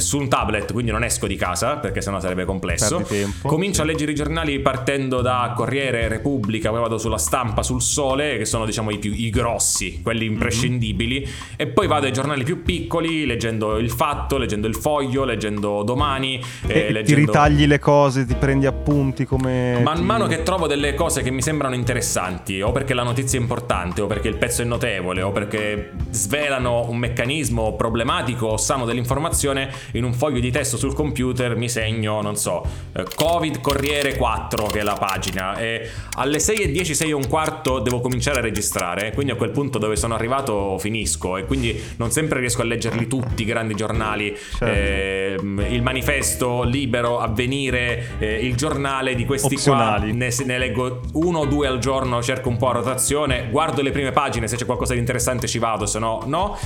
su 0.00 0.18
un 0.18 0.28
tablet, 0.28 0.72
quindi 0.72 0.90
non 0.90 1.04
esco 1.04 1.26
di 1.26 1.36
casa 1.36 1.76
perché 1.76 2.00
sennò 2.00 2.20
sarebbe 2.20 2.44
complesso. 2.44 3.06
Comincio 3.42 3.82
a 3.82 3.84
leggere 3.84 4.12
i 4.12 4.14
giornali 4.14 4.58
partendo 4.60 5.20
da 5.20 5.52
Corriere, 5.54 6.08
Repubblica, 6.08 6.70
poi 6.70 6.80
vado 6.80 6.98
sulla 6.98 7.18
stampa, 7.18 7.62
sul 7.62 7.82
Sole, 7.82 8.38
che 8.38 8.44
sono 8.44 8.64
diciamo 8.64 8.90
i 8.90 8.98
più 8.98 9.12
i 9.12 9.30
grossi, 9.30 10.00
quelli 10.02 10.26
imprescindibili, 10.26 11.26
e 11.56 11.66
poi 11.66 11.86
vado 11.86 12.06
ai 12.06 12.12
giornali 12.12 12.44
più 12.44 12.62
piccoli, 12.62 13.26
leggendo 13.26 13.78
Il 13.78 13.90
Fatto, 13.90 14.36
leggendo 14.36 14.66
Il 14.66 14.74
Foglio, 14.76 15.24
leggendo 15.24 15.82
Domani, 15.82 16.40
eh, 16.66 16.78
E 16.78 16.86
ti 16.86 16.92
leggendo... 16.92 17.32
ritagli 17.32 17.66
le 17.66 17.78
cose, 17.78 18.26
ti 18.26 18.34
prendi 18.34 18.66
appunti 18.66 19.24
come... 19.24 19.80
Man 19.82 19.96
ti- 19.96 20.02
mano 20.02 20.26
che 20.26 20.42
trovo 20.42 20.66
delle 20.66 20.94
cose 20.94 21.22
che 21.22 21.30
mi 21.30 21.42
sembrano 21.42 21.74
interessanti, 21.74 22.60
o 22.60 22.72
perché 22.72 22.94
la 22.94 23.02
notizia 23.02 23.38
è 23.38 23.42
importante, 23.42 24.00
o 24.00 24.06
perché 24.06 24.28
il 24.28 24.36
pezzo 24.36 24.62
è 24.62 24.64
notevole, 24.64 25.22
o 25.22 25.32
perché 25.32 25.92
svelano 26.10 26.88
un 26.88 26.96
meccanismo 26.98 27.74
problematico 27.76 28.46
o 28.46 28.56
sano 28.56 28.84
dell'informazione, 28.84 29.70
in 29.92 30.04
un 30.04 30.12
foglio 30.14 30.40
di 30.40 30.50
testo 30.50 30.76
sul 30.76 30.94
computer 30.94 31.56
mi 31.56 31.68
segno, 31.68 32.20
non 32.20 32.36
so, 32.36 32.64
eh, 32.94 33.04
Covid 33.14 33.60
Corriere 33.60 34.16
4, 34.16 34.66
che 34.66 34.80
è 34.80 34.82
la 34.82 34.94
pagina, 34.94 35.56
e 35.56 35.88
alle 36.14 36.38
6.10, 36.38 36.92
6 36.92 37.10
e 37.10 37.12
un 37.12 37.28
quarto 37.28 37.78
devo 37.80 38.00
cominciare 38.00 38.38
a 38.38 38.42
registrare, 38.42 39.12
quindi 39.12 39.32
a 39.32 39.36
quel 39.36 39.50
punto 39.50 39.78
dove 39.78 39.96
sono 39.96 40.14
arrivato 40.14 40.78
finisco, 40.78 41.36
e 41.36 41.44
quindi 41.44 41.80
non 41.96 42.10
sempre 42.10 42.40
riesco 42.40 42.62
a 42.62 42.64
leggerli 42.64 43.06
tutti 43.06 43.42
i 43.42 43.44
grandi 43.44 43.74
giornali, 43.74 44.36
Certo. 44.36 44.64
ehm, 44.64 45.64
il 45.70 45.82
manifesto, 45.82 46.62
Libero, 46.62 47.18
Avvenire, 47.18 48.16
eh, 48.18 48.34
il 48.46 48.54
giornale 48.56 49.14
di 49.14 49.24
questi 49.24 49.54
Opzionali. 49.54 50.10
qua, 50.10 50.18
ne, 50.18 50.34
ne 50.44 50.58
leggo 50.58 51.00
uno 51.14 51.40
o 51.40 51.46
due 51.46 51.66
al 51.66 51.78
giorno, 51.78 52.22
cerco 52.22 52.48
un 52.48 52.56
po' 52.56 52.68
a 52.68 52.72
rotazione, 52.72 53.48
guardo 53.50 53.82
le 53.82 53.90
prime 53.90 54.12
pagine, 54.12 54.48
se 54.48 54.56
c'è 54.56 54.64
qualcosa 54.64 54.92
di 54.94 54.98
interessante 55.00 55.46
ci 55.46 55.58
vado, 55.58 55.86
se 55.86 55.98
no 55.98 56.22
no. 56.26 56.58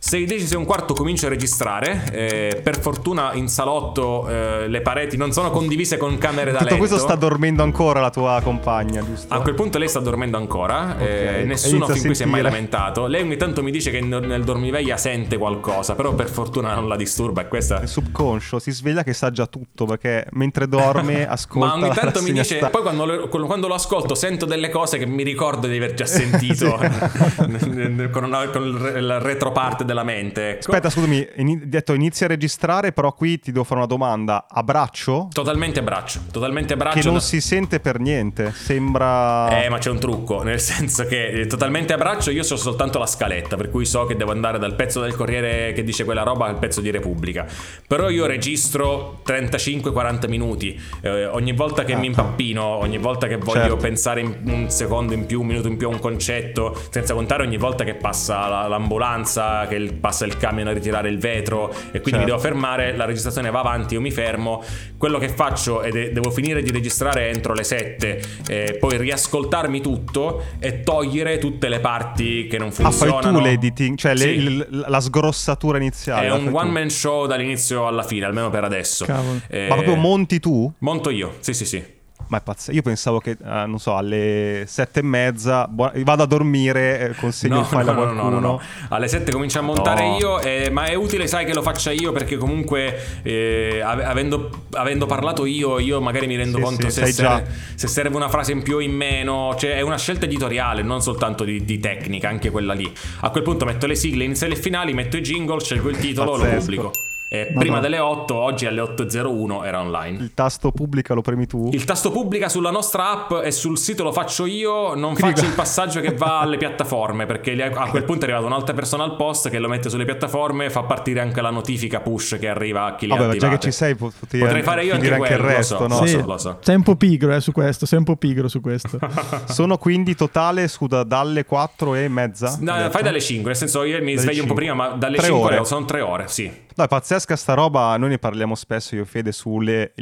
6 0.00 0.28
6 0.28 0.52
e 0.52 0.56
un 0.56 0.64
quarto 0.64 0.94
comincio 0.94 1.26
a 1.26 1.28
registrare, 1.28 2.04
eh, 2.12 2.60
per 2.62 2.78
fortuna 2.78 3.32
in 3.34 3.48
salotto 3.48 4.28
eh, 4.28 4.68
le 4.68 4.80
pareti 4.80 5.16
non 5.16 5.32
sono 5.32 5.50
condivise 5.50 5.96
con 5.96 6.16
camere 6.18 6.52
da 6.52 6.58
Tutto 6.58 6.64
letto. 6.70 6.78
questo 6.78 6.98
sta 6.98 7.16
dormendo 7.16 7.64
ancora 7.64 8.00
la 8.00 8.10
tua 8.10 8.40
compagna, 8.42 9.04
giusto? 9.04 9.34
A 9.34 9.40
quel 9.42 9.54
punto 9.56 9.76
lei 9.78 9.88
sta 9.88 9.98
dormendo 9.98 10.36
ancora, 10.36 10.98
eh, 10.98 11.40
E 11.40 11.44
nessuno 11.44 11.76
inizia 11.76 11.94
a 11.94 11.96
fin 11.96 12.06
qui 12.06 12.14
si 12.14 12.22
è 12.22 12.26
mai 12.26 12.42
lamentato. 12.42 13.06
Lei 13.06 13.22
ogni 13.22 13.36
tanto 13.36 13.62
mi 13.62 13.72
dice 13.72 13.90
che 13.90 14.00
nel 14.00 14.44
dormiveglia 14.44 14.96
sente 14.96 15.36
qualcosa, 15.36 15.96
però 15.96 16.14
per 16.14 16.28
fortuna 16.28 16.74
non 16.74 16.86
la 16.86 16.96
disturba 16.96 17.42
e 17.42 17.48
questa... 17.48 17.80
Il 17.80 17.88
subconscio 17.88 18.60
si 18.60 18.70
sveglia 18.70 19.02
che 19.02 19.12
sa 19.12 19.32
già 19.32 19.46
tutto 19.46 19.84
perché 19.84 20.26
mentre 20.30 20.68
dorme 20.68 21.26
ascolta 21.28 21.66
Ma 21.66 21.74
ogni 21.74 21.92
tanto 21.92 22.22
mi 22.22 22.30
dice, 22.30 22.56
sta- 22.58 22.70
poi 22.70 22.82
quando 22.82 23.04
lo, 23.04 23.28
quando 23.28 23.66
lo 23.66 23.74
ascolto 23.74 24.14
sento 24.14 24.46
delle 24.46 24.70
cose 24.70 24.96
che 24.96 25.06
mi 25.06 25.24
ricordo 25.24 25.66
di 25.66 25.76
aver 25.76 25.94
già 25.94 26.06
sentito 26.06 26.78
con, 28.12 28.24
una- 28.24 28.48
con 28.48 28.92
la 29.00 29.18
retroparte 29.18 29.84
della 29.84 29.97
mente. 30.04 30.50
ecco. 30.50 30.70
Aspetta, 30.70 30.90
scusami, 30.90 31.26
ini- 31.36 31.68
detto 31.68 31.92
inizia 31.94 32.26
a 32.26 32.28
registrare, 32.28 32.92
però 32.92 33.12
qui 33.12 33.38
ti 33.38 33.52
devo 33.52 33.64
fare 33.64 33.78
una 33.80 33.86
domanda. 33.88 34.46
A 34.48 34.62
braccio? 34.62 35.28
Totalmente 35.32 35.80
a 35.80 35.82
braccio, 35.82 36.20
totalmente 36.30 36.72
a 36.74 36.76
braccio. 36.76 36.98
Che 36.98 37.04
non 37.04 37.14
no- 37.14 37.20
si 37.20 37.40
sente 37.40 37.80
per 37.80 37.98
niente, 38.00 38.52
sembra... 38.54 39.62
Eh, 39.62 39.68
ma 39.68 39.78
c'è 39.78 39.90
un 39.90 39.98
trucco, 39.98 40.42
nel 40.44 40.60
senso 40.60 41.04
che 41.06 41.28
eh, 41.28 41.46
totalmente 41.46 41.92
a 41.92 41.96
braccio 41.96 42.30
io 42.30 42.42
so 42.42 42.56
soltanto 42.56 42.98
la 42.98 43.06
scaletta, 43.06 43.56
per 43.56 43.70
cui 43.70 43.84
so 43.84 44.04
che 44.06 44.16
devo 44.16 44.30
andare 44.30 44.58
dal 44.58 44.74
pezzo 44.74 45.00
del 45.00 45.14
Corriere 45.14 45.72
che 45.72 45.82
dice 45.84 46.04
quella 46.04 46.22
roba 46.22 46.46
al 46.46 46.58
pezzo 46.58 46.80
di 46.80 46.90
Repubblica. 46.90 47.46
Però 47.86 48.08
io 48.08 48.26
registro 48.26 49.20
35-40 49.26 50.28
minuti, 50.28 50.80
eh, 51.02 51.26
ogni 51.26 51.52
volta 51.52 51.84
che 51.84 51.94
Ah, 51.94 51.98
mi 51.98 52.06
impappino, 52.06 52.62
ogni 52.64 52.98
volta 52.98 53.26
che 53.26 53.36
voglio 53.36 53.60
Certo. 53.60 53.76
pensare 53.76 54.20
in 54.20 54.36
un 54.44 54.70
secondo 54.70 55.12
in 55.14 55.26
più, 55.26 55.40
un 55.40 55.46
minuto 55.46 55.68
in 55.68 55.76
più 55.76 55.88
a 55.88 55.90
un 55.90 55.98
concetto, 55.98 56.76
senza 56.90 57.14
contare 57.14 57.42
ogni 57.42 57.56
volta 57.56 57.82
che 57.84 57.94
passa 57.94 58.46
la- 58.48 58.66
l'ambulanza, 58.68 59.66
che 59.68 59.77
il- 59.78 59.94
passa 59.94 60.24
il 60.26 60.36
camion 60.36 60.66
a 60.68 60.72
ritirare 60.72 61.08
il 61.08 61.18
vetro 61.18 61.70
e 61.70 62.00
quindi 62.00 62.20
mi 62.20 62.26
Certo. 62.26 62.26
devo 62.26 62.38
fermare, 62.38 62.96
la 62.96 63.04
registrazione 63.04 63.50
va 63.50 63.60
avanti, 63.60 63.94
io 63.94 64.00
mi 64.00 64.10
fermo, 64.10 64.62
quello 64.96 65.18
che 65.18 65.28
faccio 65.28 65.80
è 65.80 65.90
de- 65.90 66.12
devo 66.12 66.30
finire 66.30 66.62
di 66.62 66.70
registrare 66.70 67.28
entro 67.30 67.52
le 67.54 67.64
7, 67.64 68.22
eh, 68.48 68.76
poi 68.78 68.96
riascoltarmi 68.98 69.80
tutto 69.80 70.44
e 70.58 70.80
togliere 70.80 71.38
tutte 71.38 71.68
le 71.68 71.80
parti 71.80 72.46
che 72.46 72.58
non 72.58 72.68
Ah, 72.68 72.72
fai 72.72 72.84
funzionano. 72.92 73.38
tu 73.38 73.44
l'editing, 73.44 73.96
cioè 73.96 74.14
le- 74.14 74.20
Sì. 74.20 74.28
il- 74.28 74.84
la 74.86 75.00
sgrossatura 75.00 75.78
iniziale. 75.78 76.26
È 76.26 76.32
un 76.32 76.50
one 76.52 76.70
man 76.70 76.90
show 76.90 77.26
dall'inizio 77.26 77.86
alla 77.86 78.02
fine, 78.02 78.24
almeno 78.26 78.50
per 78.50 78.64
adesso. 78.64 79.04
Eh, 79.48 79.66
Ma 79.68 79.74
proprio 79.74 79.94
monti 79.96 80.40
tu? 80.40 80.72
monto 80.78 81.10
io, 81.10 81.36
sì 81.40 81.54
sì 81.54 81.64
sì. 81.64 81.96
Ma 82.28 82.38
è 82.38 82.40
pazzesco. 82.42 82.72
Io 82.76 82.82
pensavo 82.82 83.20
che, 83.20 83.30
eh, 83.32 83.36
non 83.66 83.78
so, 83.78 83.96
alle 83.96 84.64
sette 84.66 85.00
e 85.00 85.02
mezza 85.02 85.66
buona- 85.66 85.92
vado 86.04 86.22
a 86.22 86.26
dormire, 86.26 87.08
eh, 87.10 87.14
consegno 87.14 87.60
il 87.60 87.64
file 87.64 87.90
a 87.90 87.94
qualcuno. 87.94 88.60
Alle 88.90 89.08
7 89.08 89.32
comincio 89.32 89.58
a 89.58 89.62
montare 89.62 90.06
No. 90.06 90.16
io, 90.18 90.40
eh, 90.40 90.68
ma 90.70 90.84
è 90.84 90.94
utile, 90.94 91.26
sai, 91.26 91.44
che 91.46 91.54
lo 91.54 91.62
faccia 91.62 91.90
io 91.90 92.12
perché 92.12 92.36
comunque 92.36 93.22
eh, 93.22 93.80
ave- 93.82 94.04
avendo, 94.04 94.50
avendo 94.72 95.06
parlato 95.06 95.46
io, 95.46 95.78
io 95.78 96.00
magari 96.00 96.26
mi 96.26 96.36
rendo 96.36 96.58
Sì, 96.58 96.62
conto 96.62 96.88
sì, 96.90 97.00
se, 97.00 97.12
serve, 97.12 97.46
se 97.74 97.88
serve 97.88 98.16
una 98.16 98.28
frase 98.28 98.52
in 98.52 98.62
più 98.62 98.76
o 98.76 98.80
in 98.80 98.92
meno, 98.92 99.54
cioè 99.58 99.76
è 99.76 99.80
una 99.80 99.96
scelta 99.98 100.26
editoriale, 100.26 100.82
non 100.82 101.00
soltanto 101.00 101.44
di, 101.44 101.64
di 101.64 101.78
tecnica, 101.80 102.28
anche 102.28 102.50
quella 102.50 102.74
lì. 102.74 102.90
A 103.20 103.30
quel 103.30 103.42
punto 103.42 103.64
metto 103.64 103.86
le 103.86 103.94
sigle 103.94 104.24
iniziali 104.24 104.52
e 104.52 104.56
finali, 104.56 104.92
metto 104.92 105.16
i 105.16 105.20
jingle, 105.22 105.60
scelgo 105.60 105.88
il 105.88 105.96
titolo, 105.98 106.36
lo 106.36 106.44
pubblico. 106.44 106.92
E 107.30 107.52
prima 107.54 107.78
delle 107.78 107.98
8, 107.98 108.34
oggi 108.34 108.64
alle 108.64 108.80
8.01 108.80 109.66
era 109.66 109.80
online. 109.80 110.16
Il 110.18 110.32
tasto 110.32 110.72
pubblica 110.72 111.12
lo 111.12 111.20
premi 111.20 111.46
tu? 111.46 111.68
Il 111.74 111.84
tasto 111.84 112.10
pubblica 112.10 112.48
sulla 112.48 112.70
nostra 112.70 113.10
app 113.10 113.44
e 113.44 113.50
sul 113.50 113.76
sito 113.76 114.02
lo 114.02 114.12
faccio 114.12 114.46
io, 114.46 114.94
non 114.94 115.12
Quindi... 115.12 115.34
faccio 115.34 115.44
il 115.44 115.54
passaggio 115.54 116.00
che 116.00 116.14
va 116.14 116.40
alle 116.48 116.56
piattaforme 116.56 117.26
perché 117.26 117.62
a 117.62 117.88
quel 117.90 118.04
punto 118.04 118.22
è 118.22 118.28
arrivata 118.30 118.46
un'altra 118.46 118.72
persona 118.72 119.04
al 119.04 119.16
post 119.16 119.50
che 119.50 119.58
lo 119.58 119.68
mette 119.68 119.90
sulle 119.90 120.06
piattaforme, 120.06 120.70
fa 120.70 120.84
partire 120.84 121.20
anche 121.20 121.42
la 121.42 121.50
notifica 121.50 122.00
push 122.00 122.38
che 122.40 122.48
arriva 122.48 122.86
a 122.86 122.94
chi 122.94 123.06
li 123.06 123.14
Vabbè, 123.14 123.34
ha 123.34 123.36
già 123.36 123.50
che 123.50 123.58
ci 123.58 123.72
sei 123.72 123.94
potrei 123.94 124.40
potrei 124.40 124.62
fare 124.62 124.84
io 124.84 124.94
anche, 124.94 125.12
anche 125.12 125.18
quello, 125.18 125.42
il 125.42 125.48
resto, 125.54 125.86
lo 125.86 125.88
so, 125.88 126.00
no? 126.00 126.06
sì, 126.06 126.14
lo 126.14 126.20
so, 126.20 126.26
lo 126.26 126.38
so. 126.38 126.58
Sei 126.60 126.76
un 126.76 126.82
po' 126.82 126.96
pigro 126.96 127.34
eh, 127.34 127.40
su 127.42 127.52
questo, 127.52 127.84
sei 127.84 127.98
un 127.98 128.04
po' 128.04 128.16
pigro 128.16 128.48
su 128.48 128.62
questo. 128.62 128.98
Sono 129.44 129.76
quindi 129.76 130.14
totale, 130.14 130.66
scusa, 130.66 131.02
dalle 131.02 131.44
4 131.44 131.94
e 131.94 132.08
mezza? 132.08 132.56
No, 132.60 132.88
fai 132.90 133.02
dalle 133.02 133.20
5, 133.20 133.44
nel 133.48 133.56
senso 133.56 133.82
io 133.82 133.98
mi 133.98 134.14
dalle 134.14 134.20
sveglio 134.20 134.42
5. 134.42 134.42
un 134.42 134.48
po' 134.48 134.54
prima, 134.54 134.74
ma 134.74 134.88
dalle 134.96 135.18
5 135.18 135.38
ore. 135.38 135.64
sono 135.66 135.84
3 135.84 136.00
ore, 136.00 136.28
sì. 136.28 136.66
No, 136.78 136.84
è 136.84 136.88
pazzesca 137.18 137.36
sta 137.36 137.54
roba, 137.54 137.96
noi 137.96 138.10
ne 138.10 138.18
parliamo 138.18 138.54
spesso 138.54 138.94
io 138.94 139.02
e 139.02 139.04
Fede 139.04 139.32
sul 139.32 139.92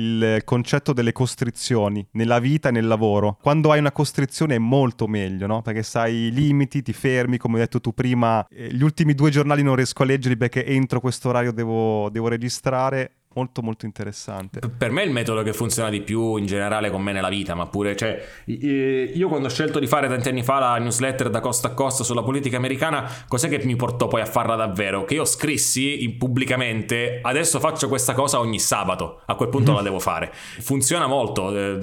concetto 0.45 0.93
delle 0.93 1.13
costrizioni 1.13 2.07
nella 2.13 2.39
vita 2.39 2.69
e 2.69 2.73
nel 2.73 2.87
lavoro. 2.87 3.39
Quando 3.41 3.71
hai 3.73 3.79
una 3.79 3.93
costrizione 3.93 4.57
è 4.57 4.59
molto 4.59 5.07
meglio, 5.07 5.47
no? 5.47 5.63
Perché 5.63 5.83
sai 5.83 6.27
i 6.27 6.33
limiti, 6.33 6.83
ti 6.83 6.93
fermi, 6.93 7.39
come 7.39 7.55
hai 7.55 7.61
detto 7.61 7.81
tu 7.81 7.95
prima, 7.95 8.47
eh, 8.49 8.69
gli 8.71 8.83
ultimi 8.83 9.15
due 9.15 9.31
giornali 9.31 9.63
non 9.63 9.77
riesco 9.77 10.03
a 10.03 10.07
leggerli 10.07 10.37
perché 10.37 10.67
entro 10.67 11.01
questo 11.01 11.31
orario 11.31 11.53
devo, 11.53 12.11
devo 12.11 12.29
registrare 12.29 13.13
molto 13.37 13.63
molto 13.63 13.85
interessante. 13.85 14.61
Per 14.61 14.91
me 14.91 15.03
è 15.03 15.05
il 15.05 15.13
metodo 15.13 15.43
che 15.43 15.53
funziona 15.53 15.91
di 15.91 16.01
più 16.01 16.37
in 16.37 16.47
generale 16.47 16.91
con 16.91 17.03
me 17.03 17.13
nella 17.13 17.29
vita, 17.29 17.55
ma 17.55 17.67
pure, 17.67 17.95
cioè, 17.95 18.19
io 18.47 19.29
quando 19.29 19.47
ho 19.47 19.51
scelto 19.51 19.79
di 19.79 19.87
fare 19.87 20.09
tanti 20.09 20.31
anni 20.31 20.43
fa 20.43 20.59
la 20.59 20.79
newsletter 20.79 21.29
da 21.29 21.41
costa 21.41 21.69
a 21.69 21.71
costa 21.73 22.03
sulla 22.03 22.23
politica 22.23 22.57
americana, 22.57 23.09
cos'è 23.29 23.49
che 23.49 23.63
mi 23.65 23.77
portò 23.77 24.09
poi 24.09 24.23
a 24.23 24.27
farla 24.27 24.57
davvero? 24.57 25.05
Che 25.05 25.15
io 25.15 25.25
scrissi 25.27 26.15
pubblicamente, 26.19 27.21
adesso 27.23 27.61
faccio 27.61 27.89
questa 27.89 28.15
cosa 28.15 28.41
ogni 28.41 28.59
sabato, 28.59 29.21
a 29.27 29.35
quel 29.35 29.51
punto 29.51 29.73
mm-hmm. 29.73 29.79
la 29.79 29.85
devo 29.85 29.99
fare. 29.99 30.33
Funziona 30.33 31.07
molto, 31.07 31.55
eh, 31.55 31.79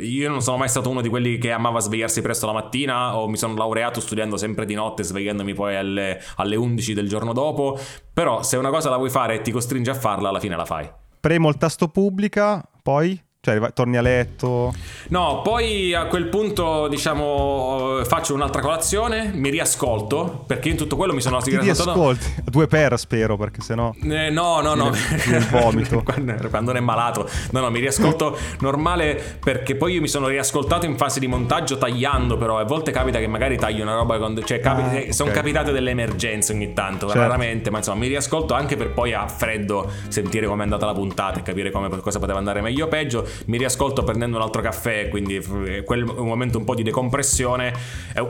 io 0.00 0.28
non 0.28 0.42
sono 0.42 0.56
mai 0.56 0.68
stato 0.68 0.90
uno 0.90 1.00
di 1.00 1.08
quelli 1.08 1.38
che 1.38 1.52
amava 1.52 1.78
svegliarsi 1.78 2.20
presto 2.20 2.46
la 2.46 2.52
mattina 2.52 3.16
o 3.16 3.28
mi 3.28 3.36
sono 3.36 3.54
laureato 3.54 4.00
studiando 4.00 4.36
sempre 4.36 4.66
di 4.66 4.74
notte, 4.74 5.04
svegliandomi 5.04 5.54
poi 5.54 5.76
alle, 5.76 6.20
alle 6.36 6.56
11 6.56 6.94
del 6.94 7.08
giorno 7.08 7.32
dopo, 7.32 7.78
però 8.20 8.42
se 8.42 8.58
una 8.58 8.68
cosa 8.68 8.90
la 8.90 8.98
vuoi 8.98 9.08
fare 9.08 9.36
e 9.36 9.40
ti 9.40 9.50
costringe 9.50 9.88
a 9.88 9.94
farla, 9.94 10.28
alla 10.28 10.40
fine 10.40 10.54
la 10.54 10.66
fai. 10.66 10.86
Premo 11.18 11.48
il 11.48 11.56
tasto 11.56 11.88
pubblica, 11.88 12.62
poi 12.82 13.18
cioè, 13.42 13.72
torni 13.72 13.96
a 13.96 14.02
letto? 14.02 14.74
No, 15.08 15.40
poi 15.40 15.94
a 15.94 16.04
quel 16.04 16.26
punto, 16.26 16.88
diciamo, 16.88 18.02
faccio 18.04 18.34
un'altra 18.34 18.60
colazione, 18.60 19.30
mi 19.32 19.48
riascolto, 19.48 20.44
perché 20.46 20.68
in 20.68 20.76
tutto 20.76 20.94
quello 20.94 21.14
mi 21.14 21.22
sono 21.22 21.40
Ti 21.40 21.58
riascolti? 21.58 22.34
Due 22.44 22.66
per, 22.66 22.98
spero, 22.98 23.38
perché 23.38 23.62
sennò... 23.62 23.94
Eh, 24.02 24.28
no, 24.28 24.60
no, 24.60 24.74
no. 24.74 24.88
Il 24.88 25.46
vomito. 25.50 26.02
quando, 26.04 26.34
quando 26.50 26.72
ne 26.72 26.78
è 26.78 26.82
malato. 26.82 27.26
No, 27.52 27.60
no, 27.60 27.70
mi 27.70 27.80
riascolto 27.80 28.36
normale, 28.58 29.38
perché 29.42 29.74
poi 29.74 29.94
io 29.94 30.02
mi 30.02 30.08
sono 30.08 30.28
riascoltato 30.28 30.84
in 30.84 30.98
fase 30.98 31.18
di 31.18 31.26
montaggio 31.26 31.78
tagliando, 31.78 32.36
però 32.36 32.58
a 32.58 32.64
volte 32.64 32.90
capita 32.90 33.18
che 33.20 33.26
magari 33.26 33.56
taglio 33.56 33.84
una 33.84 33.94
roba... 33.94 34.18
Quando, 34.18 34.44
cioè, 34.44 34.60
capi- 34.60 34.82
ah, 34.82 34.86
okay. 34.86 35.12
sono 35.14 35.30
capitate 35.30 35.72
delle 35.72 35.92
emergenze 35.92 36.52
ogni 36.52 36.74
tanto, 36.74 37.06
certo. 37.06 37.22
raramente, 37.22 37.70
ma 37.70 37.78
insomma, 37.78 38.00
mi 38.00 38.08
riascolto 38.08 38.52
anche 38.52 38.76
per 38.76 38.90
poi 38.90 39.14
a 39.14 39.26
freddo 39.28 39.90
sentire 40.08 40.46
com'è 40.46 40.62
andata 40.62 40.84
la 40.84 40.92
puntata 40.92 41.38
e 41.38 41.42
capire 41.42 41.70
come, 41.70 41.88
cosa 42.00 42.18
poteva 42.18 42.36
andare 42.36 42.60
meglio 42.60 42.84
o 42.84 42.88
peggio 42.88 43.28
mi 43.46 43.58
riascolto 43.58 44.02
prendendo 44.02 44.36
un 44.36 44.42
altro 44.42 44.62
caffè, 44.62 45.08
quindi 45.08 45.40
quel 45.84 46.02
un 46.02 46.26
momento 46.26 46.58
un 46.58 46.64
po' 46.64 46.74
di 46.74 46.82
decompressione. 46.82 47.72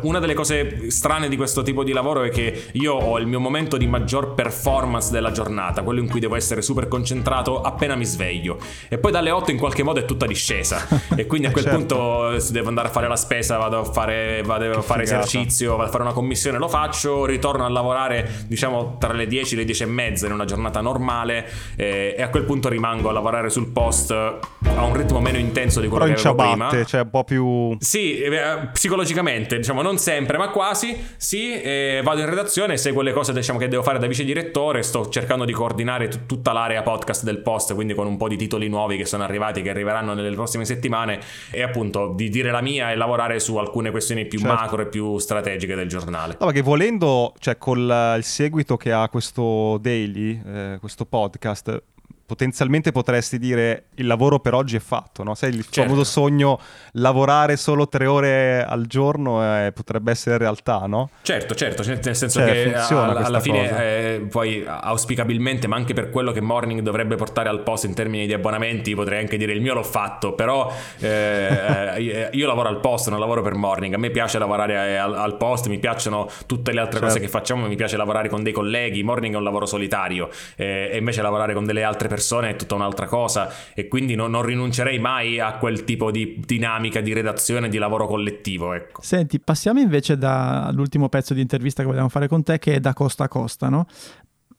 Una 0.03 0.19
delle 0.19 0.35
cose 0.35 0.91
strane 0.91 1.29
di 1.29 1.37
questo 1.37 1.63
tipo 1.63 1.85
di 1.85 1.93
lavoro 1.93 2.23
è 2.23 2.31
che 2.31 2.69
io 2.73 2.95
ho 2.95 3.19
il 3.19 3.27
mio 3.27 3.41
momento 3.41 3.77
di 3.77 3.87
maggior 3.87 4.35
performance 4.35 5.11
della 5.11 5.33
giornata, 5.33 5.83
quello 5.83 6.01
in 6.01 6.09
cui 6.09 6.21
devo 6.21 6.37
essere 6.37 6.63
super 6.63 6.89
concentrato 6.89 7.61
appena 7.61 7.95
mi 7.95 8.05
sveglio. 8.05 8.59
E 8.89 8.99
poi 8.99 9.13
dalle 9.13 9.31
8 9.31 9.51
in 9.51 9.59
qualche 9.59 9.83
modo 9.83 10.01
è 10.01 10.05
tutta 10.05 10.27
discesa. 10.27 10.87
e 11.17 11.27
quindi 11.27 11.47
a 11.47 11.51
quel 11.51 11.65
certo. 11.65 11.79
punto 11.79 12.41
se 12.41 12.53
devo 12.53 12.69
andare 12.69 12.89
a 12.89 12.91
fare 12.91 13.09
la 13.09 13.17
spesa, 13.17 13.57
vado 13.57 13.79
a 13.79 13.85
fare, 13.85 14.43
vado 14.45 14.79
a 14.79 14.83
fare 14.83 15.03
esercizio, 15.03 15.77
vado 15.77 15.89
a 15.89 15.91
fare 15.91 16.03
una 16.03 16.13
commissione, 16.13 16.59
lo 16.59 16.69
faccio, 16.69 17.25
ritorno 17.25 17.65
a 17.65 17.69
lavorare 17.69 18.45
diciamo 18.47 18.97
tra 18.99 19.13
le 19.13 19.27
10 19.27 19.55
e 19.55 19.57
le 19.59 19.65
10 19.65 19.83
e 19.83 19.87
mezza 19.87 20.27
in 20.27 20.33
una 20.33 20.45
giornata 20.45 20.81
normale 20.81 21.49
e, 21.77 22.15
e 22.17 22.23
a 22.23 22.29
quel 22.29 22.45
punto 22.45 22.69
rimango 22.69 23.09
a 23.09 23.13
lavorare 23.13 23.51
sul 23.51 23.69
post 23.69 24.11
a 24.11 24.85
un 24.85 24.90
ritmo 24.95 25.21
meno 25.21 25.39
intenso 25.39 25.81
di 25.81 25.89
quello 25.89 26.05
Però 26.05 26.17
che 26.17 26.21
avevo 26.21 26.43
ciabatte, 26.43 26.69
prima. 26.69 26.85
cioè 26.85 27.01
un 27.03 27.11
po' 27.11 27.25
più... 27.25 27.77
Sì, 27.81 28.21
eh, 28.21 28.69
psicologicamente, 28.73 29.57
diciamo, 29.57 29.83
non 29.83 29.99
sempre, 29.99 30.39
ma 30.39 30.49
quasi, 30.49 30.97
sì, 31.17 31.53
eh, 31.61 32.01
vado 32.03 32.21
in 32.21 32.29
redazione, 32.29 32.77
seguo 32.77 33.03
le 33.03 33.13
cose 33.13 33.33
diciamo, 33.33 33.59
che 33.59 33.69
devo 33.69 33.83
fare 33.83 33.99
da 33.99 34.07
vice 34.07 34.25
direttore, 34.25 34.83
sto 34.83 35.09
cercando 35.09 35.45
di 35.45 35.53
coordinare 35.53 36.09
t- 36.09 36.27
tutta 36.27 36.53
l'area 36.53 36.83
podcast 36.83 37.25
del 37.25 37.39
post, 37.39 37.75
quindi 37.75 37.95
con 37.95 38.07
un 38.07 38.17
po' 38.17 38.29
di 38.29 38.37
titoli 38.37 38.69
nuovi 38.69 38.97
che 38.97 39.05
sono 39.05 39.23
arrivati, 39.23 39.63
che 39.63 39.71
arriveranno 39.71 40.15
nelle 40.15 40.35
prossime 40.35 40.65
settimane, 40.65 41.21
e 41.51 41.63
appunto 41.63 42.13
di 42.15 42.29
dire 42.29 42.51
la 42.51 42.61
mia 42.61 42.91
e 42.91 42.97
lavorare 42.97 43.41
su 43.41 43.57
alcune 43.57 43.91
questioni 43.91 44.27
più 44.27 44.39
certo. 44.39 44.55
macro 44.55 44.83
e 44.83 44.87
più 44.87 45.19
strategiche 45.19 45.75
del 45.75 45.89
giornale. 45.89 46.37
No, 46.39 46.47
perché 46.47 46.63
volendo, 46.63 47.35
cioè 47.39 47.57
col 47.59 48.15
il 48.17 48.25
seguito 48.25 48.77
che 48.77 48.93
ha 48.93 49.09
questo 49.09 49.79
daily, 49.79 50.41
eh, 50.45 50.77
questo 50.81 51.05
podcast, 51.05 51.83
potenzialmente 52.31 52.93
potresti 52.93 53.41
dire 53.41 53.87
il 53.97 54.07
lavoro 54.07 54.39
per 54.39 54.55
oggi 54.55 54.77
è 54.77 54.79
fatto, 54.79 55.25
no? 55.25 55.35
Sai 55.35 55.49
il 55.49 55.65
certo. 55.65 55.83
famoso 55.83 56.05
sogno 56.05 56.61
lavorare 56.93 57.57
solo 57.57 57.89
tre 57.89 58.07
ore 58.07 58.65
al 58.65 58.87
giorno 58.87 59.43
eh, 59.43 59.73
potrebbe 59.73 60.13
essere 60.13 60.39
realtà, 60.39 60.87
no? 60.87 61.11
Certo, 61.23 61.57
certo, 61.57 61.83
nel 61.83 62.15
senso 62.15 62.39
cioè, 62.39 62.53
che 62.53 62.75
alla, 62.75 63.25
alla 63.25 63.41
fine 63.41 63.71
eh, 63.85 64.21
poi 64.31 64.65
auspicabilmente, 64.65 65.67
ma 65.67 65.75
anche 65.75 65.93
per 65.93 66.11
quello 66.11 66.31
che 66.31 66.41
Morning 66.41 66.83
dovrebbe 66.83 67.17
portare 67.17 67.49
al 67.49 67.65
posto 67.65 67.87
in 67.89 67.95
termini 67.95 68.27
di 68.27 68.33
abbonamenti, 68.33 68.95
potrei 68.95 69.19
anche 69.19 69.37
dire 69.37 69.51
il 69.51 69.61
mio 69.61 69.75
l'ho 69.75 69.83
fatto, 69.83 70.35
però 70.35 70.73
eh, 71.01 72.31
io 72.31 72.47
lavoro 72.47 72.69
al 72.69 72.79
posto, 72.79 73.11
non 73.11 73.19
lavoro 73.19 73.43
per 73.43 73.55
Morning, 73.55 73.93
a 73.93 73.99
me 73.99 74.11
piace 74.11 74.39
lavorare 74.39 74.97
al, 74.97 75.17
al 75.17 75.37
post, 75.37 75.67
mi 75.67 75.81
piacciono 75.81 76.31
tutte 76.47 76.71
le 76.71 76.79
altre 76.79 77.01
certo. 77.01 77.07
cose 77.07 77.19
che 77.19 77.29
facciamo, 77.29 77.67
mi 77.67 77.75
piace 77.75 77.97
lavorare 77.97 78.29
con 78.29 78.45
dei 78.45 78.53
colleghi, 78.53 79.03
Morning 79.03 79.35
è 79.35 79.37
un 79.37 79.43
lavoro 79.43 79.67
solitario 79.67 80.31
eh, 80.55 80.91
e 80.93 80.99
invece 80.99 81.23
lavorare 81.23 81.55
con 81.55 81.65
delle 81.65 81.83
altre 81.83 82.07
persone 82.07 82.19
persone 82.21 82.51
è 82.51 82.57
tutta 82.57 82.75
un'altra 82.75 83.07
cosa 83.07 83.51
e 83.75 83.89
quindi 83.89 84.15
non, 84.15 84.31
non, 84.31 84.43
rinuncerei 84.43 84.99
mai 84.99 85.41
a 85.41 85.55
quel 85.55 85.85
tipo 85.85 86.11
di 86.11 86.41
dinamica 86.45 87.01
di 87.01 87.15
redazione, 87.15 87.71
di 87.71 87.79
lavoro 87.79 88.07
collettivo. 88.07 88.75
Ecco. 88.75 89.01
Senti, 89.03 89.41
passiamo 89.41 89.81
invece 89.81 90.19
dall'ultimo 90.19 91.09
pezzo 91.09 91.33
di 91.33 91.41
intervista 91.41 91.83
che 91.83 91.89
vogliamo 91.89 92.11
fare 92.11 92.29
con 92.29 92.43
te, 92.43 92.59
che 92.59 92.75
è 92.75 92.81
da 92.81 92.93
costa 92.93 93.25
a 93.25 93.29
costa, 93.29 93.71
no? 93.71 93.87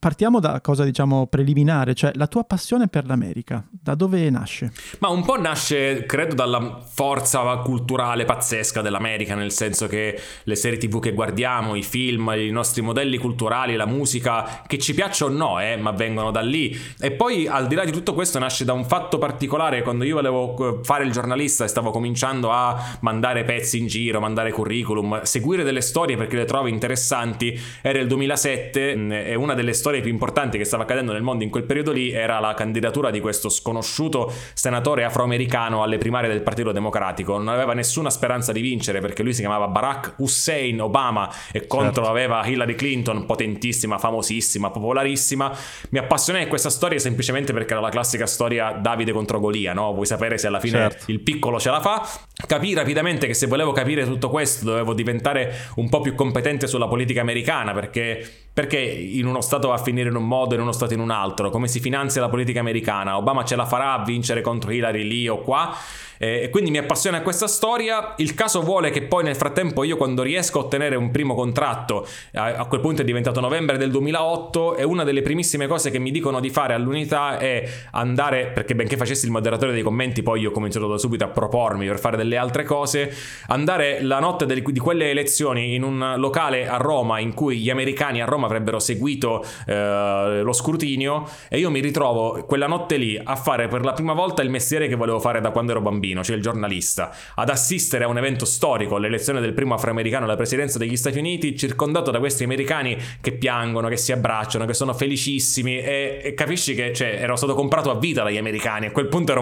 Partiamo 0.02 0.40
da 0.40 0.62
cosa 0.62 0.84
diciamo 0.84 1.28
preliminare, 1.28 1.94
cioè 1.94 2.12
la 2.16 2.26
tua 2.26 2.44
passione 2.44 2.88
per 2.88 3.06
l'America, 3.06 3.64
da 3.70 3.94
dove 3.94 4.28
nasce? 4.32 4.72
Ma 4.98 5.10
un 5.10 5.24
po' 5.24 5.40
nasce, 5.40 6.08
credo, 6.08 6.34
dalla 6.34 6.82
forza 6.84 7.44
culturale 7.58 8.26
pazzesca 8.26 8.82
dell'America, 8.82 9.36
nel 9.36 9.52
senso 9.52 9.86
che 9.86 10.20
le 10.42 10.56
serie 10.56 10.80
tv 10.80 11.00
che 11.00 11.14
guardiamo, 11.14 11.76
i 11.76 11.84
film, 11.84 12.34
i 12.36 12.50
nostri 12.50 12.82
modelli 12.82 13.20
culturali, 13.20 13.76
la 13.76 13.86
musica, 13.86 14.64
che 14.66 14.80
ci 14.80 14.96
piacciono 14.96 15.36
o 15.36 15.38
no, 15.38 15.62
eh, 15.62 15.78
ma 15.78 15.92
vengono 15.92 16.32
da 16.32 16.42
lì. 16.42 16.76
E 17.00 17.12
poi 17.12 17.46
al 17.46 17.68
di 17.68 17.76
là 17.76 17.86
di 17.86 17.92
tutto 17.92 18.16
questo 18.16 18.40
nasce 18.40 18.66
da 18.66 18.74
un 18.74 18.86
fatto 18.86 19.20
particolare, 19.20 19.84
quando 19.84 20.04
io 20.04 20.16
volevo 20.16 20.80
eh, 20.80 20.84
fare 20.84 21.04
il 21.04 21.12
giornalista 21.12 21.64
e 21.64 21.68
stavo 21.68 21.92
cominciando 21.92 22.50
a 22.50 22.98
mandare 23.02 23.44
pezzi 23.44 23.78
in 23.78 23.86
giro, 23.86 24.20
mandare 24.20 24.52
curriculum, 24.52 25.22
seguire 25.22 25.62
delle 25.62 25.82
storie 25.82 26.18
perché 26.18 26.38
le 26.38 26.46
trovo 26.46 26.66
interessanti, 26.66 27.56
era 27.84 28.00
il 28.00 28.08
2007 28.08 28.96
mm, 28.96 29.12
e 29.12 29.36
una 29.36 29.54
delle 29.54 29.74
storie 29.74 29.90
storie 29.92 30.02
più 30.02 30.12
importanti 30.12 30.58
che 30.58 30.64
stava 30.64 30.84
accadendo 30.84 31.12
nel 31.12 31.22
mondo 31.22 31.44
in 31.44 31.50
quel 31.50 31.64
periodo 31.64 31.92
lì 31.92 32.12
era 32.12 32.40
la 32.40 32.54
candidatura 32.54 33.12
di 33.12 33.20
questo 33.20 33.50
sconosciuto 33.50 34.32
senatore 34.54 35.04
afroamericano 35.04 35.84
alle 35.84 35.98
primarie 35.98 36.30
del 36.30 36.42
Partito 36.42 36.72
Democratico. 36.72 37.38
Non 37.38 37.50
aveva 37.50 37.74
nessuna 37.74 38.10
speranza 38.10 38.54
di 38.54 38.62
vincere 38.62 39.02
perché 39.02 39.22
lui 39.22 39.34
si 39.34 39.42
chiamava 39.42 39.68
Barack 39.68 40.14
Hussein 40.18 40.82
Obama 40.82 41.30
e 41.52 41.68
contro 41.68 42.04
certo. 42.04 42.10
aveva 42.10 42.46
Hillary 42.46 42.76
Clinton, 42.76 43.26
potentissima, 43.26 43.98
famosissima, 43.98 44.72
popolarissima. 44.72 45.52
Mi 45.90 46.00
appassionai 46.00 46.44
a 46.44 46.48
questa 46.48 46.70
storia 46.70 46.98
semplicemente 47.00 47.52
perché 47.52 47.74
era 47.74 47.82
la 47.82 47.90
classica 47.90 48.26
storia 48.26 48.72
Davide 48.72 49.12
contro 49.12 49.42
Golia, 49.42 49.74
no? 49.74 49.94
Vuoi 49.94 50.06
sapere 50.06 50.38
se 50.38 50.48
alla 50.48 50.62
fine 50.62 50.78
certo. 50.78 51.12
il 51.12 51.20
piccolo 51.20 51.60
ce 51.60 51.70
la 51.70 51.82
fa? 51.82 52.08
Capì 52.48 52.74
rapidamente 52.74 53.28
che 53.28 53.34
se 53.34 53.48
volevo 53.48 53.74
capire 53.74 54.06
tutto 54.06 54.30
questo 54.30 54.64
dovevo 54.64 54.94
diventare 54.94 55.54
un 55.76 55.90
po' 55.90 56.00
più 56.00 56.16
competente 56.16 56.66
sulla 56.68 56.88
politica 56.88 57.20
americana 57.20 57.74
perché 57.74 58.50
perché 58.54 58.80
in 58.80 59.26
uno 59.26 59.42
Stato 59.42 59.70
va 59.70 59.76
a 59.76 59.78
finire 59.78 60.10
in 60.10 60.16
un 60.16 60.28
modo 60.28 60.52
e 60.52 60.56
in 60.56 60.62
uno 60.62 60.72
Stato 60.72 60.94
in 60.94 61.00
un 61.00 61.10
altro? 61.10 61.50
Come 61.50 61.68
si 61.68 61.80
finanzia 61.80 62.22
la 62.22 62.30
politica 62.30 62.60
americana? 62.60 63.18
Obama 63.18 63.46
ce 63.46 63.56
la 63.56 63.66
farà 63.66 63.94
a 63.94 64.04
vincere 64.04 64.42
contro 64.42 64.72
Hillary 64.72 65.04
lì 65.04 65.28
o 65.28 65.40
qua? 65.40 65.76
e 66.24 66.50
quindi 66.52 66.70
mi 66.70 66.78
appassiona 66.78 67.24
questa 67.24 67.48
storia. 67.48 68.14
Il 68.18 68.36
caso 68.36 68.62
vuole 68.62 68.92
che 68.92 69.02
poi 69.02 69.24
nel 69.24 69.36
frattempo 69.36 69.84
io 69.84 69.98
quando 69.98 70.22
riesco 70.22 70.60
a 70.60 70.62
ottenere 70.62 70.96
un 70.96 71.10
primo 71.10 71.34
contratto, 71.34 72.06
a, 72.34 72.64
quel 72.66 72.80
punto 72.80 73.02
è 73.02 73.04
diventato 73.04 73.40
novembre 73.40 73.78
del 73.78 73.90
2008 73.90 74.76
e 74.76 74.84
una 74.84 75.04
delle 75.04 75.24
primissime 75.24 75.66
cose 75.66 75.90
che 75.90 75.98
mi 75.98 76.12
dicono 76.12 76.40
di 76.40 76.52
fare 76.52 76.76
all'unità 76.76 77.40
è 77.40 77.68
andare, 77.94 78.52
perché 78.54 78.76
benché 78.76 78.98
facessi 78.98 79.26
il 79.26 79.32
moderatore 79.32 79.72
dei 79.72 79.82
commenti, 79.82 80.22
poi 80.22 80.42
io 80.42 80.50
ho 80.50 80.52
cominciato 80.52 80.88
da 80.88 81.00
subito 81.00 81.24
a 81.24 81.28
propormi 81.28 81.88
per 81.88 81.98
fare 81.98 82.18
delle 82.18 82.38
altre 82.38 82.66
cose, 82.66 83.12
andare 83.48 84.04
la 84.04 84.20
notte 84.20 84.46
di 84.46 84.80
quelle 84.80 85.10
elezioni 85.10 85.74
in 85.74 85.82
un 85.82 86.14
locale 86.18 86.68
a 86.68 86.78
Roma 86.78 87.18
in 87.18 87.34
cui 87.34 87.58
gli 87.58 87.72
americani 87.72 88.22
a 88.22 88.26
Roma 88.26 88.41
avrebbero 88.46 88.80
seguito 88.80 89.46
eh, 89.66 90.42
lo 90.42 90.54
scrutinio 90.54 91.28
e 91.50 91.60
io 91.60 91.70
mi 91.70 91.80
ritrovo 91.80 92.44
quella 92.46 92.68
notte 92.68 92.98
lì 92.98 93.20
a 93.22 93.36
fare 93.36 93.68
per 93.68 93.84
la 93.84 93.94
prima 93.94 94.14
volta 94.14 94.42
il 94.42 94.50
mestiere 94.50 94.88
che 94.88 94.96
volevo 94.96 95.20
fare 95.20 95.42
da 95.42 95.52
quando 95.52 95.72
ero 95.72 95.82
bambino, 95.82 96.24
cioè 96.24 96.36
il 96.36 96.42
giornalista, 96.42 97.12
ad 97.36 97.50
assistere 97.50 98.04
a 98.04 98.08
un 98.08 98.18
evento 98.18 98.46
storico, 98.46 98.98
l'elezione 98.98 99.42
del 99.42 99.54
primo 99.54 99.74
afroamericano 99.74 100.26
alla 100.26 100.36
presidenza 100.36 100.78
degli 100.78 100.98
Stati 100.98 101.18
Uniti, 101.18 101.58
circondato 101.58 102.12
da 102.12 102.20
questi 102.20 102.44
americani 102.44 102.98
che 103.20 103.32
piangono, 103.34 103.88
che 103.88 103.98
si 103.98 104.12
abbracciano, 104.12 104.66
che 104.66 104.74
sono 104.74 104.94
felicissimi 104.94 105.80
e, 105.80 106.22
e 106.24 106.34
capisci 106.34 106.76
che 106.76 106.94
cioè, 106.94 107.18
ero 107.20 107.36
stato 107.36 107.54
comprato 107.54 107.90
a 107.90 107.98
vita 107.98 108.24
dagli 108.24 108.38
americani, 108.38 108.88
a 108.88 108.92
quel 108.92 109.08
punto 109.08 109.32
ero, 109.32 109.42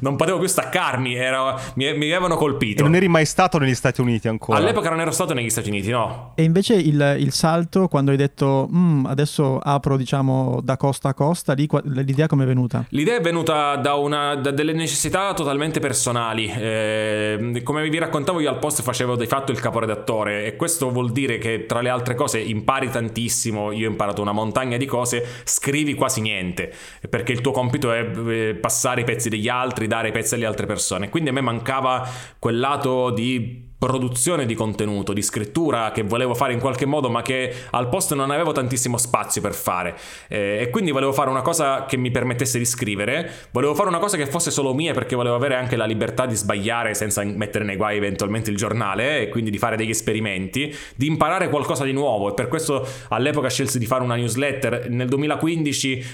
non 0.00 0.16
potevo 0.16 0.38
più 0.38 0.48
staccarmi, 0.48 1.14
ero, 1.14 1.58
mi, 1.74 1.96
mi, 1.96 2.10
avevano 2.10 2.36
colpito. 2.36 2.80
E 2.80 2.84
non 2.84 2.94
eri 2.94 3.08
mai 3.08 3.26
stato 3.26 3.58
negli 3.58 3.74
Stati 3.74 4.00
Uniti 4.00 4.28
ancora? 4.28 4.58
All'epoca 4.58 4.90
non 4.90 5.00
ero 5.00 5.10
stato 5.10 5.34
negli 5.34 5.50
Stati 5.50 5.68
Uniti, 5.68 5.90
no. 5.90 6.32
E 6.34 6.42
invece 6.42 6.74
il, 6.74 7.16
il 7.18 7.32
salto, 7.32 7.88
quando 7.88 8.10
hai 8.10 8.16
detto 8.16 8.31
mm, 8.40 9.06
adesso 9.06 9.58
apro 9.58 9.96
diciamo 9.96 10.60
da 10.62 10.76
costa 10.76 11.10
a 11.10 11.14
costa, 11.14 11.52
lì, 11.52 11.68
l'idea 11.84 12.26
come 12.26 12.44
è 12.44 12.46
venuta? 12.46 12.84
L'idea 12.90 13.16
è 13.16 13.20
venuta 13.20 13.76
da, 13.76 13.94
una, 13.94 14.34
da 14.36 14.50
delle 14.50 14.72
necessità 14.72 15.34
totalmente 15.34 15.80
personali. 15.80 16.46
Eh, 16.46 17.60
come 17.62 17.88
vi 17.88 17.98
raccontavo 17.98 18.40
io 18.40 18.48
al 18.48 18.58
post 18.58 18.82
facevo 18.82 19.16
di 19.16 19.26
fatto 19.26 19.52
il 19.52 19.60
caporedattore 19.60 20.46
e 20.46 20.56
questo 20.56 20.90
vuol 20.90 21.12
dire 21.12 21.38
che 21.38 21.66
tra 21.66 21.80
le 21.80 21.88
altre 21.88 22.14
cose 22.14 22.38
impari 22.40 22.90
tantissimo, 22.90 23.72
io 23.72 23.88
ho 23.88 23.90
imparato 23.90 24.22
una 24.22 24.32
montagna 24.32 24.76
di 24.76 24.86
cose, 24.86 25.24
scrivi 25.44 25.94
quasi 25.94 26.20
niente, 26.20 26.72
perché 27.08 27.32
il 27.32 27.40
tuo 27.40 27.52
compito 27.52 27.92
è 27.92 28.10
eh, 28.16 28.54
passare 28.54 29.02
i 29.02 29.04
pezzi 29.04 29.28
degli 29.28 29.48
altri, 29.48 29.86
dare 29.86 30.08
i 30.08 30.12
pezzi 30.12 30.34
alle 30.34 30.46
altre 30.46 30.66
persone. 30.66 31.08
Quindi 31.08 31.30
a 31.30 31.32
me 31.32 31.40
mancava 31.40 32.08
quel 32.38 32.58
lato 32.58 33.10
di 33.10 33.70
produzione 33.86 34.46
di 34.46 34.54
contenuto, 34.54 35.12
di 35.12 35.22
scrittura 35.22 35.90
che 35.90 36.02
volevo 36.04 36.34
fare 36.34 36.52
in 36.52 36.60
qualche 36.60 36.86
modo 36.86 37.10
ma 37.10 37.20
che 37.22 37.52
al 37.70 37.88
posto 37.88 38.14
non 38.14 38.30
avevo 38.30 38.52
tantissimo 38.52 38.96
spazio 38.96 39.40
per 39.40 39.54
fare. 39.54 39.96
Eh, 40.28 40.58
e 40.60 40.70
quindi 40.70 40.92
volevo 40.92 41.12
fare 41.12 41.30
una 41.30 41.42
cosa 41.42 41.84
che 41.84 41.96
mi 41.96 42.12
permettesse 42.12 42.58
di 42.58 42.64
scrivere, 42.64 43.28
volevo 43.50 43.74
fare 43.74 43.88
una 43.88 43.98
cosa 43.98 44.16
che 44.16 44.26
fosse 44.26 44.52
solo 44.52 44.72
mia 44.72 44.92
perché 44.92 45.16
volevo 45.16 45.34
avere 45.34 45.56
anche 45.56 45.74
la 45.74 45.84
libertà 45.84 46.26
di 46.26 46.36
sbagliare 46.36 46.94
senza 46.94 47.24
mettere 47.24 47.64
nei 47.64 47.74
guai 47.74 47.96
eventualmente 47.96 48.50
il 48.50 48.56
giornale 48.56 49.22
e 49.22 49.28
quindi 49.28 49.50
di 49.50 49.58
fare 49.58 49.74
degli 49.74 49.90
esperimenti, 49.90 50.72
di 50.94 51.06
imparare 51.06 51.48
qualcosa 51.48 51.82
di 51.82 51.92
nuovo. 51.92 52.30
E 52.30 52.34
per 52.34 52.46
questo 52.46 52.86
all'epoca 53.08 53.48
scelsi 53.48 53.80
di 53.80 53.86
fare 53.86 54.04
una 54.04 54.14
newsletter, 54.14 54.90
nel 54.90 55.08
2015 55.08 56.04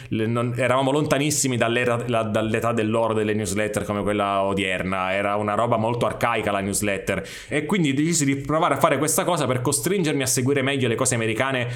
eravamo 0.56 0.90
lontanissimi 0.90 1.58
dall'età, 1.58 1.96
dall'età 2.22 2.72
dell'oro 2.72 3.12
delle 3.12 3.34
newsletter 3.34 3.84
come 3.84 4.02
quella 4.02 4.42
odierna, 4.42 5.12
era 5.12 5.36
una 5.36 5.52
roba 5.52 5.76
molto 5.76 6.06
arcaica 6.06 6.50
la 6.50 6.60
newsletter 6.60 7.26
e 7.58 7.66
quindi 7.66 7.92
decisi 7.92 8.24
di 8.24 8.36
provare 8.36 8.74
a 8.74 8.78
fare 8.78 8.98
questa 8.98 9.24
cosa 9.24 9.46
per 9.46 9.60
costringermi 9.60 10.22
a 10.22 10.26
seguire 10.26 10.62
meglio 10.62 10.88
le 10.88 10.94
cose 10.94 11.14
americane 11.14 11.68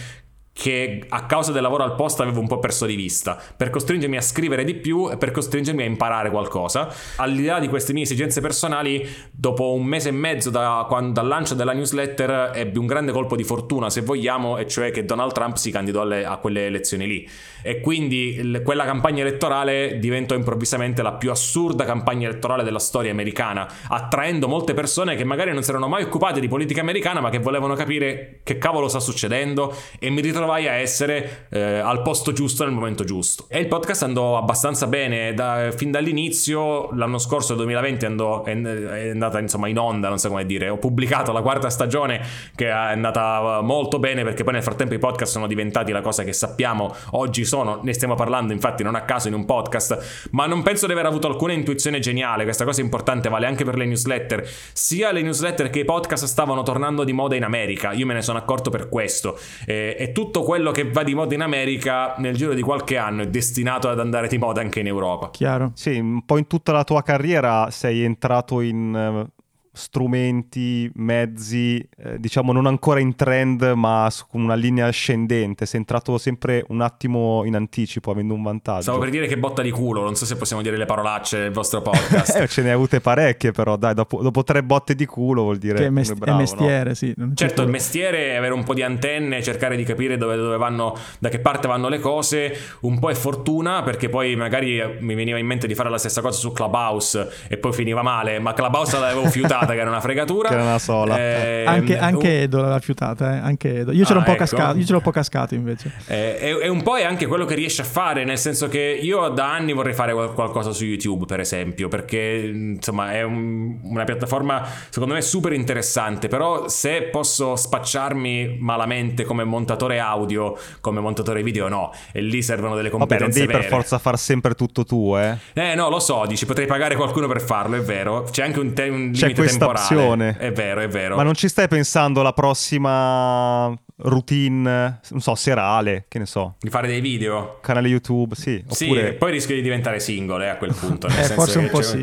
che 0.53 1.07
a 1.09 1.24
causa 1.24 1.50
del 1.50 1.62
lavoro 1.62 1.82
al 1.82 1.94
posto 1.94 2.22
avevo 2.22 2.40
un 2.40 2.46
po' 2.46 2.59
perso 2.59 2.84
di 2.86 2.94
vista, 2.94 3.40
per 3.57 3.70
costringermi 3.70 4.16
a 4.16 4.20
scrivere 4.20 4.64
di 4.64 4.74
più 4.74 5.11
e 5.11 5.16
per 5.16 5.30
costringermi 5.30 5.82
a 5.82 5.86
imparare 5.86 6.30
qualcosa. 6.30 6.92
Al 7.16 7.32
di 7.32 7.50
di 7.61 7.68
queste 7.68 7.92
mie 7.92 8.05
esigenze 8.05 8.40
personali, 8.40 9.07
dopo 9.30 9.72
un 9.72 9.84
mese 9.84 10.11
e 10.11 10.12
mezzo 10.12 10.48
da, 10.48 10.84
quando, 10.86 11.12
dal 11.12 11.26
lancio 11.26 11.55
della 11.55 11.72
newsletter 11.72 12.53
ebbi 12.55 12.78
un 12.78 12.86
grande 12.86 13.12
colpo 13.12 13.34
di 13.34 13.44
fortuna, 13.44 13.90
se 13.90 14.03
vogliamo, 14.03 14.59
e 14.59 14.66
cioè 14.66 14.90
che 14.90 15.05
Donald 15.05 15.32
Trump 15.32 15.57
si 15.57 15.70
candidò 15.70 16.03
alle, 16.03 16.24
a 16.24 16.36
quelle 16.36 16.66
elezioni 16.66 17.07
lì. 17.07 17.28
E 17.62 17.80
quindi 17.80 18.36
il, 18.36 18.62
quella 18.64 18.84
campagna 18.84 19.22
elettorale 19.22 19.98
diventò 19.98 20.34
improvvisamente 20.34 21.03
la 21.03 21.12
più 21.12 21.30
assurda 21.30 21.84
campagna 21.84 22.28
elettorale 22.28 22.62
della 22.62 22.78
storia 22.78 23.11
americana, 23.11 23.68
attraendo 23.88 24.48
molte 24.48 24.74
persone 24.74 25.16
che 25.16 25.24
magari 25.24 25.53
non 25.53 25.62
si 25.62 25.70
erano 25.70 25.88
mai 25.88 26.05
occupate 26.05 26.40
di 26.40 26.48
politica 26.48 26.80
americana, 26.80 27.20
ma 27.20 27.30
che 27.30 27.38
volevano 27.38 27.74
capire 27.74 28.40
che 28.44 28.59
cavolo 28.59 28.88
sta 28.88 29.00
succedendo 29.00 29.74
e 29.98 30.09
mi 30.09 30.20
ritrovavo 30.20 30.41
ritrovai 30.43 30.66
a 30.66 30.72
essere 30.72 31.47
eh, 31.51 31.78
al 31.78 32.03
posto 32.03 32.32
giusto 32.32 32.64
nel 32.64 32.72
momento 32.72 33.05
giusto. 33.05 33.47
E 33.49 33.61
il 33.61 33.68
podcast 33.68 34.03
andò 34.03 34.36
abbastanza 34.36 34.86
bene 34.86 35.32
da, 35.34 35.70
fin 35.74 35.90
dall'inizio, 35.90 36.90
l'anno 36.93 37.18
scorso, 37.18 37.55
2020, 37.55 38.05
andò, 38.05 38.43
è, 38.43 38.61
è, 38.61 39.09
andata 39.11 39.38
insomma 39.38 39.68
in 39.68 39.78
onda, 39.78 40.09
non 40.09 40.18
so 40.18 40.28
come 40.28 40.45
dire. 40.45 40.68
Ho 40.68 40.78
pubblicato 40.78 41.32
la 41.32 41.43
quarta 41.43 41.70
stagione 41.70 42.20
che 42.55 42.66
è 42.66 42.70
andata 42.70 43.61
molto 43.62 43.99
bene 43.99 44.24
perché 44.24 44.43
poi 44.43 44.55
nel 44.55 44.62
frattempo 44.62 44.95
i 44.95 44.99
podcast 44.99 45.32
sono 45.32 45.47
diventati 45.47 45.93
la 45.93 46.01
cosa 46.01 46.24
che 46.24 46.32
sappiamo 46.32 46.95
oggi 47.12 47.45
sono, 47.45 47.80
ne 47.82 47.93
stiamo 47.93 48.14
parlando 48.14 48.53
infatti 48.53 48.82
non 48.82 48.95
a 48.95 49.03
caso 49.03 49.28
in 49.28 49.34
un 49.34 49.45
podcast, 49.45 50.28
ma 50.32 50.47
non 50.47 50.62
penso 50.62 50.86
di 50.86 50.93
aver 50.93 51.07
avuto 51.07 51.28
alcuna 51.28 51.53
intuizione 51.53 52.01
geniale, 52.01 52.45
questa 52.45 52.64
cosa 52.64 52.80
importante, 52.80 53.28
vale 53.28 53.47
anche 53.47 53.64
per 53.64 53.76
le 53.76 53.84
newsletter, 53.84 54.49
sia 54.72 55.12
le 55.12 55.22
newsletter 55.22 55.70
che 55.70 55.80
i 55.80 55.84
podcast 55.84 56.24
stavano 56.24 56.62
tornando 56.62 57.05
di 57.05 57.12
moda 57.12 57.36
in 57.36 57.45
America, 57.45 57.93
io 57.93 58.07
me 58.07 58.14
ne 58.14 58.22
sono 58.22 58.38
accorto 58.38 58.70
per 58.70 58.88
questo, 58.88 59.38
e, 59.66 59.97
e 59.99 60.12
tutto 60.12 60.32
tutto 60.33 60.47
quello 60.47 60.70
che 60.70 60.91
va 60.91 61.03
di 61.03 61.14
moda 61.14 61.35
in 61.35 61.43
America 61.43 62.14
nel 62.16 62.35
giro 62.35 62.55
di 62.55 62.62
qualche 62.62 62.97
anno 62.97 63.20
è 63.20 63.28
destinato 63.28 63.91
ad 63.91 64.01
andare 64.01 64.28
di 64.28 64.39
moda 64.39 64.62
anche 64.62 64.80
in 64.80 64.87
Europa. 64.87 65.28
Chiaro. 65.30 65.72
Sì, 65.74 65.99
un 65.99 66.24
po' 66.24 66.39
in 66.39 66.47
tutta 66.47 66.72
la 66.72 66.85
tua 66.85 67.03
carriera 67.03 67.68
sei 67.70 68.03
entrato 68.03 68.62
in 68.62 69.28
eh, 69.28 69.41
strumenti, 69.74 70.90
mezzi, 70.96 71.78
eh, 71.96 72.18
diciamo 72.18 72.52
non 72.52 72.66
ancora 72.66 73.00
in 73.00 73.16
trend, 73.16 73.62
ma 73.74 74.10
con 74.28 74.42
una 74.42 74.54
linea 74.54 74.86
ascendente. 74.86 75.64
Sei 75.64 75.80
entrato 75.80 76.18
sempre 76.18 76.64
un 76.68 76.82
attimo 76.82 77.42
in 77.44 77.54
anticipo, 77.54 78.10
avendo 78.10 78.34
un 78.34 78.42
vantaggio. 78.42 78.82
Stavo 78.82 78.98
per 78.98 79.08
dire 79.08 79.26
che 79.26 79.38
botta 79.38 79.62
di 79.62 79.70
culo, 79.70 80.02
non 80.02 80.14
so 80.14 80.26
se 80.26 80.36
possiamo 80.36 80.60
dire 80.62 80.76
le 80.76 80.84
parolacce 80.84 81.38
del 81.38 81.52
vostro 81.52 81.80
podcast. 81.80 82.36
eh, 82.40 82.48
ce 82.48 82.62
ne 82.62 82.68
hai 82.68 82.74
avute 82.74 83.00
parecchie, 83.00 83.52
però 83.52 83.76
dai, 83.76 83.94
dopo, 83.94 84.20
dopo, 84.20 84.44
tre 84.44 84.62
botte 84.62 84.94
di 84.94 85.06
culo 85.06 85.42
vuol 85.42 85.56
dire 85.56 85.78
che 85.78 85.86
è, 85.86 85.90
mest- 85.90 86.16
bravo, 86.16 86.36
è 86.36 86.40
mestiere, 86.40 86.88
no? 86.90 86.94
sì. 86.94 87.14
Certo, 87.34 87.62
il 87.62 87.68
mestiere 87.68 88.32
è 88.32 88.34
avere 88.34 88.52
un 88.52 88.64
po' 88.64 88.74
di 88.74 88.82
antenne, 88.82 89.42
cercare 89.42 89.76
di 89.76 89.84
capire 89.84 90.18
dove, 90.18 90.36
dove 90.36 90.56
vanno, 90.58 90.94
da 91.18 91.30
che 91.30 91.38
parte 91.38 91.66
vanno 91.66 91.88
le 91.88 91.98
cose. 91.98 92.54
Un 92.80 92.98
po' 92.98 93.10
è 93.10 93.14
fortuna, 93.14 93.82
perché 93.82 94.10
poi 94.10 94.36
magari 94.36 94.82
mi 95.00 95.14
veniva 95.14 95.38
in 95.38 95.46
mente 95.46 95.66
di 95.66 95.74
fare 95.74 95.88
la 95.88 95.98
stessa 95.98 96.20
cosa 96.20 96.38
su 96.38 96.52
Clubhouse 96.52 97.30
e 97.48 97.56
poi 97.56 97.72
finiva 97.72 98.02
male, 98.02 98.38
ma 98.38 98.52
Clubhouse 98.52 98.98
l'avevo 98.98 99.30
fiutata 99.62 99.72
che 99.72 99.80
era 99.80 99.90
una 99.90 100.00
fregatura. 100.00 100.48
Che 100.48 100.54
era 100.54 100.62
una 100.62 100.78
sola. 100.78 101.18
Eh, 101.18 101.64
anche, 101.66 101.98
anche 101.98 102.42
Edo 102.42 102.60
l'ha 102.60 102.78
fiutata, 102.80 103.36
eh? 103.36 103.38
anche 103.38 103.80
Edo. 103.80 103.92
Io, 103.92 104.04
ah, 104.06 104.12
un 104.12 104.18
ecco. 104.18 104.34
cascato, 104.34 104.78
io 104.78 104.84
ce 104.84 104.92
l'ho 104.92 104.98
un 104.98 105.04
po' 105.04 105.10
cascato 105.10 105.54
invece. 105.54 105.92
Eh, 106.06 106.38
e, 106.40 106.58
e, 106.62 106.68
un 106.68 106.82
po' 106.82 106.96
è 106.96 107.04
anche 107.04 107.26
quello 107.26 107.44
che 107.44 107.54
riesce 107.54 107.82
a 107.82 107.84
fare, 107.84 108.24
nel 108.24 108.38
senso 108.38 108.68
che 108.68 108.98
io 109.00 109.28
da 109.28 109.52
anni 109.52 109.72
vorrei 109.72 109.94
fare 109.94 110.12
qualcosa 110.12 110.72
su 110.72 110.84
YouTube, 110.84 111.26
per 111.26 111.40
esempio, 111.40 111.88
perché 111.88 112.50
insomma 112.52 113.12
è 113.12 113.22
un, 113.22 113.78
una 113.82 114.04
piattaforma 114.04 114.66
secondo 114.88 115.14
me 115.14 115.22
super 115.22 115.52
interessante, 115.52 116.28
però 116.28 116.68
se 116.68 117.02
posso 117.02 117.56
spacciarmi 117.56 118.58
malamente 118.60 119.24
come 119.24 119.44
montatore 119.44 119.98
audio, 119.98 120.56
come 120.80 121.00
montatore 121.00 121.42
video, 121.42 121.68
no. 121.68 121.92
E 122.12 122.20
lì 122.20 122.42
servono 122.42 122.74
delle 122.74 122.90
competenze 122.90 123.24
Vabbè, 123.24 123.38
non 123.38 123.46
devi 123.46 123.52
vere. 123.52 123.68
per 123.68 123.78
forza 123.78 123.98
far 123.98 124.18
sempre 124.18 124.54
tutto 124.54 124.84
tu, 124.84 125.16
eh? 125.16 125.38
Eh 125.52 125.74
no, 125.74 125.88
lo 125.88 126.00
so, 126.00 126.24
dici 126.26 126.46
potrei 126.46 126.66
pagare 126.66 126.96
qualcuno 126.96 127.26
per 127.26 127.40
farlo, 127.40 127.76
è 127.76 127.80
vero. 127.80 128.26
C'è 128.30 128.44
anche 128.44 128.58
un, 128.58 128.72
te- 128.72 128.88
un 128.88 129.10
limite 129.12 129.16
C'è 129.18 129.32
questa 129.59 129.68
opzione. 129.68 130.36
È 130.38 130.53
vero, 130.53 130.80
è 130.80 130.88
vero. 130.88 131.16
Ma 131.16 131.22
non 131.22 131.34
ci 131.34 131.48
stai 131.48 131.68
pensando 131.68 132.20
alla 132.20 132.32
prossima 132.32 133.74
routine, 134.03 135.00
non 135.11 135.20
so, 135.20 135.34
serale, 135.34 136.07
che 136.09 136.18
ne 136.18 136.26
so. 136.26 136.57
Di 136.59 136.70
fare 136.70 136.86
dei 136.86 137.00
video? 137.00 137.59
Canale 137.61 137.88
YouTube, 137.88 138.34
sì. 138.34 138.62
Sì, 138.68 138.84
oppure... 138.84 139.12
poi 139.14 139.32
rischio 139.32 139.55
di 139.55 139.62
diventare 139.62 140.00
singole 140.00 140.50
a 140.50 140.57
quel 140.57 140.74
punto. 140.74 141.07
eh, 141.09 141.11
forse 141.11 141.59
un 141.59 141.68
po' 141.68 141.78
c'è... 141.78 141.84
sì. 141.84 142.03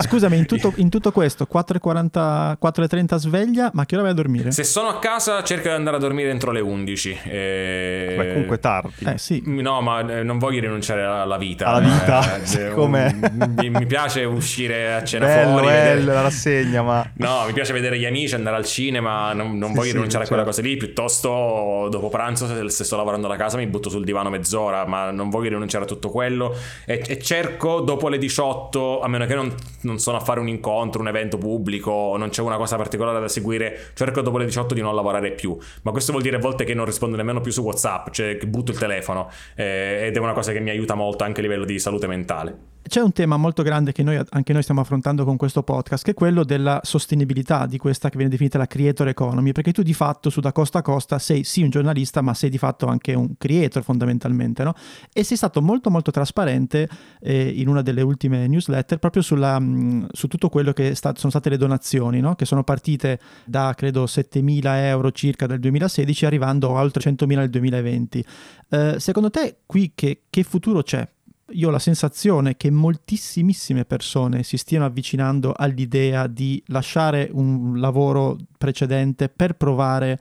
Scusami, 0.00 0.36
in 0.36 0.46
tutto, 0.46 0.72
in 0.76 0.88
tutto 0.88 1.12
questo, 1.12 1.46
4.40, 1.52 2.56
4.30 2.62 3.16
sveglia, 3.16 3.70
ma 3.74 3.86
che 3.86 3.94
ora 3.94 4.04
vai 4.04 4.12
a 4.12 4.14
dormire? 4.14 4.50
Se 4.52 4.64
sono 4.64 4.88
a 4.88 4.98
casa 4.98 5.42
cerco 5.42 5.68
di 5.68 5.74
andare 5.74 5.96
a 5.96 6.00
dormire 6.00 6.30
entro 6.30 6.52
le 6.52 6.60
11. 6.60 7.18
E... 7.24 8.14
Beh, 8.16 8.28
comunque 8.32 8.58
tardi. 8.58 9.04
Eh 9.04 9.18
sì. 9.18 9.42
No, 9.44 9.80
ma 9.80 10.00
eh, 10.00 10.22
non 10.22 10.38
voglio 10.38 10.60
rinunciare 10.60 11.02
alla 11.02 11.38
vita. 11.38 11.66
Alla 11.66 11.80
vita? 11.80 12.42
Eh, 12.42 12.70
Come? 12.74 13.32
Mi, 13.56 13.70
mi, 13.70 13.86
piace 13.86 14.24
uscire 14.24 14.94
a 14.94 15.04
cena 15.04 15.26
bello, 15.26 15.50
fuori. 15.50 15.66
Bello, 15.66 15.94
vedere... 15.96 16.12
la 16.12 16.22
rassegna, 16.22 16.82
ma... 16.90 17.12
No, 17.14 17.44
mi 17.46 17.52
piace 17.52 17.72
vedere 17.72 17.98
gli 17.98 18.04
amici, 18.04 18.34
andare 18.34 18.56
al 18.56 18.64
cinema, 18.64 19.32
non, 19.32 19.56
non 19.58 19.70
sì, 19.70 19.74
voglio 19.76 19.88
sì, 19.88 19.94
rinunciare 19.94 20.24
certo. 20.24 20.24
a 20.24 20.26
quella 20.26 20.44
cosa 20.44 20.62
lì, 20.62 20.76
piuttosto 20.76 21.88
dopo 21.90 22.08
pranzo 22.08 22.68
se 22.68 22.84
sto 22.84 22.96
lavorando 22.96 23.28
da 23.28 23.36
casa 23.36 23.56
mi 23.56 23.66
butto 23.66 23.88
sul 23.88 24.04
divano 24.04 24.30
mezz'ora 24.30 24.86
ma 24.86 25.10
non 25.10 25.30
voglio 25.30 25.50
rinunciare 25.50 25.84
a 25.84 25.86
tutto 25.86 26.10
quello. 26.10 26.54
E, 26.84 27.02
e 27.06 27.18
cerco 27.18 27.80
dopo 27.80 28.08
le 28.08 28.18
18 28.18 29.00
a 29.00 29.08
meno 29.08 29.26
che 29.26 29.34
non, 29.34 29.54
non, 29.82 29.98
sono 29.98 30.16
a 30.16 30.20
fare 30.20 30.40
un 30.40 30.48
incontro 30.48 31.00
un 31.00 31.08
evento 31.08 31.38
pubblico 31.38 32.14
non 32.16 32.28
c'è 32.30 32.42
una 32.42 32.56
cosa 32.56 32.76
particolare 32.76 33.20
da 33.20 33.28
seguire 33.28 33.92
cerco 33.94 34.20
dopo 34.20 34.38
le 34.38 34.44
18 34.44 34.74
di 34.74 34.80
non 34.80 34.94
lavorare 34.94 35.32
più. 35.32 35.56
Ma 35.82 35.90
questo 35.92 36.12
vuol 36.12 36.22
dire 36.22 36.36
a 36.36 36.40
volte 36.40 36.64
che 36.64 36.74
non 36.74 36.84
rispondo 36.84 37.16
nemmeno 37.16 37.40
più 37.40 37.52
su 37.52 37.62
whatsapp 37.62 38.10
cioè 38.10 38.36
che 38.36 38.46
butto 38.46 38.72
il 38.72 38.78
telefono 38.78 39.30
eh, 39.54 40.06
ed 40.06 40.16
è 40.16 40.18
una 40.18 40.32
cosa 40.32 40.52
che 40.52 40.60
mi 40.60 40.70
aiuta 40.70 40.94
molto 40.94 41.24
anche 41.24 41.40
a 41.40 41.42
livello 41.42 41.64
di 41.64 41.78
salute 41.78 42.06
mentale 42.06 42.78
c'è 42.90 43.00
un 43.00 43.12
tema 43.12 43.36
molto 43.36 43.62
grande 43.62 43.92
che 43.92 44.02
noi, 44.02 44.20
anche 44.30 44.52
noi 44.52 44.62
stiamo 44.62 44.80
affrontando 44.80 45.24
con 45.24 45.36
questo 45.36 45.62
podcast, 45.62 46.02
che 46.02 46.10
è 46.10 46.14
quello 46.14 46.42
della 46.42 46.80
sostenibilità 46.82 47.66
di 47.66 47.78
questa 47.78 48.08
che 48.08 48.16
viene 48.16 48.32
definita 48.32 48.58
la 48.58 48.66
creator 48.66 49.06
economy, 49.06 49.52
perché 49.52 49.70
tu 49.70 49.82
di 49.82 49.94
fatto 49.94 50.28
su 50.28 50.40
da 50.40 50.50
costa 50.50 50.78
a 50.78 50.82
costa 50.82 51.20
sei 51.20 51.44
sì 51.44 51.62
un 51.62 51.70
giornalista, 51.70 52.20
ma 52.20 52.34
sei 52.34 52.50
di 52.50 52.58
fatto 52.58 52.86
anche 52.86 53.14
un 53.14 53.36
creator 53.38 53.84
fondamentalmente, 53.84 54.64
no? 54.64 54.74
E 55.12 55.22
sei 55.22 55.36
stato 55.36 55.62
molto 55.62 55.88
molto 55.88 56.10
trasparente 56.10 56.88
eh, 57.20 57.48
in 57.48 57.68
una 57.68 57.80
delle 57.80 58.02
ultime 58.02 58.48
newsletter 58.48 58.98
proprio 58.98 59.22
sulla, 59.22 59.60
mh, 59.60 59.64
mm, 59.64 60.04
su 60.10 60.26
tutto 60.26 60.48
quello 60.48 60.72
che 60.72 60.96
sta, 60.96 61.12
sono 61.14 61.30
state 61.30 61.48
le 61.48 61.58
donazioni, 61.58 62.18
no? 62.18 62.34
Che 62.34 62.44
sono 62.44 62.64
partite 62.64 63.20
da 63.46 63.72
credo 63.76 64.02
7.000 64.02 64.62
euro 64.86 65.12
circa 65.12 65.46
dal 65.46 65.60
2016 65.60 66.26
arrivando 66.26 66.76
a 66.76 66.80
oltre 66.80 67.08
100.000 67.08 67.36
nel 67.36 67.50
2020. 67.50 68.24
Eh, 68.68 68.94
secondo 68.98 69.30
te 69.30 69.58
qui 69.64 69.92
che, 69.94 70.22
che 70.28 70.42
futuro 70.42 70.82
c'è? 70.82 71.08
Io 71.52 71.68
ho 71.68 71.70
la 71.70 71.78
sensazione 71.78 72.56
che 72.56 72.70
moltissimissime 72.70 73.84
persone 73.84 74.42
si 74.42 74.56
stiano 74.56 74.84
avvicinando 74.84 75.52
all'idea 75.56 76.26
di 76.26 76.62
lasciare 76.66 77.28
un 77.32 77.80
lavoro 77.80 78.36
precedente 78.58 79.28
per 79.28 79.54
provare 79.54 80.18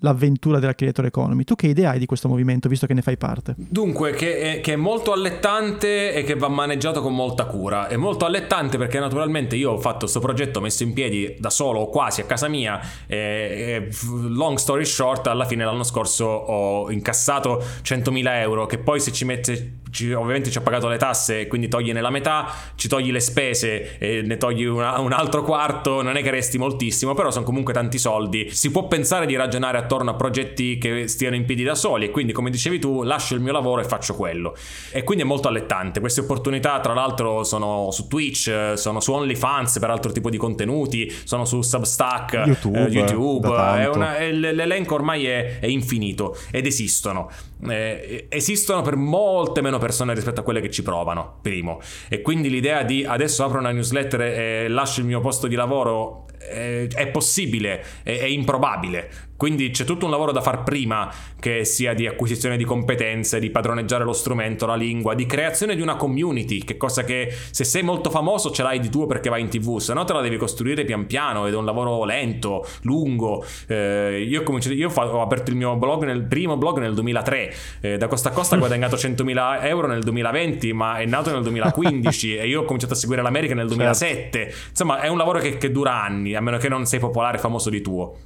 l'avventura 0.00 0.58
della 0.58 0.74
creator 0.74 1.06
economy. 1.06 1.44
Tu 1.44 1.54
che 1.54 1.66
idea 1.66 1.90
hai 1.90 1.98
di 1.98 2.06
questo 2.06 2.28
movimento, 2.28 2.68
visto 2.68 2.86
che 2.86 2.94
ne 2.94 3.02
fai 3.02 3.16
parte? 3.16 3.54
Dunque, 3.56 4.12
che 4.12 4.40
è, 4.40 4.60
che 4.60 4.74
è, 4.74 4.76
molto 4.76 5.12
allettante 5.12 6.12
e 6.12 6.22
che 6.22 6.36
va 6.36 6.48
maneggiato 6.48 7.02
con 7.02 7.14
molta 7.14 7.44
cura. 7.44 7.88
È 7.88 7.96
molto 7.96 8.24
allettante 8.24 8.78
perché 8.78 8.98
naturalmente 8.98 9.56
io 9.56 9.72
ho 9.72 9.78
fatto 9.78 10.00
questo 10.00 10.20
progetto 10.20 10.60
messo 10.60 10.82
in 10.82 10.92
piedi 10.92 11.36
da 11.38 11.50
solo 11.50 11.86
quasi 11.86 12.20
a 12.20 12.24
casa 12.24 12.48
mia 12.48 12.80
e, 13.06 13.16
e, 13.16 13.88
long 14.28 14.56
story 14.56 14.84
short, 14.84 15.26
alla 15.26 15.44
fine 15.44 15.64
l'anno 15.64 15.84
scorso 15.84 16.24
ho 16.24 16.90
incassato 16.90 17.62
100.000 17.82 18.36
euro 18.40 18.66
che 18.66 18.78
poi 18.78 19.00
se 19.00 19.12
ci 19.12 19.24
mette 19.24 19.79
ci, 19.90 20.12
ovviamente 20.12 20.50
ci 20.50 20.58
ha 20.58 20.60
pagato 20.60 20.88
le 20.88 20.96
tasse, 20.96 21.46
quindi 21.46 21.68
togli 21.68 21.92
nella 21.92 22.10
metà, 22.10 22.52
ci 22.74 22.88
togli 22.88 23.10
le 23.10 23.20
spese 23.20 23.98
e 23.98 24.22
ne 24.22 24.36
togli 24.36 24.64
una, 24.64 24.98
un 24.98 25.12
altro 25.12 25.42
quarto, 25.42 26.02
non 26.02 26.16
è 26.16 26.22
che 26.22 26.30
resti 26.30 26.58
moltissimo, 26.58 27.14
però 27.14 27.30
sono 27.30 27.44
comunque 27.44 27.72
tanti 27.72 27.98
soldi. 27.98 28.48
Si 28.50 28.70
può 28.70 28.86
pensare 28.86 29.26
di 29.26 29.36
ragionare 29.36 29.78
attorno 29.78 30.10
a 30.10 30.14
progetti 30.14 30.78
che 30.78 31.08
stiano 31.08 31.36
in 31.36 31.44
piedi 31.44 31.62
da 31.62 31.74
soli 31.74 32.06
e 32.06 32.10
quindi 32.10 32.32
come 32.32 32.50
dicevi 32.50 32.78
tu 32.78 33.02
lascio 33.02 33.34
il 33.34 33.40
mio 33.40 33.52
lavoro 33.52 33.80
e 33.80 33.84
faccio 33.84 34.14
quello. 34.14 34.56
E 34.90 35.02
quindi 35.04 35.24
è 35.24 35.26
molto 35.26 35.48
allettante. 35.48 36.00
Queste 36.00 36.20
opportunità 36.20 36.80
tra 36.80 36.94
l'altro 36.94 37.44
sono 37.44 37.90
su 37.90 38.06
Twitch, 38.08 38.72
sono 38.76 39.00
su 39.00 39.12
OnlyFans 39.12 39.78
per 39.78 39.90
altro 39.90 40.12
tipo 40.12 40.30
di 40.30 40.36
contenuti, 40.36 41.12
sono 41.24 41.44
su 41.44 41.62
Substack, 41.62 42.32
YouTube, 42.46 42.84
eh, 42.84 42.88
YouTube. 42.88 43.48
Una, 43.48 44.18
l'elenco 44.18 44.94
ormai 44.94 45.26
è, 45.26 45.58
è 45.58 45.66
infinito 45.66 46.36
ed 46.50 46.66
esistono 46.66 47.30
eh, 47.68 48.26
esistono 48.28 48.82
per 48.82 48.96
molte 48.96 49.60
meno 49.60 49.78
persone 49.80 50.14
rispetto 50.14 50.40
a 50.40 50.42
quelle 50.44 50.60
che 50.60 50.70
ci 50.70 50.82
provano, 50.82 51.38
primo. 51.42 51.80
E 52.08 52.22
quindi 52.22 52.48
l'idea 52.48 52.84
di 52.84 53.04
adesso 53.04 53.44
apro 53.44 53.58
una 53.58 53.72
newsletter 53.72 54.20
e 54.20 54.68
lascio 54.68 55.00
il 55.00 55.06
mio 55.06 55.20
posto 55.20 55.48
di 55.48 55.56
lavoro 55.56 56.26
è, 56.40 56.86
è 56.88 57.08
possibile, 57.08 57.84
è, 58.02 58.18
è 58.18 58.26
improbabile. 58.26 59.28
Quindi 59.40 59.70
c'è 59.70 59.84
tutto 59.84 60.04
un 60.04 60.10
lavoro 60.10 60.32
da 60.32 60.42
far 60.42 60.64
prima 60.64 61.10
che 61.38 61.64
sia 61.64 61.94
di 61.94 62.06
acquisizione 62.06 62.58
di 62.58 62.64
competenze, 62.64 63.40
di 63.40 63.48
padroneggiare 63.48 64.04
lo 64.04 64.12
strumento, 64.12 64.66
la 64.66 64.74
lingua, 64.74 65.14
di 65.14 65.24
creazione 65.24 65.74
di 65.74 65.80
una 65.80 65.96
community, 65.96 66.58
che 66.58 66.76
cosa 66.76 67.04
che 67.04 67.34
se 67.50 67.64
sei 67.64 67.82
molto 67.82 68.10
famoso 68.10 68.50
ce 68.50 68.62
l'hai 68.62 68.80
di 68.80 68.90
tuo 68.90 69.06
perché 69.06 69.30
vai 69.30 69.40
in 69.40 69.48
tv, 69.48 69.78
se 69.78 69.94
no 69.94 70.04
te 70.04 70.12
la 70.12 70.20
devi 70.20 70.36
costruire 70.36 70.84
pian 70.84 71.06
piano 71.06 71.46
ed 71.46 71.54
è 71.54 71.56
un 71.56 71.64
lavoro 71.64 72.04
lento, 72.04 72.66
lungo. 72.82 73.42
Eh, 73.66 74.26
io, 74.28 74.42
ho, 74.44 74.58
io 74.58 74.92
ho, 74.94 75.22
aperto 75.22 75.50
il 75.50 75.56
mio 75.56 75.74
blog 75.76 76.04
nel 76.04 76.22
primo 76.24 76.58
blog 76.58 76.78
nel 76.78 76.92
2003, 76.92 77.54
eh, 77.80 77.96
da 77.96 78.08
costa 78.08 78.28
a 78.28 78.32
costa 78.32 78.56
ho 78.56 78.58
guadagnato 78.60 78.96
100.000 78.96 79.64
euro 79.64 79.86
nel 79.86 80.02
2020, 80.02 80.70
ma 80.74 80.98
è 80.98 81.06
nato 81.06 81.32
nel 81.32 81.40
2015 81.44 82.36
e 82.36 82.46
io 82.46 82.60
ho 82.60 82.64
cominciato 82.64 82.92
a 82.92 82.96
seguire 82.96 83.22
l'America 83.22 83.54
nel 83.54 83.68
2007. 83.68 84.38
Certo. 84.38 84.68
Insomma, 84.68 85.00
è 85.00 85.08
un 85.08 85.16
lavoro 85.16 85.38
che, 85.38 85.56
che 85.56 85.72
dura 85.72 86.02
anni, 86.02 86.29
a 86.34 86.40
meno 86.40 86.58
che 86.58 86.68
non 86.68 86.86
sei 86.86 86.98
popolare 86.98 87.36
e 87.36 87.40
famoso 87.40 87.70
di 87.70 87.80
tuo. 87.80 88.16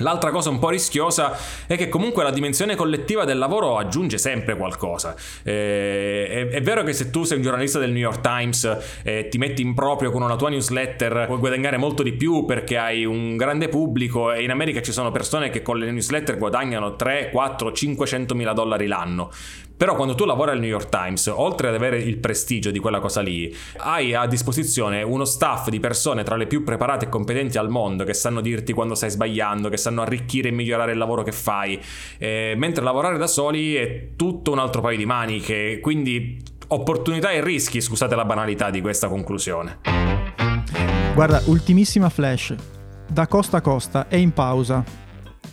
L'altra 0.00 0.30
cosa 0.30 0.50
un 0.50 0.58
po' 0.58 0.68
rischiosa 0.68 1.34
è 1.66 1.74
che 1.76 1.88
comunque 1.88 2.22
la 2.22 2.30
dimensione 2.30 2.74
collettiva 2.74 3.24
del 3.24 3.38
lavoro 3.38 3.78
aggiunge 3.78 4.18
sempre 4.18 4.54
qualcosa. 4.54 5.14
Eh, 5.42 6.26
è, 6.28 6.48
è, 6.48 6.60
vero 6.60 6.82
che 6.82 6.92
se 6.92 7.08
tu 7.08 7.24
sei 7.24 7.38
un 7.38 7.42
giornalista 7.42 7.78
del 7.78 7.92
New 7.92 8.00
York 8.00 8.20
Times 8.20 8.78
eh, 9.02 9.28
ti 9.28 9.38
metti 9.38 9.62
in 9.62 9.72
proprio 9.72 10.10
con 10.10 10.20
una 10.20 10.36
tua 10.36 10.50
newsletter 10.50 11.24
puoi 11.26 11.38
guadagnare 11.38 11.78
molto 11.78 12.02
di 12.02 12.12
più 12.12 12.44
perché 12.44 12.76
hai 12.76 13.06
un 13.06 13.36
grande 13.38 13.68
pubblico 13.68 14.32
e 14.32 14.42
in 14.42 14.50
America 14.50 14.82
ci 14.82 14.92
sono 14.92 15.10
persone 15.10 15.48
che 15.48 15.62
con 15.62 15.78
le 15.78 15.90
newsletter 15.90 16.36
guadagnano 16.36 16.96
3, 16.96 17.30
4, 17.30 17.72
500 17.72 18.34
mila 18.34 18.52
dollari 18.52 18.86
l'anno. 18.86 19.30
Però 19.76 19.94
quando 19.94 20.14
tu 20.14 20.24
lavori 20.24 20.52
al 20.52 20.58
New 20.58 20.68
York 20.68 20.88
Times, 20.88 21.26
oltre 21.26 21.68
ad 21.68 21.74
avere 21.74 21.98
il 21.98 22.16
prestigio 22.16 22.70
di 22.70 22.78
quella 22.78 22.98
cosa 22.98 23.20
lì, 23.20 23.54
hai 23.78 24.14
a 24.14 24.26
disposizione 24.26 25.02
uno 25.02 25.26
staff 25.26 25.68
di 25.68 25.80
persone 25.80 26.22
tra 26.22 26.36
le 26.36 26.46
più 26.46 26.64
preparate 26.64 27.04
e 27.04 27.08
competenti 27.10 27.58
al 27.58 27.68
mondo 27.68 28.04
che 28.04 28.14
sanno 28.14 28.40
dirti 28.40 28.72
quando 28.72 28.94
stai 28.94 29.10
sbagliando, 29.10 29.68
che 29.68 29.76
sanno 29.76 30.00
arricchire 30.00 30.48
e 30.48 30.52
migliorare 30.52 30.92
il 30.92 30.98
lavoro 30.98 31.22
che 31.22 31.32
fai. 31.32 31.78
Eh, 32.16 32.54
mentre 32.56 32.82
lavorare 32.82 33.18
da 33.18 33.26
soli 33.26 33.74
è 33.74 34.08
tutto 34.16 34.50
un 34.50 34.60
altro 34.60 34.80
paio 34.80 34.96
di 34.96 35.04
maniche, 35.04 35.78
quindi 35.80 36.42
opportunità 36.68 37.30
e 37.30 37.44
rischi, 37.44 37.82
scusate 37.82 38.14
la 38.14 38.24
banalità 38.24 38.70
di 38.70 38.80
questa 38.80 39.08
conclusione. 39.08 39.80
Guarda, 41.14 41.42
ultimissima 41.46 42.08
flash. 42.08 42.54
Da 43.08 43.26
costa 43.26 43.58
a 43.58 43.60
costa 43.60 44.08
è 44.08 44.16
in 44.16 44.32
pausa. 44.32 44.82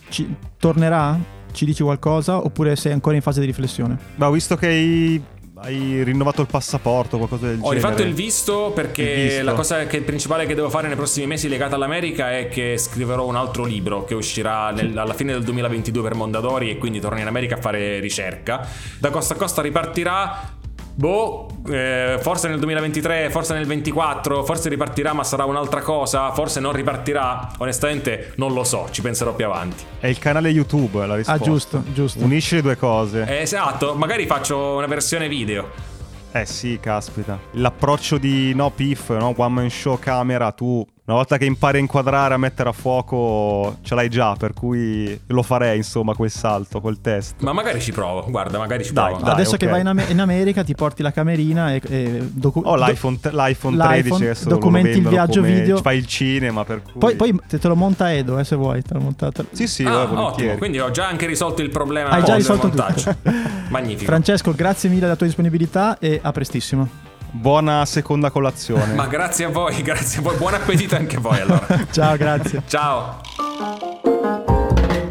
Ci 0.08 0.34
tornerà? 0.58 1.33
Ci 1.54 1.64
dici 1.64 1.82
qualcosa 1.82 2.38
oppure 2.38 2.74
sei 2.74 2.92
ancora 2.92 3.14
in 3.14 3.22
fase 3.22 3.38
di 3.40 3.46
riflessione? 3.46 3.96
Beh, 4.16 4.24
ho 4.24 4.32
visto 4.32 4.56
che 4.56 4.66
hai 4.66 5.22
hai 5.64 6.02
rinnovato 6.02 6.42
il 6.42 6.48
passaporto, 6.48 7.16
qualcosa 7.16 7.46
del 7.46 7.58
Ho 7.60 7.68
genere? 7.68 7.68
Ho 7.68 7.72
rifatto 7.72 8.02
il 8.02 8.12
visto 8.12 8.72
perché 8.74 9.02
il 9.02 9.28
visto. 9.28 9.44
la 9.44 9.52
cosa 9.54 9.86
che, 9.86 10.02
principale 10.02 10.46
che 10.46 10.54
devo 10.54 10.68
fare 10.68 10.88
nei 10.88 10.96
prossimi 10.96 11.26
mesi 11.26 11.48
legata 11.48 11.76
all'America 11.76 12.36
è 12.36 12.48
che 12.48 12.76
scriverò 12.76 13.26
un 13.26 13.36
altro 13.36 13.64
libro 13.64 14.04
che 14.04 14.14
uscirà 14.14 14.70
nel, 14.72 14.96
alla 14.96 15.14
fine 15.14 15.32
del 15.32 15.42
2022 15.44 16.02
per 16.02 16.14
Mondadori 16.14 16.70
e 16.70 16.78
quindi 16.78 17.00
torno 17.00 17.20
in 17.20 17.26
America 17.26 17.54
a 17.54 17.60
fare 17.60 17.98
ricerca. 18.00 18.66
Da 18.98 19.10
costa 19.10 19.34
a 19.34 19.36
costa 19.36 19.62
ripartirà 19.62 20.62
Boh, 20.96 21.48
eh, 21.68 22.18
forse 22.20 22.46
nel 22.46 22.58
2023, 22.58 23.28
forse 23.30 23.52
nel 23.52 23.66
2024, 23.66 24.44
forse 24.44 24.68
ripartirà 24.68 25.12
ma 25.12 25.24
sarà 25.24 25.44
un'altra 25.44 25.80
cosa, 25.80 26.32
forse 26.32 26.60
non 26.60 26.72
ripartirà, 26.72 27.50
onestamente 27.58 28.32
non 28.36 28.52
lo 28.52 28.62
so, 28.62 28.86
ci 28.92 29.02
penserò 29.02 29.34
più 29.34 29.44
avanti. 29.44 29.82
È 29.98 30.06
il 30.06 30.18
canale 30.18 30.50
YouTube 30.50 31.04
la 31.04 31.16
risposta. 31.16 31.42
Ah 31.42 31.44
giusto, 31.44 31.82
giusto. 31.92 32.22
Unisci 32.22 32.54
le 32.56 32.62
due 32.62 32.76
cose. 32.76 33.24
Eh, 33.26 33.40
esatto, 33.40 33.94
magari 33.94 34.26
faccio 34.26 34.76
una 34.76 34.86
versione 34.86 35.28
video. 35.28 35.92
Eh 36.30 36.46
sì, 36.46 36.78
caspita. 36.80 37.38
L'approccio 37.52 38.18
di 38.18 38.54
no 38.54 38.70
PIF, 38.70 39.16
no? 39.16 39.34
One 39.36 39.54
Man 39.54 39.70
Show 39.70 39.98
camera, 39.98 40.52
tu 40.52 40.84
una 41.06 41.16
volta 41.16 41.36
che 41.36 41.44
impari 41.44 41.76
a 41.76 41.80
inquadrare, 41.80 42.32
a 42.32 42.38
mettere 42.38 42.70
a 42.70 42.72
fuoco, 42.72 43.76
ce 43.82 43.94
l'hai 43.94 44.08
già, 44.08 44.34
per 44.36 44.54
cui 44.54 45.20
lo 45.26 45.42
farei, 45.42 45.76
insomma, 45.76 46.14
quel 46.14 46.30
salto, 46.30 46.80
quel 46.80 47.02
test. 47.02 47.42
Ma 47.42 47.52
magari 47.52 47.78
ci 47.82 47.92
provo, 47.92 48.24
guarda, 48.30 48.56
magari 48.56 48.84
ci 48.84 48.94
dai, 48.94 49.10
provo. 49.10 49.22
Dai, 49.22 49.34
Adesso 49.34 49.56
okay. 49.56 49.58
che 49.58 49.66
vai 49.66 49.80
in, 49.82 49.88
Am- 49.88 50.04
in, 50.08 50.18
America 50.18 50.64
ti 50.64 50.74
porti 50.74 51.02
la 51.02 51.12
camerina 51.12 51.74
e... 51.74 51.82
e 51.86 52.20
docu- 52.32 52.64
oh, 52.64 52.76
l'iPhone, 52.76 53.20
t- 53.20 53.30
l'iPhone 53.32 53.76
13 53.76 54.14
adesso 54.14 54.48
documenti 54.48 54.96
il 54.96 55.06
viaggio 55.06 55.42
come, 55.42 55.52
video. 55.52 55.82
Fai 55.82 55.98
il 55.98 56.06
cinema, 56.06 56.64
per 56.64 56.80
cui... 56.80 56.92
Poi, 56.98 57.16
poi 57.16 57.38
te, 57.48 57.58
te 57.58 57.68
lo 57.68 57.76
monta 57.76 58.10
Edo, 58.10 58.38
eh, 58.38 58.44
se 58.44 58.56
vuoi. 58.56 58.80
Te 58.80 58.94
lo 58.94 59.00
monta, 59.00 59.30
te... 59.30 59.44
Sì, 59.52 59.68
sì, 59.68 59.84
ah, 59.84 60.10
ottimo, 60.10 60.54
quindi 60.54 60.80
ho 60.80 60.90
già 60.90 61.06
anche 61.06 61.26
risolto 61.26 61.60
il 61.60 61.68
problema 61.68 62.08
Hai 62.08 62.24
già 62.24 62.34
risolto 62.34 62.70
tutto. 62.70 63.16
Magnifico. 63.68 64.06
Francesco, 64.06 64.52
grazie 64.52 64.88
mille 64.88 65.02
della 65.02 65.16
tua 65.16 65.26
disponibilità 65.26 65.98
e 65.98 66.18
a 66.22 66.32
prestissimo. 66.32 67.12
Buona 67.36 67.84
seconda 67.84 68.30
colazione. 68.30 68.94
Ma 68.94 69.08
grazie 69.08 69.46
a 69.46 69.48
voi, 69.48 69.80
grazie 69.82 70.20
a 70.20 70.22
voi. 70.22 70.36
Buon 70.36 70.54
appetito 70.54 70.94
anche 70.94 71.16
a 71.16 71.20
voi 71.20 71.40
allora. 71.40 71.66
Ciao, 71.90 72.16
grazie. 72.16 72.62
Ciao. 72.68 73.20